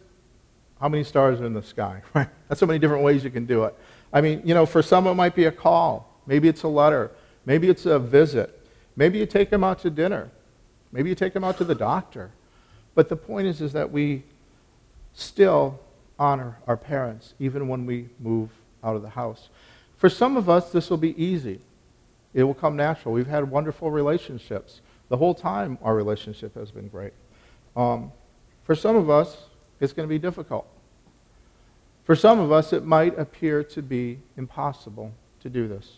How 0.81 0.89
many 0.89 1.05
stars 1.05 1.43
are 1.43 1.45
in 1.45 1.53
the 1.53 1.63
sky, 1.63 2.01
right? 2.15 2.29
That's 2.49 2.59
so 2.59 2.67
many 2.67 2.79
different 2.79 3.05
ways 3.05 3.23
you 3.23 3.31
can 3.31 3.45
do 3.45 3.65
it. 3.65 3.75
I 4.15 4.23
mean, 4.23 4.41
you 4.47 4.55
know, 4.55 4.65
for 4.65 4.83
some 4.83 5.07
it 5.07 5.15
might 5.15 5.35
be 5.35 5.45
a 5.45 5.53
call. 5.53 6.09
Maybe 6.27 6.49
it's 6.49 6.63
a 6.63 6.69
letter. 6.69 7.11
Maybe 7.45 7.69
it's 7.69 7.85
a 7.85 7.99
visit. 7.99 8.67
Maybe 8.97 9.19
you 9.19 9.27
take 9.27 9.51
them 9.51 9.63
out 9.63 9.81
to 9.81 9.91
dinner. 9.91 10.31
Maybe 10.91 11.11
you 11.11 11.15
take 11.15 11.35
them 11.35 11.45
out 11.45 11.59
to 11.59 11.65
the 11.65 11.75
doctor. 11.75 12.31
But 12.95 13.11
the 13.11 13.17
point 13.17 13.47
is, 13.47 13.61
is 13.61 13.75
that 13.75 13.93
we 13.93 14.23
still 15.15 15.79
honor 16.19 16.59
our 16.67 16.77
parents, 16.77 17.35
even 17.39 17.69
when 17.69 17.87
we 17.87 18.09
move 18.19 18.51
out 18.83 18.97
of 18.97 19.03
the 19.03 19.11
house. 19.11 19.49
For 19.97 20.09
some 20.09 20.37
of 20.37 20.49
us, 20.49 20.73
this 20.73 20.91
will 20.91 20.97
be 20.97 21.21
easy. 21.23 21.61
It 22.35 22.45
will 22.45 22.55
come 22.55 22.77
natural. 22.77 23.15
We've 23.15 23.27
had 23.27 23.51
wonderful 23.51 23.91
relationships. 23.91 24.81
The 25.09 25.17
whole 25.17 25.35
time, 25.35 25.79
our 25.83 25.95
relationship 25.95 26.55
has 26.55 26.71
been 26.71 26.89
great. 26.89 27.13
Um, 27.77 28.13
for 28.65 28.75
some 28.75 28.97
of 28.97 29.09
us, 29.09 29.37
it's 29.81 29.93
going 29.93 30.09
to 30.09 30.13
be 30.13 30.19
difficult. 30.19 30.67
For 32.05 32.17
some 32.17 32.39
of 32.39 32.53
us, 32.53 32.73
it 32.73 32.85
might 32.85 33.19
appear 33.19 33.63
to 33.65 33.83
be 33.83 34.19
impossible 34.37 35.13
to 35.43 35.49
do 35.49 35.69
this. 35.69 35.97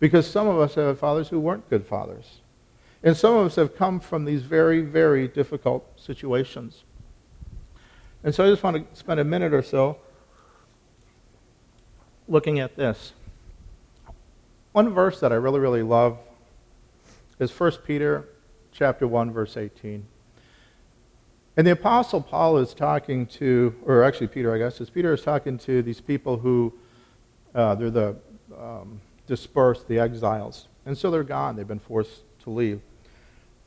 Because 0.00 0.26
some 0.26 0.48
of 0.48 0.58
us 0.58 0.74
have 0.74 0.98
fathers 0.98 1.28
who 1.28 1.40
weren't 1.40 1.68
good 1.70 1.86
fathers. 1.86 2.38
And 3.02 3.16
some 3.16 3.36
of 3.36 3.46
us 3.46 3.56
have 3.56 3.76
come 3.76 4.00
from 4.00 4.24
these 4.24 4.42
very, 4.42 4.80
very 4.80 5.28
difficult 5.28 6.00
situations. 6.00 6.82
And 8.24 8.34
so 8.34 8.46
I 8.46 8.48
just 8.48 8.62
want 8.62 8.90
to 8.90 8.98
spend 8.98 9.20
a 9.20 9.24
minute 9.24 9.52
or 9.52 9.62
so 9.62 9.98
looking 12.26 12.58
at 12.58 12.74
this. 12.74 13.12
One 14.72 14.88
verse 14.88 15.20
that 15.20 15.30
I 15.30 15.36
really, 15.36 15.60
really 15.60 15.82
love 15.82 16.18
is 17.38 17.56
1 17.56 17.72
Peter 17.86 18.26
chapter 18.72 19.06
1, 19.06 19.30
verse 19.30 19.58
18. 19.58 20.06
And 21.56 21.66
the 21.66 21.72
Apostle 21.72 22.22
Paul 22.22 22.56
is 22.56 22.72
talking 22.72 23.26
to, 23.26 23.74
or 23.84 24.02
actually 24.02 24.28
Peter, 24.28 24.54
I 24.54 24.58
guess, 24.58 24.80
is 24.80 24.88
Peter 24.88 25.12
is 25.12 25.22
talking 25.22 25.58
to 25.58 25.82
these 25.82 26.00
people 26.00 26.38
who, 26.38 26.72
uh, 27.54 27.74
they're 27.74 27.90
the 27.90 28.16
um, 28.58 29.00
dispersed, 29.26 29.86
the 29.86 29.98
exiles. 29.98 30.66
And 30.86 30.96
so 30.96 31.10
they're 31.10 31.22
gone. 31.22 31.56
They've 31.56 31.68
been 31.68 31.78
forced 31.78 32.22
to 32.42 32.50
leave. 32.50 32.80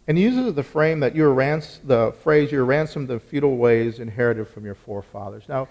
And 0.07 0.17
he 0.17 0.23
uses 0.23 0.53
the 0.53 0.63
frame 0.63 1.01
that 1.01 1.15
you're 1.15 1.33
rans- 1.33 1.79
the 1.83 2.13
phrase, 2.23 2.51
you're 2.51 2.63
ransomed 2.63 3.09
the 3.09 3.19
futile 3.19 3.57
ways 3.57 3.99
inherited 3.99 4.47
from 4.47 4.65
your 4.65 4.75
forefathers. 4.75 5.43
Now, 5.49 5.67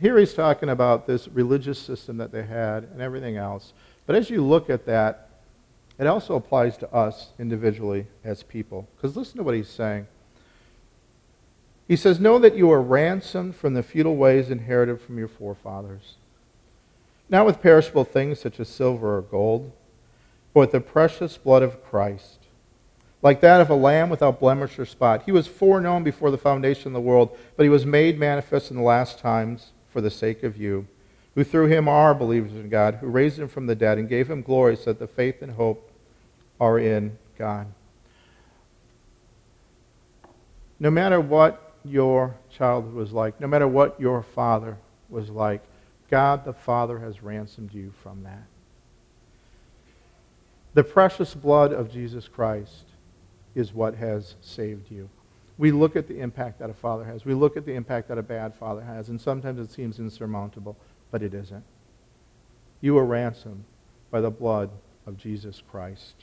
here 0.00 0.18
he's 0.18 0.34
talking 0.34 0.68
about 0.68 1.06
this 1.06 1.28
religious 1.28 1.78
system 1.78 2.16
that 2.18 2.32
they 2.32 2.44
had 2.44 2.84
and 2.84 3.00
everything 3.00 3.36
else. 3.36 3.72
But 4.06 4.16
as 4.16 4.30
you 4.30 4.44
look 4.44 4.68
at 4.68 4.86
that, 4.86 5.28
it 5.98 6.06
also 6.06 6.36
applies 6.36 6.76
to 6.78 6.92
us 6.92 7.28
individually 7.38 8.06
as 8.24 8.42
people. 8.42 8.88
Because 8.96 9.16
listen 9.16 9.36
to 9.38 9.42
what 9.42 9.54
he's 9.54 9.68
saying. 9.68 10.06
He 11.88 11.96
says, 11.96 12.20
Know 12.20 12.38
that 12.38 12.56
you 12.56 12.70
are 12.70 12.82
ransomed 12.82 13.56
from 13.56 13.74
the 13.74 13.82
futile 13.82 14.16
ways 14.16 14.50
inherited 14.50 15.00
from 15.00 15.18
your 15.18 15.28
forefathers. 15.28 16.14
Not 17.28 17.46
with 17.46 17.62
perishable 17.62 18.04
things 18.04 18.40
such 18.40 18.60
as 18.60 18.68
silver 18.68 19.16
or 19.18 19.22
gold, 19.22 19.72
but 20.54 20.60
with 20.60 20.72
the 20.72 20.80
precious 20.80 21.36
blood 21.36 21.62
of 21.62 21.82
Christ, 21.84 22.37
like 23.22 23.40
that 23.40 23.60
of 23.60 23.70
a 23.70 23.74
lamb 23.74 24.10
without 24.10 24.40
blemish 24.40 24.78
or 24.78 24.86
spot. 24.86 25.22
He 25.24 25.32
was 25.32 25.46
foreknown 25.46 26.04
before 26.04 26.30
the 26.30 26.38
foundation 26.38 26.88
of 26.88 26.92
the 26.92 27.00
world, 27.00 27.36
but 27.56 27.64
he 27.64 27.68
was 27.68 27.84
made 27.84 28.18
manifest 28.18 28.70
in 28.70 28.76
the 28.76 28.82
last 28.82 29.18
times 29.18 29.70
for 29.92 30.00
the 30.00 30.10
sake 30.10 30.42
of 30.42 30.56
you, 30.56 30.86
who 31.34 31.42
through 31.42 31.66
him 31.66 31.88
are 31.88 32.14
believers 32.14 32.52
in 32.52 32.68
God, 32.68 32.96
who 32.96 33.08
raised 33.08 33.38
him 33.38 33.48
from 33.48 33.66
the 33.66 33.74
dead 33.74 33.98
and 33.98 34.08
gave 34.08 34.30
him 34.30 34.42
glory, 34.42 34.76
so 34.76 34.84
that 34.84 34.98
the 34.98 35.06
faith 35.06 35.42
and 35.42 35.52
hope 35.52 35.90
are 36.60 36.78
in 36.78 37.18
God. 37.36 37.66
No 40.80 40.90
matter 40.90 41.20
what 41.20 41.74
your 41.84 42.34
childhood 42.56 42.94
was 42.94 43.12
like, 43.12 43.40
no 43.40 43.48
matter 43.48 43.66
what 43.66 44.00
your 44.00 44.22
father 44.22 44.76
was 45.08 45.28
like, 45.28 45.62
God 46.10 46.44
the 46.44 46.52
Father 46.52 46.98
has 47.00 47.22
ransomed 47.22 47.74
you 47.74 47.92
from 48.02 48.22
that. 48.22 48.44
The 50.74 50.84
precious 50.84 51.34
blood 51.34 51.72
of 51.72 51.92
Jesus 51.92 52.28
Christ 52.28 52.84
is 53.54 53.72
what 53.72 53.94
has 53.96 54.34
saved 54.42 54.90
you. 54.90 55.08
We 55.56 55.72
look 55.72 55.96
at 55.96 56.06
the 56.06 56.20
impact 56.20 56.60
that 56.60 56.70
a 56.70 56.74
father 56.74 57.04
has. 57.04 57.24
We 57.24 57.34
look 57.34 57.56
at 57.56 57.66
the 57.66 57.74
impact 57.74 58.08
that 58.08 58.18
a 58.18 58.22
bad 58.22 58.54
father 58.54 58.82
has, 58.82 59.08
and 59.08 59.20
sometimes 59.20 59.58
it 59.58 59.72
seems 59.72 59.98
insurmountable, 59.98 60.76
but 61.10 61.22
it 61.22 61.34
isn't. 61.34 61.64
You 62.80 62.94
were 62.94 63.04
ransomed 63.04 63.64
by 64.10 64.20
the 64.20 64.30
blood 64.30 64.70
of 65.06 65.18
Jesus 65.18 65.60
Christ, 65.70 66.14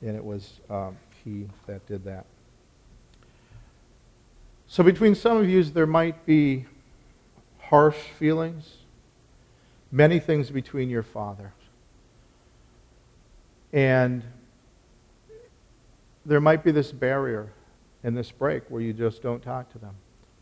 and 0.00 0.16
it 0.16 0.24
was 0.24 0.60
um, 0.70 0.96
He 1.24 1.48
that 1.66 1.86
did 1.88 2.04
that. 2.04 2.26
So, 4.68 4.82
between 4.82 5.14
some 5.14 5.36
of 5.36 5.48
you, 5.48 5.62
there 5.64 5.86
might 5.86 6.26
be 6.26 6.66
harsh 7.60 7.96
feelings, 7.96 8.76
many 9.90 10.20
things 10.20 10.50
between 10.50 10.88
your 10.88 11.02
father. 11.02 11.52
And 13.72 14.22
there 16.26 16.40
might 16.40 16.64
be 16.64 16.72
this 16.72 16.90
barrier 16.90 17.52
and 18.02 18.16
this 18.16 18.32
break 18.32 18.64
where 18.68 18.82
you 18.82 18.92
just 18.92 19.22
don't 19.22 19.42
talk 19.42 19.72
to 19.72 19.78
them. 19.78 19.94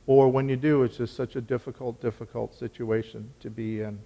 Or 0.06 0.30
when 0.30 0.48
you 0.48 0.56
do, 0.56 0.82
it's 0.82 0.96
just 0.96 1.14
such 1.14 1.36
a 1.36 1.40
difficult, 1.40 2.00
difficult 2.00 2.54
situation 2.54 3.30
to 3.40 3.50
be 3.50 3.82
in. 3.82 3.98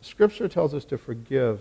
Scripture 0.00 0.48
tells 0.48 0.72
us 0.72 0.84
to 0.86 0.98
forgive. 0.98 1.60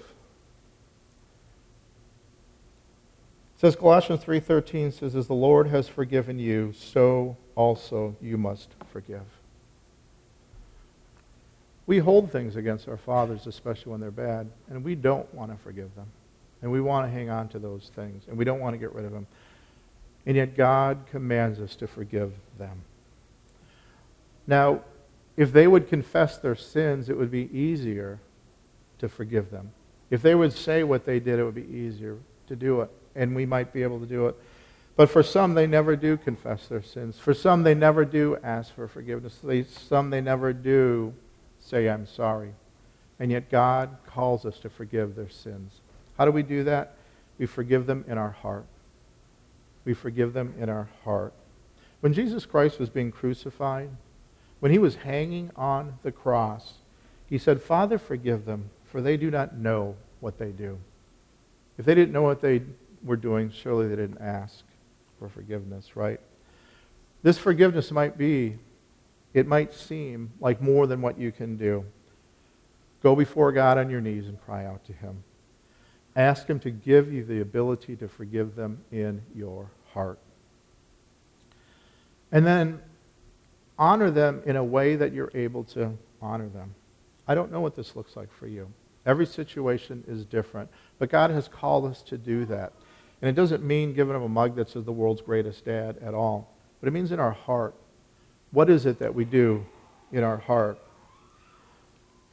It 3.55 3.61
says 3.61 3.75
Colossians 3.75 4.23
3:13 4.23 4.91
says 4.91 5.15
as 5.15 5.27
the 5.27 5.33
Lord 5.33 5.67
has 5.67 5.87
forgiven 5.87 6.39
you, 6.39 6.73
so 6.73 7.37
also 7.55 8.15
you 8.21 8.37
must 8.37 8.69
forgive. 8.91 9.34
We 11.87 11.99
hold 11.99 12.31
things 12.31 12.55
against 12.55 12.87
our 12.87 12.97
fathers, 12.97 13.45
especially 13.47 13.91
when 13.91 14.01
they're 14.01 14.11
bad, 14.11 14.49
and 14.69 14.83
we 14.83 14.95
don't 14.95 15.31
want 15.33 15.51
to 15.51 15.57
forgive 15.57 15.93
them. 15.95 16.07
And 16.61 16.71
we 16.71 16.81
want 16.81 17.07
to 17.07 17.11
hang 17.11 17.29
on 17.29 17.47
to 17.49 17.59
those 17.59 17.91
things, 17.95 18.23
and 18.27 18.37
we 18.37 18.45
don't 18.45 18.59
want 18.59 18.73
to 18.73 18.77
get 18.79 18.93
rid 18.93 19.05
of 19.05 19.11
them. 19.11 19.27
And 20.25 20.35
yet 20.35 20.57
God 20.57 20.97
commands 21.11 21.59
us 21.59 21.75
to 21.75 21.87
forgive 21.87 22.33
them. 22.57 22.81
Now, 24.47 24.81
if 25.37 25.51
they 25.51 25.67
would 25.67 25.87
confess 25.87 26.37
their 26.37 26.55
sins, 26.55 27.09
it 27.09 27.17
would 27.17 27.29
be 27.31 27.55
easier 27.55 28.19
to 28.99 29.09
forgive 29.09 29.51
them. 29.51 29.71
If 30.09 30.21
they 30.21 30.33
would 30.33 30.53
say 30.53 30.83
what 30.83 31.05
they 31.05 31.19
did, 31.19 31.39
it 31.39 31.43
would 31.43 31.55
be 31.55 31.69
easier 31.69 32.17
to 32.47 32.55
do 32.55 32.81
it, 32.81 32.89
and 33.15 33.35
we 33.35 33.45
might 33.45 33.73
be 33.73 33.83
able 33.83 33.99
to 33.99 34.05
do 34.05 34.27
it. 34.27 34.35
But 34.95 35.09
for 35.09 35.23
some, 35.23 35.55
they 35.55 35.67
never 35.67 35.95
do 35.95 36.15
confess 36.15 36.67
their 36.67 36.81
sins. 36.81 37.19
For 37.19 37.33
some, 37.33 37.63
they 37.63 37.75
never 37.75 38.05
do 38.05 38.37
ask 38.43 38.73
for 38.73 38.87
forgiveness. 38.87 39.39
Some, 39.87 40.09
they 40.09 40.21
never 40.21 40.53
do 40.53 41.13
say, 41.65 41.89
I'm 41.89 42.07
sorry. 42.07 42.51
And 43.19 43.31
yet 43.31 43.49
God 43.49 43.97
calls 44.07 44.45
us 44.45 44.59
to 44.59 44.69
forgive 44.69 45.15
their 45.15 45.29
sins. 45.29 45.73
How 46.17 46.25
do 46.25 46.31
we 46.31 46.43
do 46.43 46.63
that? 46.65 46.95
We 47.37 47.45
forgive 47.45 47.85
them 47.85 48.05
in 48.07 48.17
our 48.17 48.31
heart. 48.31 48.65
We 49.83 49.93
forgive 49.93 50.33
them 50.33 50.53
in 50.59 50.69
our 50.69 50.87
heart. 51.03 51.33
When 52.01 52.13
Jesus 52.13 52.45
Christ 52.45 52.79
was 52.79 52.89
being 52.89 53.11
crucified, 53.11 53.89
when 54.59 54.71
he 54.71 54.77
was 54.77 54.95
hanging 54.95 55.51
on 55.55 55.97
the 56.03 56.11
cross, 56.11 56.73
he 57.29 57.37
said, 57.37 57.61
Father, 57.61 57.97
forgive 57.97 58.45
them, 58.45 58.69
for 58.91 59.01
they 59.01 59.17
do 59.17 59.31
not 59.31 59.57
know 59.57 59.95
what 60.19 60.37
they 60.37 60.51
do. 60.51 60.77
If 61.77 61.85
they 61.85 61.95
didn't 61.95 62.13
know 62.13 62.21
what 62.21 62.41
they 62.41 62.61
were 63.03 63.17
doing, 63.17 63.51
surely 63.51 63.87
they 63.87 63.95
didn't 63.95 64.21
ask 64.21 64.63
for 65.19 65.29
forgiveness, 65.29 65.95
right? 65.95 66.19
This 67.23 67.37
forgiveness 67.37 67.91
might 67.91 68.17
be 68.17 68.57
it 69.35 69.45
might 69.45 69.73
seem 69.73 70.31
like 70.39 70.61
more 70.61 70.87
than 70.87 71.01
what 71.01 71.19
you 71.19 71.29
can 71.29 71.57
do. 71.57 71.83
Go 73.03 73.17
before 73.17 73.51
God 73.51 73.77
on 73.77 73.89
your 73.89 73.99
knees 73.99 74.27
and 74.27 74.41
cry 74.41 74.65
out 74.65 74.85
to 74.85 74.93
Him. 74.93 75.23
Ask 76.15 76.47
Him 76.47 76.57
to 76.61 76.71
give 76.71 77.11
you 77.11 77.25
the 77.25 77.41
ability 77.41 77.97
to 77.97 78.07
forgive 78.07 78.55
them 78.55 78.79
in 78.93 79.21
your 79.35 79.67
heart. 79.93 80.19
And 82.31 82.47
then 82.47 82.79
honor 83.77 84.09
them 84.09 84.41
in 84.45 84.55
a 84.55 84.63
way 84.63 84.95
that 84.95 85.11
you're 85.11 85.31
able 85.35 85.65
to 85.65 85.97
honor 86.21 86.47
them. 86.47 86.73
I 87.27 87.35
don't 87.35 87.51
know 87.51 87.59
what 87.59 87.75
this 87.75 87.93
looks 87.93 88.15
like 88.15 88.31
for 88.31 88.47
you. 88.47 88.71
Every 89.05 89.25
situation 89.25 90.05
is 90.07 90.23
different, 90.23 90.69
but 90.97 91.09
God 91.09 91.29
has 91.29 91.49
called 91.49 91.91
us 91.91 92.01
to 92.03 92.17
do 92.17 92.45
that. 92.45 92.71
And 93.21 93.29
it 93.29 93.35
doesn't 93.35 93.63
mean 93.63 93.93
giving 93.93 94.13
them 94.13 94.23
a 94.23 94.29
mug 94.29 94.55
that 94.55 94.69
says 94.69 94.85
the 94.85 94.93
world's 94.93 95.21
greatest 95.21 95.65
dad 95.65 95.97
at 96.01 96.13
all, 96.13 96.55
but 96.79 96.87
it 96.87 96.91
means 96.91 97.11
in 97.11 97.19
our 97.19 97.31
heart 97.31 97.75
what 98.55 98.69
is 98.69 98.85
it 98.85 98.99
that 98.99 99.13
we 99.13 99.25
do 99.25 99.65
in 100.13 100.23
our 100.23 100.37
heart? 100.37 100.79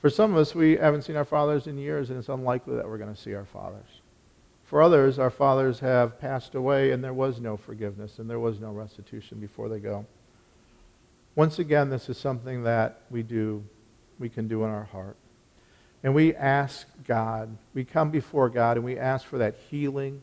For 0.00 0.08
some 0.08 0.30
of 0.30 0.38
us, 0.38 0.54
we 0.54 0.76
haven't 0.76 1.02
seen 1.02 1.16
our 1.16 1.24
fathers 1.24 1.66
in 1.66 1.76
years, 1.76 2.10
and 2.10 2.18
it's 2.18 2.28
unlikely 2.28 2.76
that 2.76 2.88
we're 2.88 2.98
going 2.98 3.12
to 3.12 3.20
see 3.20 3.34
our 3.34 3.44
fathers. 3.44 4.00
For 4.64 4.80
others, 4.82 5.18
our 5.18 5.30
fathers 5.30 5.80
have 5.80 6.20
passed 6.20 6.54
away, 6.54 6.92
and 6.92 7.02
there 7.02 7.12
was 7.12 7.40
no 7.40 7.56
forgiveness, 7.56 8.20
and 8.20 8.30
there 8.30 8.38
was 8.38 8.60
no 8.60 8.70
restitution 8.70 9.40
before 9.40 9.68
they 9.68 9.80
go. 9.80 10.06
Once 11.34 11.58
again, 11.58 11.90
this 11.90 12.08
is 12.08 12.18
something 12.18 12.62
that 12.62 13.00
we 13.10 13.24
do, 13.24 13.64
we 14.20 14.28
can 14.28 14.46
do 14.46 14.62
in 14.62 14.70
our 14.70 14.84
heart. 14.84 15.16
And 16.04 16.14
we 16.14 16.36
ask 16.36 16.86
God, 17.06 17.56
we 17.74 17.84
come 17.84 18.10
before 18.10 18.48
God, 18.48 18.76
and 18.76 18.86
we 18.86 18.96
ask 18.96 19.26
for 19.26 19.38
that 19.38 19.56
healing 19.70 20.22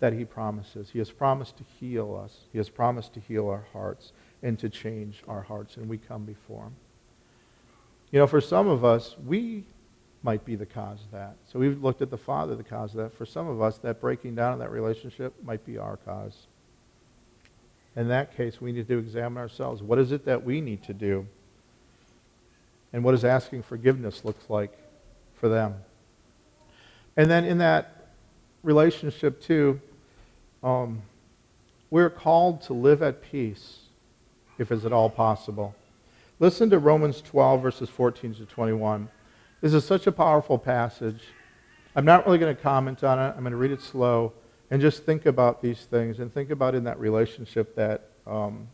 that 0.00 0.12
He 0.12 0.26
promises. 0.26 0.90
He 0.90 0.98
has 0.98 1.10
promised 1.10 1.56
to 1.56 1.64
heal 1.80 2.20
us, 2.22 2.36
He 2.52 2.58
has 2.58 2.68
promised 2.68 3.14
to 3.14 3.20
heal 3.20 3.48
our 3.48 3.64
hearts 3.72 4.12
and 4.42 4.58
to 4.58 4.68
change 4.68 5.22
our 5.28 5.42
hearts, 5.42 5.76
and 5.76 5.88
we 5.88 5.98
come 5.98 6.24
before 6.24 6.64
Him. 6.64 6.74
You 8.10 8.18
know, 8.18 8.26
for 8.26 8.40
some 8.40 8.68
of 8.68 8.84
us, 8.84 9.16
we 9.26 9.64
might 10.22 10.44
be 10.44 10.54
the 10.54 10.66
cause 10.66 11.00
of 11.02 11.10
that. 11.12 11.36
So 11.50 11.58
we've 11.58 11.82
looked 11.82 12.02
at 12.02 12.10
the 12.10 12.18
Father, 12.18 12.54
the 12.54 12.62
cause 12.62 12.90
of 12.90 12.98
that. 12.98 13.14
For 13.16 13.26
some 13.26 13.48
of 13.48 13.60
us, 13.60 13.78
that 13.78 14.00
breaking 14.00 14.34
down 14.34 14.52
of 14.52 14.58
that 14.60 14.70
relationship 14.70 15.34
might 15.44 15.64
be 15.64 15.78
our 15.78 15.96
cause. 15.96 16.36
In 17.96 18.08
that 18.08 18.36
case, 18.36 18.60
we 18.60 18.72
need 18.72 18.88
to 18.88 18.98
examine 18.98 19.38
ourselves. 19.38 19.82
What 19.82 19.98
is 19.98 20.12
it 20.12 20.24
that 20.26 20.44
we 20.44 20.60
need 20.60 20.82
to 20.84 20.94
do? 20.94 21.26
And 22.92 23.02
what 23.04 23.12
does 23.12 23.24
asking 23.24 23.62
forgiveness 23.62 24.24
look 24.24 24.38
like 24.48 24.76
for 25.40 25.48
them? 25.48 25.74
And 27.16 27.30
then 27.30 27.44
in 27.44 27.58
that 27.58 28.06
relationship, 28.62 29.42
too, 29.42 29.80
um, 30.62 31.02
we're 31.90 32.10
called 32.10 32.62
to 32.62 32.72
live 32.72 33.02
at 33.02 33.22
peace 33.22 33.81
if 34.58 34.70
it's 34.70 34.84
at 34.84 34.92
all 34.92 35.10
possible. 35.10 35.74
Listen 36.38 36.70
to 36.70 36.78
Romans 36.78 37.20
12, 37.22 37.62
verses 37.62 37.88
14 37.88 38.34
to 38.34 38.46
21. 38.46 39.08
This 39.60 39.74
is 39.74 39.84
such 39.84 40.06
a 40.06 40.12
powerful 40.12 40.58
passage. 40.58 41.22
I'm 41.94 42.04
not 42.04 42.26
really 42.26 42.38
going 42.38 42.54
to 42.54 42.60
comment 42.60 43.04
on 43.04 43.18
it. 43.18 43.34
I'm 43.36 43.40
going 43.40 43.52
to 43.52 43.56
read 43.56 43.70
it 43.70 43.80
slow 43.80 44.32
and 44.70 44.80
just 44.80 45.04
think 45.04 45.26
about 45.26 45.60
these 45.62 45.84
things 45.84 46.18
and 46.18 46.32
think 46.32 46.50
about 46.50 46.74
in 46.74 46.84
that 46.84 46.98
relationship 46.98 47.74
that 47.76 48.08
um, 48.26 48.66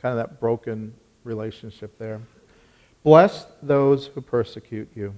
kind 0.00 0.16
of 0.16 0.16
that 0.16 0.40
broken 0.40 0.94
relationship 1.24 1.98
there. 1.98 2.20
Bless 3.02 3.46
those 3.62 4.06
who 4.06 4.20
persecute 4.20 4.88
you. 4.94 5.14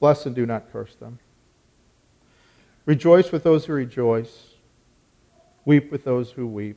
Bless 0.00 0.26
and 0.26 0.34
do 0.34 0.44
not 0.44 0.70
curse 0.72 0.94
them. 0.96 1.18
Rejoice 2.84 3.32
with 3.32 3.42
those 3.42 3.64
who 3.66 3.72
rejoice. 3.72 4.48
Weep 5.64 5.90
with 5.90 6.04
those 6.04 6.32
who 6.32 6.46
weep. 6.46 6.76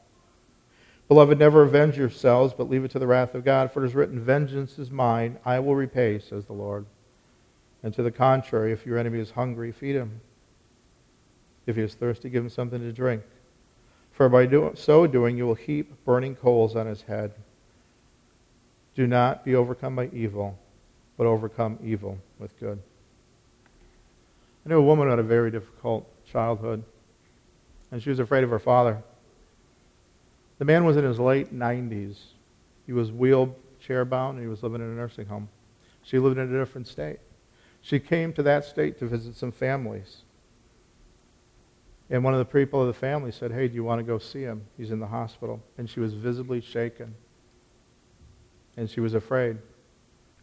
Beloved, 1.11 1.37
never 1.37 1.63
avenge 1.63 1.97
yourselves, 1.97 2.53
but 2.53 2.69
leave 2.69 2.85
it 2.85 2.91
to 2.91 2.97
the 2.97 3.05
wrath 3.05 3.35
of 3.35 3.43
God. 3.43 3.69
For 3.69 3.83
it 3.83 3.87
is 3.87 3.93
written, 3.93 4.23
Vengeance 4.23 4.79
is 4.79 4.89
mine, 4.89 5.37
I 5.43 5.59
will 5.59 5.75
repay, 5.75 6.19
says 6.19 6.45
the 6.45 6.53
Lord. 6.53 6.85
And 7.83 7.93
to 7.95 8.01
the 8.01 8.11
contrary, 8.11 8.71
if 8.71 8.85
your 8.85 8.97
enemy 8.97 9.19
is 9.19 9.31
hungry, 9.31 9.73
feed 9.73 9.97
him. 9.97 10.21
If 11.65 11.75
he 11.75 11.81
is 11.81 11.95
thirsty, 11.95 12.29
give 12.29 12.45
him 12.45 12.49
something 12.49 12.79
to 12.79 12.93
drink. 12.93 13.23
For 14.13 14.29
by 14.29 14.45
do- 14.45 14.71
so 14.75 15.05
doing, 15.05 15.37
you 15.37 15.45
will 15.45 15.55
heap 15.55 15.91
burning 16.05 16.33
coals 16.33 16.77
on 16.77 16.87
his 16.87 17.01
head. 17.01 17.33
Do 18.95 19.05
not 19.05 19.43
be 19.43 19.53
overcome 19.53 19.97
by 19.97 20.09
evil, 20.13 20.57
but 21.17 21.27
overcome 21.27 21.77
evil 21.83 22.19
with 22.39 22.57
good. 22.57 22.79
I 24.65 24.69
knew 24.69 24.79
a 24.79 24.81
woman 24.81 25.07
who 25.07 25.09
had 25.09 25.19
a 25.19 25.23
very 25.23 25.51
difficult 25.51 26.09
childhood, 26.25 26.85
and 27.91 28.01
she 28.01 28.09
was 28.11 28.19
afraid 28.19 28.45
of 28.45 28.49
her 28.49 28.59
father. 28.59 29.03
The 30.61 30.65
man 30.65 30.85
was 30.85 30.95
in 30.95 31.03
his 31.03 31.17
late 31.17 31.51
90s. 31.51 32.17
He 32.85 32.93
was 32.93 33.11
wheelchair 33.11 34.05
bound, 34.05 34.37
and 34.37 34.45
he 34.45 34.47
was 34.47 34.61
living 34.61 34.79
in 34.79 34.89
a 34.89 34.93
nursing 34.93 35.25
home. 35.25 35.49
She 36.03 36.19
lived 36.19 36.37
in 36.37 36.53
a 36.53 36.59
different 36.59 36.87
state. 36.87 37.17
She 37.81 37.99
came 37.99 38.31
to 38.33 38.43
that 38.43 38.63
state 38.65 38.99
to 38.99 39.07
visit 39.07 39.35
some 39.35 39.51
families. 39.51 40.17
And 42.11 42.23
one 42.23 42.35
of 42.35 42.37
the 42.37 42.45
people 42.45 42.79
of 42.79 42.85
the 42.85 42.93
family 42.93 43.31
said, 43.31 43.51
Hey, 43.51 43.69
do 43.69 43.73
you 43.73 43.83
want 43.83 44.01
to 44.01 44.03
go 44.03 44.19
see 44.19 44.43
him? 44.43 44.61
He's 44.77 44.91
in 44.91 44.99
the 44.99 45.07
hospital. 45.07 45.63
And 45.79 45.89
she 45.89 45.99
was 45.99 46.13
visibly 46.13 46.61
shaken. 46.61 47.15
And 48.77 48.87
she 48.87 48.99
was 48.99 49.15
afraid. 49.15 49.57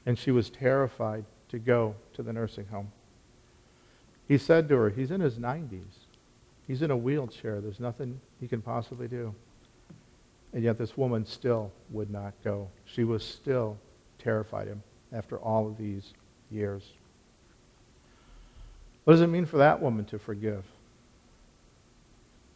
And 0.04 0.18
she 0.18 0.32
was 0.32 0.50
terrified 0.50 1.26
to 1.50 1.60
go 1.60 1.94
to 2.14 2.24
the 2.24 2.32
nursing 2.32 2.66
home. 2.72 2.90
He 4.26 4.36
said 4.36 4.68
to 4.68 4.74
her, 4.78 4.90
He's 4.90 5.12
in 5.12 5.20
his 5.20 5.36
90s. 5.36 5.84
He's 6.66 6.82
in 6.82 6.90
a 6.90 6.96
wheelchair. 6.96 7.60
There's 7.60 7.78
nothing 7.78 8.20
he 8.40 8.48
can 8.48 8.62
possibly 8.62 9.06
do. 9.06 9.32
And 10.52 10.62
yet 10.62 10.78
this 10.78 10.96
woman 10.96 11.26
still 11.26 11.72
would 11.90 12.10
not 12.10 12.32
go. 12.42 12.68
She 12.86 13.04
was 13.04 13.22
still 13.22 13.78
terrified 14.18 14.66
him 14.66 14.82
after 15.12 15.36
all 15.38 15.66
of 15.66 15.76
these 15.76 16.12
years. 16.50 16.82
What 19.04 19.14
does 19.14 19.22
it 19.22 19.28
mean 19.28 19.46
for 19.46 19.58
that 19.58 19.80
woman 19.80 20.04
to 20.06 20.18
forgive? 20.18 20.64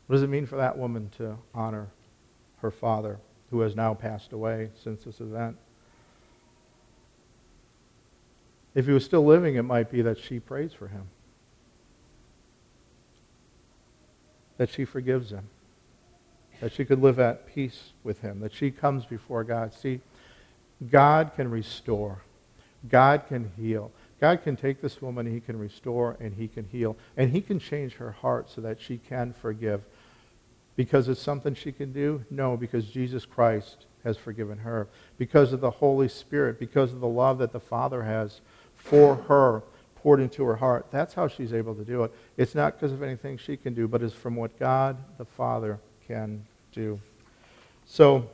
What 0.07 0.16
does 0.16 0.22
it 0.22 0.28
mean 0.28 0.47
for 0.47 0.57
that 0.57 0.76
woman 0.76 1.11
to 1.18 1.36
honor 1.55 1.88
her 2.61 2.70
father, 2.70 3.18
who 3.51 3.61
has 3.61 3.74
now 3.74 3.95
passed 3.95 4.32
away 4.32 4.70
since 4.82 5.05
this 5.05 5.20
event? 5.20 5.57
If 8.74 8.86
he 8.86 8.93
was 8.93 9.05
still 9.05 9.24
living, 9.24 9.57
it 9.57 9.62
might 9.62 9.90
be 9.90 10.03
that 10.03 10.18
she 10.18 10.40
prays 10.40 10.72
for 10.72 10.88
him, 10.88 11.05
that 14.57 14.70
she 14.70 14.84
forgives 14.84 15.30
him, 15.30 15.45
that 16.62 16.72
she 16.72 16.84
could 16.84 17.02
live 17.02 17.18
at 17.18 17.52
peace 17.52 17.90
with 18.04 18.20
him, 18.20 18.38
that 18.38 18.54
she 18.54 18.70
comes 18.70 19.04
before 19.04 19.42
God. 19.42 19.74
See, 19.74 19.98
God 20.90 21.32
can 21.34 21.50
restore, 21.50 22.22
God 22.88 23.24
can 23.28 23.50
heal. 23.56 23.90
God 24.20 24.44
can 24.44 24.56
take 24.56 24.80
this 24.80 25.02
woman, 25.02 25.26
he 25.26 25.40
can 25.40 25.58
restore, 25.58 26.16
and 26.20 26.32
he 26.34 26.46
can 26.46 26.64
heal. 26.70 26.96
And 27.16 27.32
he 27.32 27.40
can 27.40 27.58
change 27.58 27.94
her 27.94 28.12
heart 28.12 28.48
so 28.48 28.60
that 28.60 28.80
she 28.80 28.98
can 28.98 29.32
forgive. 29.32 29.80
Because 30.76 31.08
it's 31.08 31.20
something 31.20 31.56
she 31.56 31.72
can 31.72 31.92
do? 31.92 32.24
No, 32.30 32.56
because 32.56 32.86
Jesus 32.86 33.26
Christ 33.26 33.84
has 34.04 34.16
forgiven 34.16 34.58
her. 34.58 34.86
Because 35.18 35.52
of 35.52 35.60
the 35.60 35.72
Holy 35.72 36.06
Spirit, 36.06 36.60
because 36.60 36.92
of 36.92 37.00
the 37.00 37.08
love 37.08 37.38
that 37.38 37.52
the 37.52 37.58
Father 37.58 38.04
has 38.04 38.40
for 38.76 39.16
her 39.16 39.64
poured 39.96 40.20
into 40.20 40.44
her 40.44 40.56
heart. 40.56 40.86
That's 40.92 41.14
how 41.14 41.26
she's 41.26 41.52
able 41.52 41.74
to 41.74 41.84
do 41.84 42.04
it. 42.04 42.12
It's 42.36 42.54
not 42.54 42.74
because 42.74 42.92
of 42.92 43.02
anything 43.02 43.38
she 43.38 43.56
can 43.56 43.74
do, 43.74 43.88
but 43.88 44.02
it's 44.02 44.14
from 44.14 44.36
what 44.36 44.56
God 44.60 44.96
the 45.18 45.24
Father 45.24 45.80
can 46.06 46.44
do. 46.72 47.00
So 47.86 48.28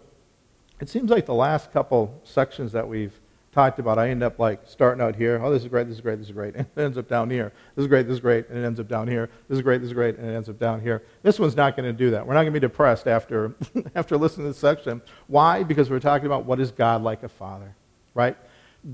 it 0.81 0.89
seems 0.89 1.11
like 1.11 1.27
the 1.27 1.35
last 1.35 1.73
couple 1.73 2.21
sections 2.25 2.73
that 2.73 2.89
we've 2.89 3.13
talked 3.53 3.79
about, 3.79 3.99
I 3.99 4.11
end 4.11 4.23
up 4.23 4.39
like 4.39 4.61
starting 4.69 5.03
out 5.03 5.17
here. 5.17 5.41
Oh, 5.43 5.51
this 5.53 5.63
is 5.63 5.69
great, 5.69 5.89
this 5.89 5.97
is 5.97 6.01
great, 6.01 6.19
this 6.19 6.29
is 6.29 6.33
great. 6.33 6.55
And 6.57 6.67
it 6.77 6.81
ends 6.81 6.99
up 6.99 7.09
down 7.09 7.31
here. 7.31 7.53
This 7.75 7.83
is 7.83 7.89
great, 7.89 8.07
this 8.07 8.15
is 8.15 8.21
great, 8.21 8.49
and 8.49 8.59
it 8.59 8.65
ends 8.65 8.79
up 8.79 8.89
down 8.89 9.09
here. 9.09 9.29
This 9.49 9.57
is 9.57 9.63
great, 9.63 9.81
this 9.81 9.89
is 9.89 9.95
great, 9.95 10.17
and 10.17 10.29
it 10.29 10.35
ends 10.35 10.49
up 10.49 10.59
down 10.59 10.81
here. 10.81 11.03
This 11.23 11.39
one's 11.39 11.57
not 11.57 11.77
going 11.77 11.91
to 11.91 11.97
do 11.97 12.11
that. 12.11 12.27
We're 12.27 12.35
not 12.35 12.43
going 12.43 12.53
to 12.53 12.61
be 12.61 12.67
depressed 12.67 13.09
after, 13.09 13.55
after 13.95 14.17
listening 14.17 14.47
to 14.47 14.51
this 14.51 14.59
section. 14.59 15.03
Why? 15.27 15.65
Because 15.65 15.91
we're 15.91 15.99
talking 15.99 16.27
about 16.27 16.45
what 16.45 16.61
is 16.61 16.71
God 16.71 17.03
like 17.03 17.23
a 17.23 17.29
father, 17.29 17.75
right? 18.15 18.37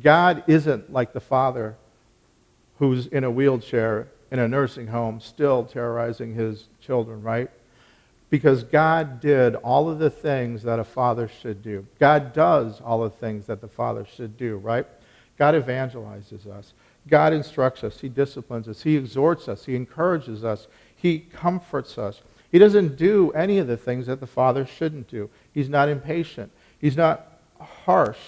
God 0.02 0.44
isn't 0.46 0.92
like 0.92 1.12
the 1.12 1.20
father 1.20 1.76
who's 2.78 3.06
in 3.06 3.24
a 3.24 3.30
wheelchair 3.30 4.08
in 4.30 4.38
a 4.38 4.48
nursing 4.48 4.88
home 4.88 5.20
still 5.20 5.64
terrorizing 5.64 6.34
his 6.34 6.64
children, 6.80 7.22
right? 7.22 7.50
Because 8.34 8.64
God 8.64 9.20
did 9.20 9.54
all 9.54 9.88
of 9.88 10.00
the 10.00 10.10
things 10.10 10.64
that 10.64 10.80
a 10.80 10.84
father 10.84 11.30
should 11.40 11.62
do. 11.62 11.86
God 12.00 12.32
does 12.32 12.80
all 12.80 13.04
the 13.04 13.10
things 13.10 13.46
that 13.46 13.60
the 13.60 13.68
father 13.68 14.04
should 14.16 14.36
do, 14.36 14.56
right? 14.56 14.84
God 15.38 15.54
evangelizes 15.54 16.44
us. 16.44 16.72
God 17.06 17.32
instructs 17.32 17.84
us. 17.84 18.00
He 18.00 18.08
disciplines 18.08 18.66
us. 18.66 18.82
He 18.82 18.96
exhorts 18.96 19.46
us. 19.46 19.66
He 19.66 19.76
encourages 19.76 20.44
us. 20.44 20.66
He 20.96 21.20
comforts 21.20 21.96
us. 21.96 22.22
He 22.50 22.58
doesn't 22.58 22.96
do 22.96 23.30
any 23.36 23.58
of 23.58 23.68
the 23.68 23.76
things 23.76 24.06
that 24.06 24.18
the 24.18 24.26
father 24.26 24.66
shouldn't 24.66 25.08
do. 25.08 25.30
He's 25.52 25.68
not 25.68 25.88
impatient. 25.88 26.50
He's 26.80 26.96
not 26.96 27.38
harsh. 27.60 28.18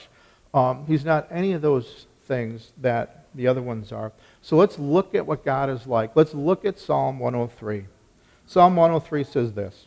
Um, 0.55 0.87
he's 0.87 1.05
not 1.05 1.27
any 1.33 1.53
of 1.53 1.63
those 1.63 2.07
things 2.29 2.71
that 2.81 3.25
the 3.35 3.49
other 3.49 3.61
ones 3.61 3.91
are. 3.91 4.13
So 4.41 4.57
let's 4.57 4.79
look 4.79 5.17
at 5.17 5.27
what 5.27 5.45
God 5.45 5.69
is 5.69 5.85
like. 5.85 6.15
Let's 6.15 6.33
look 6.33 6.65
at 6.65 6.79
Psalm 6.79 7.19
103. 7.19 7.87
Psalm 8.47 8.77
103 8.77 9.25
says 9.25 9.53
this 9.53 9.87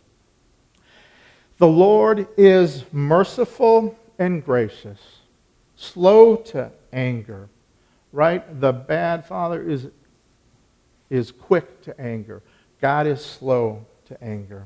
the 1.60 1.68
Lord 1.68 2.28
is 2.38 2.86
merciful 2.92 3.98
and 4.18 4.44
gracious, 4.44 5.00
slow 5.76 6.38
to 6.38 6.72
anger. 6.92 7.50
Right? 8.12 8.60
The 8.60 8.72
bad 8.72 9.26
father 9.26 9.62
is, 9.62 9.88
is 11.10 11.32
quick 11.32 11.84
to 11.84 12.00
anger. 12.02 12.42
God 12.82 13.06
is 13.06 13.24
slow 13.24 13.86
to 14.08 14.24
anger. 14.24 14.66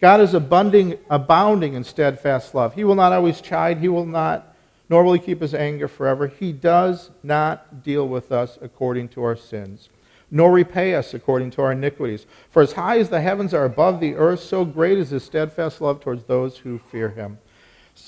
God 0.00 0.20
is 0.20 0.32
abounding, 0.32 0.98
abounding 1.10 1.74
in 1.74 1.84
steadfast 1.84 2.54
love. 2.54 2.74
He 2.74 2.84
will 2.84 2.94
not 2.94 3.12
always 3.12 3.40
chide. 3.42 3.78
He 3.78 3.88
will 3.88 4.06
not, 4.06 4.56
nor 4.88 5.04
will 5.04 5.12
he 5.12 5.18
keep 5.18 5.42
his 5.42 5.52
anger 5.52 5.88
forever. 5.88 6.28
He 6.28 6.52
does 6.52 7.10
not 7.22 7.84
deal 7.84 8.08
with 8.08 8.32
us 8.32 8.56
according 8.62 9.08
to 9.10 9.22
our 9.24 9.36
sins 9.36 9.90
nor 10.30 10.52
repay 10.52 10.94
us 10.94 11.12
according 11.14 11.50
to 11.52 11.62
our 11.62 11.72
iniquities. 11.72 12.26
For 12.50 12.62
as 12.62 12.72
high 12.72 12.98
as 12.98 13.08
the 13.08 13.20
heavens 13.20 13.52
are 13.52 13.64
above 13.64 14.00
the 14.00 14.14
earth, 14.14 14.40
so 14.40 14.64
great 14.64 14.98
is 14.98 15.10
his 15.10 15.24
steadfast 15.24 15.80
love 15.80 16.00
towards 16.00 16.24
those 16.24 16.58
who 16.58 16.78
fear 16.78 17.10
him. 17.10 17.38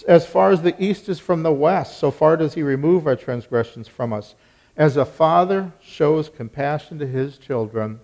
As 0.07 0.27
far 0.27 0.51
as 0.51 0.63
the 0.63 0.81
east 0.83 1.09
is 1.09 1.19
from 1.19 1.43
the 1.43 1.53
west, 1.53 1.99
so 1.99 2.11
far 2.11 2.37
does 2.37 2.55
he 2.55 2.63
remove 2.63 3.07
our 3.07 3.17
transgressions 3.17 3.89
from 3.89 4.13
us. 4.13 4.35
As 4.77 4.97
a 4.97 5.05
father 5.05 5.73
shows 5.83 6.29
compassion 6.29 6.99
to 6.99 7.07
his 7.07 7.37
children, 7.37 8.01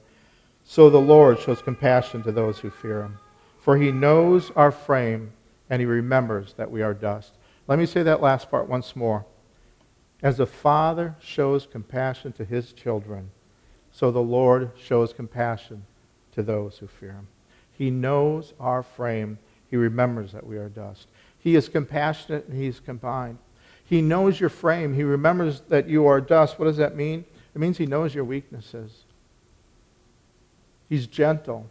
so 0.67 0.91
the 0.91 1.01
Lord 1.01 1.39
shows 1.39 1.63
compassion 1.63 2.23
to 2.25 2.33
those 2.33 2.59
who 2.59 2.71
fear 2.71 3.03
him. 3.03 3.19
For 3.61 3.79
he 3.79 3.91
knows 3.91 4.51
our 4.55 4.71
frame, 4.71 5.33
and 5.71 5.81
he 5.81 5.87
remembers 5.87 6.55
that 6.55 6.71
we 6.71 6.83
are 6.83 6.93
dust. 6.93 7.33
Let 7.67 7.79
me 7.79 7.87
say 7.87 8.03
that 8.03 8.21
last 8.21 8.51
part 8.51 8.69
once 8.69 8.95
more. 8.95 9.25
As 10.23 10.41
a 10.41 10.47
father 10.47 11.15
shows 11.21 11.67
compassion 11.67 12.33
to 12.33 12.45
his 12.45 12.73
children, 12.73 13.31
so 13.99 14.13
the 14.13 14.23
Lord 14.23 14.71
shows 14.81 15.13
compassion 15.13 15.83
to 16.37 16.45
those 16.45 16.79
who 16.79 16.87
fear 16.87 17.11
him. 17.11 17.27
He 17.77 17.91
knows 17.91 18.53
our 18.61 18.85
frame. 18.85 19.39
He 19.73 19.77
remembers 19.77 20.31
that 20.31 20.47
we 20.47 20.57
are 20.57 20.69
dust. 20.69 21.09
He 21.41 21.57
is 21.57 21.69
compassionate 21.69 22.47
and 22.47 22.57
he's 22.57 22.79
combined. 22.79 23.39
He 23.85 24.01
knows 24.01 24.39
your 24.39 24.51
frame. 24.51 24.95
He 24.95 25.03
remembers 25.03 25.63
that 25.63 25.89
you 25.89 26.07
are 26.07 26.21
dust. 26.21 26.61
What 26.61 26.67
does 26.67 26.77
that 26.77 26.95
mean? 26.95 27.25
It 27.57 27.59
means 27.59 27.77
he 27.77 27.87
knows 27.87 28.15
your 28.15 28.23
weaknesses. 28.23 28.93
He's 30.89 31.09
gentle. 31.09 31.69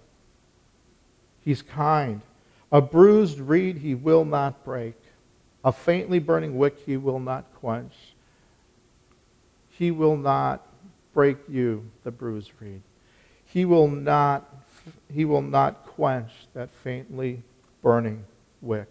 He's 1.46 1.62
kind. 1.62 2.20
A 2.74 2.82
bruised 2.82 3.40
reed 3.40 3.78
he 3.78 3.96
will 3.96 4.26
not 4.26 4.66
break. 4.66 4.96
A 5.64 5.72
faintly 5.72 6.20
burning 6.20 6.58
wick 6.58 6.76
he 6.86 6.98
will 6.98 7.20
not 7.20 7.46
quench. 7.56 7.94
He 9.72 9.92
will 9.92 10.18
not 10.18 10.67
break 11.18 11.38
you 11.50 11.84
the 12.04 12.12
bruised 12.12 12.52
reed. 12.60 12.80
He 13.48 13.66
will 13.66 13.88
not, 13.88 14.46
he 15.12 15.26
will 15.26 15.42
not 15.42 15.84
quench 15.88 16.30
that 16.54 16.70
faintly 16.70 17.42
burning 17.82 18.24
wick. 18.62 18.88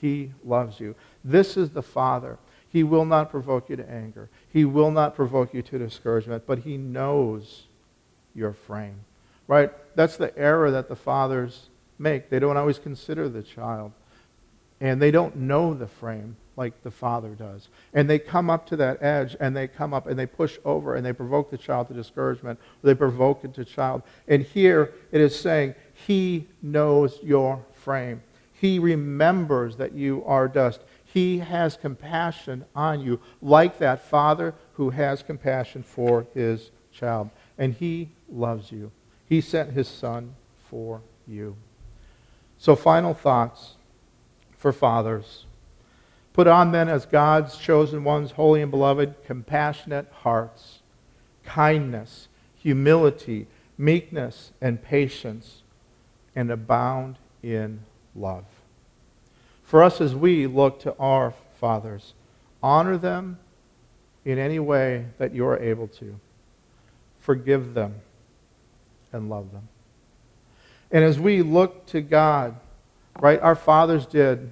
He 0.00 0.30
loves 0.44 0.78
you. 0.78 0.94
This 1.24 1.56
is 1.56 1.70
the 1.70 1.82
Father. 1.82 2.38
He 2.70 2.84
will 2.84 3.04
not 3.04 3.28
provoke 3.28 3.68
you 3.68 3.74
to 3.74 3.90
anger. 3.90 4.28
He 4.52 4.64
will 4.64 4.92
not 4.92 5.16
provoke 5.16 5.52
you 5.52 5.62
to 5.62 5.78
discouragement, 5.78 6.44
but 6.46 6.60
he 6.60 6.76
knows 6.76 7.64
your 8.36 8.52
frame. 8.52 9.00
Right? 9.48 9.72
That's 9.96 10.16
the 10.16 10.36
error 10.38 10.70
that 10.70 10.88
the 10.88 10.94
fathers 10.94 11.66
make. 11.98 12.30
They 12.30 12.38
don't 12.38 12.56
always 12.56 12.78
consider 12.78 13.28
the 13.28 13.42
child. 13.42 13.90
And 14.80 15.02
they 15.02 15.10
don't 15.10 15.34
know 15.34 15.74
the 15.74 15.88
frame 15.88 16.36
like 16.56 16.82
the 16.82 16.90
father 16.90 17.30
does. 17.30 17.68
And 17.92 18.08
they 18.08 18.18
come 18.18 18.50
up 18.50 18.66
to 18.68 18.76
that 18.76 19.02
edge 19.02 19.36
and 19.40 19.56
they 19.56 19.68
come 19.68 19.92
up 19.92 20.06
and 20.06 20.18
they 20.18 20.26
push 20.26 20.58
over 20.64 20.94
and 20.94 21.04
they 21.04 21.12
provoke 21.12 21.50
the 21.50 21.58
child 21.58 21.88
to 21.88 21.94
discouragement 21.94 22.58
they 22.82 22.94
provoke 22.94 23.44
it 23.44 23.54
to 23.54 23.64
child. 23.64 24.02
And 24.28 24.42
here 24.42 24.92
it 25.10 25.20
is 25.20 25.38
saying, 25.38 25.74
He 26.06 26.46
knows 26.62 27.18
your 27.22 27.64
frame. 27.74 28.22
He 28.60 28.78
remembers 28.78 29.76
that 29.76 29.92
you 29.92 30.22
are 30.26 30.48
dust. 30.48 30.80
He 31.04 31.38
has 31.38 31.76
compassion 31.76 32.64
on 32.74 33.00
you, 33.00 33.20
like 33.40 33.78
that 33.78 34.04
father 34.04 34.54
who 34.74 34.90
has 34.90 35.22
compassion 35.22 35.82
for 35.82 36.26
his 36.34 36.70
child. 36.92 37.30
And 37.56 37.74
he 37.74 38.08
loves 38.28 38.72
you. 38.72 38.90
He 39.28 39.40
sent 39.40 39.72
his 39.72 39.88
son 39.88 40.34
for 40.68 41.00
you. 41.26 41.56
So, 42.58 42.74
final 42.74 43.14
thoughts 43.14 43.74
for 44.58 44.72
fathers. 44.72 45.44
Put 46.34 46.48
on 46.48 46.72
then 46.72 46.88
as 46.88 47.06
God's 47.06 47.56
chosen 47.56 48.02
ones, 48.02 48.32
holy 48.32 48.60
and 48.60 48.70
beloved, 48.70 49.14
compassionate 49.24 50.08
hearts, 50.22 50.80
kindness, 51.44 52.26
humility, 52.58 53.46
meekness, 53.78 54.50
and 54.60 54.82
patience, 54.82 55.62
and 56.34 56.50
abound 56.50 57.16
in 57.42 57.80
love. 58.16 58.44
For 59.64 59.82
us, 59.82 60.00
as 60.00 60.14
we 60.14 60.48
look 60.48 60.80
to 60.80 60.96
our 60.98 61.32
fathers, 61.60 62.14
honor 62.62 62.98
them 62.98 63.38
in 64.24 64.38
any 64.38 64.58
way 64.58 65.06
that 65.18 65.32
you 65.32 65.46
are 65.46 65.58
able 65.58 65.86
to. 65.86 66.18
Forgive 67.20 67.74
them 67.74 67.94
and 69.12 69.30
love 69.30 69.52
them. 69.52 69.68
And 70.90 71.04
as 71.04 71.20
we 71.20 71.42
look 71.42 71.86
to 71.86 72.00
God, 72.00 72.56
right, 73.20 73.40
our 73.40 73.54
fathers 73.54 74.04
did 74.04 74.50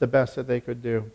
the 0.00 0.08
best 0.08 0.34
that 0.34 0.48
they 0.48 0.60
could 0.60 0.82
do. 0.82 1.10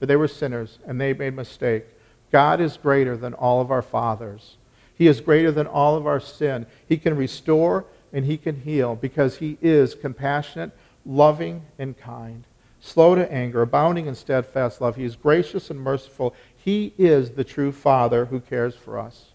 But 0.00 0.08
they 0.08 0.16
were 0.16 0.26
sinners 0.26 0.78
and 0.84 1.00
they 1.00 1.12
made 1.12 1.34
mistake. 1.34 1.84
God 2.32 2.60
is 2.60 2.76
greater 2.76 3.16
than 3.16 3.34
all 3.34 3.60
of 3.60 3.70
our 3.70 3.82
fathers. 3.82 4.56
He 4.98 5.06
is 5.06 5.20
greater 5.20 5.52
than 5.52 5.66
all 5.66 5.94
of 5.94 6.06
our 6.06 6.18
sin. 6.18 6.66
He 6.88 6.96
can 6.96 7.16
restore 7.16 7.84
and 8.12 8.24
he 8.24 8.36
can 8.36 8.60
heal 8.62 8.96
because 8.96 9.38
he 9.38 9.58
is 9.62 9.94
compassionate, 9.94 10.72
loving, 11.06 11.62
and 11.78 11.96
kind, 11.96 12.44
slow 12.80 13.14
to 13.14 13.32
anger, 13.32 13.62
abounding 13.62 14.06
in 14.06 14.14
steadfast 14.14 14.80
love. 14.80 14.96
He 14.96 15.04
is 15.04 15.16
gracious 15.16 15.70
and 15.70 15.80
merciful. 15.80 16.34
He 16.56 16.92
is 16.98 17.32
the 17.32 17.44
true 17.44 17.72
Father 17.72 18.26
who 18.26 18.40
cares 18.40 18.74
for 18.74 18.98
us, 18.98 19.26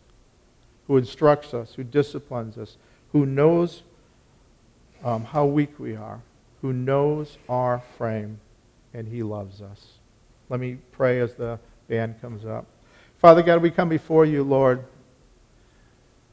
who 0.88 0.98
instructs 0.98 1.54
us, 1.54 1.74
who 1.76 1.84
disciplines 1.84 2.58
us, 2.58 2.78
who 3.12 3.26
knows 3.26 3.82
um, 5.04 5.26
how 5.26 5.46
weak 5.46 5.80
we 5.80 5.96
are, 5.96 6.20
who 6.62 6.74
knows 6.74 7.38
our 7.48 7.82
frame, 7.98 8.40
and 8.94 9.08
he 9.08 9.24
loves 9.24 9.62
us. 9.62 9.86
Let 10.50 10.60
me 10.60 10.78
pray 10.92 11.20
as 11.20 11.34
the 11.36 11.60
band 11.88 12.22
comes 12.22 12.46
up. 12.46 12.66
Father 13.20 13.42
God, 13.42 13.62
we 13.62 13.72
come 13.72 13.90
before 13.90 14.26
you, 14.26 14.44
Lord, 14.44 14.84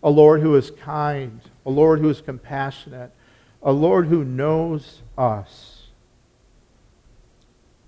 a 0.02 0.10
Lord 0.10 0.40
who 0.40 0.54
is 0.54 0.70
kind, 0.70 1.40
a 1.64 1.70
Lord 1.70 2.00
who 2.00 2.10
is 2.10 2.20
compassionate, 2.20 3.10
a 3.62 3.72
Lord 3.72 4.06
who 4.06 4.24
knows 4.24 5.00
us. 5.16 5.86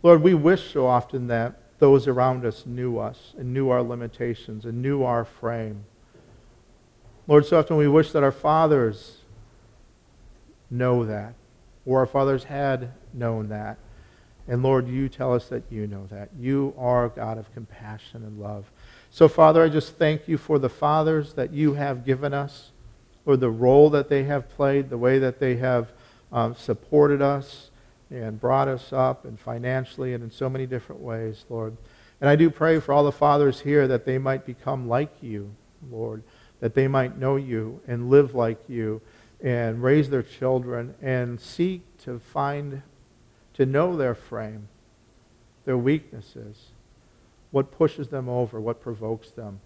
Lord, 0.03 0.23
we 0.23 0.35
wish 0.35 0.73
so 0.73 0.87
often 0.87 1.27
that 1.27 1.59
those 1.79 2.09
around 2.09 2.45
us 2.47 2.65
knew 2.65 2.99
us 2.99 3.35
and 3.37 3.53
knew 3.53 3.69
our 3.69 3.83
limitations 3.83 4.65
and 4.65 4.81
knew 4.81 5.03
our 5.03 5.25
frame. 5.25 5.85
Lord, 7.27 7.45
so 7.45 7.59
often 7.59 7.77
we 7.77 7.89
wish 7.89 8.13
that 8.13 8.23
our 8.23 8.33
fathers 8.33 9.19
know 10.71 11.05
that, 11.05 11.35
or 11.85 12.01
our 12.01 12.07
fathers 12.07 12.45
had 12.45 12.93
known 13.13 13.49
that. 13.49 13.79
And 14.49 14.63
Lord, 14.63 14.89
you 14.89 15.09
tell 15.09 15.35
us 15.35 15.49
that 15.49 15.65
you 15.71 15.87
know 15.87 16.07
that. 16.11 16.31
You 16.39 16.75
are 16.79 17.07
a 17.07 17.09
God 17.09 17.39
of 17.39 17.53
compassion 17.53 18.23
and 18.23 18.39
love. 18.39 18.67
So, 19.11 19.29
Father, 19.29 19.63
I 19.63 19.69
just 19.69 19.97
thank 19.97 20.29
you 20.29 20.39
for 20.39 20.59
the 20.59 20.69
fathers 20.69 21.35
that 21.35 21.53
you 21.53 21.75
have 21.75 22.05
given 22.05 22.33
us, 22.33 22.71
or 23.25 23.37
the 23.37 23.51
role 23.51 23.91
that 23.91 24.09
they 24.09 24.25
have 24.25 24.49
played, 24.51 24.89
the 24.89 24.99
way 24.99 25.19
that 25.19 25.41
they 25.41 25.57
have 25.57 25.89
um, 26.33 26.55
supported 26.55 27.21
us 27.21 27.71
and 28.11 28.41
brought 28.41 28.69
us 28.69 28.93
up, 28.93 29.25
and 29.25 29.41
financially 29.41 30.15
and 30.15 30.23
in 30.23 30.31
so 30.31 30.49
many 30.49 30.67
different 30.67 31.01
ways, 31.01 31.45
Lord. 31.49 31.77
And 32.21 32.31
I 32.31 32.37
do 32.37 32.51
pray 32.51 32.79
for 32.81 32.93
all 32.93 33.05
the 33.05 33.13
fathers 33.13 33.61
here 33.61 33.89
that 33.89 34.05
they 34.05 34.19
might 34.19 34.47
become 34.47 34.89
like 34.89 35.13
you, 35.21 35.55
Lord, 35.91 36.23
that 36.61 36.75
they 36.75 36.89
might 36.89 37.19
know 37.19 37.37
you 37.37 37.81
and 37.87 38.09
live 38.09 38.35
like 38.35 38.59
you 38.69 39.03
and 39.43 39.83
raise 39.83 40.09
their 40.09 40.23
children 40.23 40.95
and 41.03 41.41
seek 41.41 41.83
to 42.05 42.19
find, 42.19 42.83
to 43.57 43.67
know 43.67 43.97
their 43.97 44.15
frame, 44.15 44.69
their 45.65 45.79
weaknesses, 45.79 46.67
what 47.51 47.73
pushes 47.73 48.09
them 48.09 48.29
over, 48.29 48.61
what 48.61 48.83
provokes 48.83 49.31
them. 49.31 49.61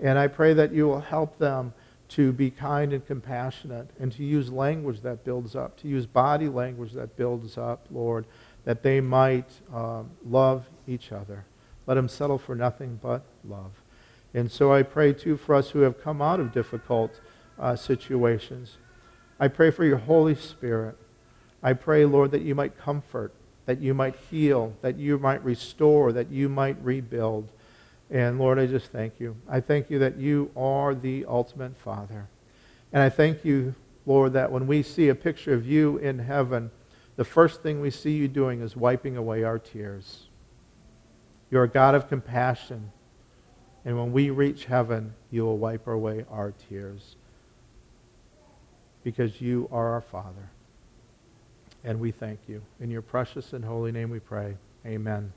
And 0.00 0.18
I 0.18 0.28
pray 0.28 0.54
that 0.54 0.72
you 0.72 0.86
will 0.86 1.00
help 1.00 1.38
them 1.38 1.72
to 2.10 2.32
be 2.32 2.50
kind 2.50 2.92
and 2.92 3.06
compassionate 3.06 3.88
and 3.98 4.12
to 4.12 4.22
use 4.22 4.50
language 4.50 5.00
that 5.00 5.24
builds 5.24 5.56
up, 5.56 5.78
to 5.80 5.88
use 5.88 6.06
body 6.06 6.48
language 6.48 6.92
that 6.92 7.16
builds 7.16 7.56
up, 7.56 7.86
Lord, 7.90 8.26
that 8.64 8.82
they 8.82 9.00
might 9.00 9.48
um, 9.72 10.10
love 10.24 10.64
each 10.86 11.10
other. 11.10 11.44
Let 11.86 11.94
them 11.94 12.08
settle 12.08 12.38
for 12.38 12.54
nothing 12.54 13.00
but 13.02 13.22
love. 13.48 13.72
And 14.34 14.50
so 14.50 14.72
I 14.72 14.82
pray, 14.82 15.12
too, 15.12 15.36
for 15.36 15.54
us 15.54 15.70
who 15.70 15.80
have 15.80 16.02
come 16.02 16.22
out 16.22 16.40
of 16.40 16.52
difficult 16.52 17.18
uh, 17.58 17.76
situations. 17.76 18.76
I 19.40 19.48
pray 19.48 19.70
for 19.70 19.84
your 19.84 19.98
Holy 19.98 20.34
Spirit. 20.34 20.96
I 21.62 21.74
pray, 21.74 22.04
Lord, 22.04 22.32
that 22.32 22.42
you 22.42 22.54
might 22.54 22.78
comfort, 22.78 23.32
that 23.66 23.80
you 23.80 23.94
might 23.94 24.16
heal, 24.30 24.74
that 24.82 24.96
you 24.96 25.18
might 25.18 25.44
restore, 25.44 26.12
that 26.12 26.30
you 26.30 26.48
might 26.48 26.76
rebuild. 26.82 27.48
And 28.10 28.38
Lord, 28.38 28.58
I 28.58 28.66
just 28.66 28.86
thank 28.86 29.20
you. 29.20 29.36
I 29.48 29.60
thank 29.60 29.88
you 29.88 30.00
that 30.00 30.18
you 30.18 30.50
are 30.56 30.94
the 30.94 31.24
ultimate 31.26 31.76
Father. 31.76 32.26
And 32.92 33.02
I 33.02 33.08
thank 33.08 33.44
you, 33.44 33.74
Lord, 34.04 34.32
that 34.34 34.50
when 34.52 34.66
we 34.66 34.82
see 34.82 35.08
a 35.08 35.14
picture 35.14 35.54
of 35.54 35.66
you 35.66 35.98
in 35.98 36.18
heaven, 36.18 36.70
the 37.16 37.24
first 37.24 37.62
thing 37.62 37.80
we 37.80 37.90
see 37.90 38.12
you 38.12 38.28
doing 38.28 38.60
is 38.60 38.76
wiping 38.76 39.16
away 39.16 39.44
our 39.44 39.58
tears. 39.58 40.24
You're 41.50 41.64
a 41.64 41.68
God 41.68 41.94
of 41.94 42.08
compassion. 42.08 42.90
And 43.84 43.98
when 43.98 44.12
we 44.12 44.30
reach 44.30 44.64
heaven, 44.64 45.14
you 45.30 45.44
will 45.44 45.58
wipe 45.58 45.86
away 45.86 46.24
our 46.30 46.52
tears 46.68 47.16
because 49.04 49.40
you 49.40 49.68
are 49.72 49.92
our 49.92 50.00
Father. 50.00 50.51
And 51.84 51.98
we 52.00 52.12
thank 52.12 52.40
you. 52.48 52.62
In 52.80 52.90
your 52.90 53.02
precious 53.02 53.52
and 53.52 53.64
holy 53.64 53.92
name 53.92 54.10
we 54.10 54.20
pray. 54.20 54.56
Amen. 54.86 55.32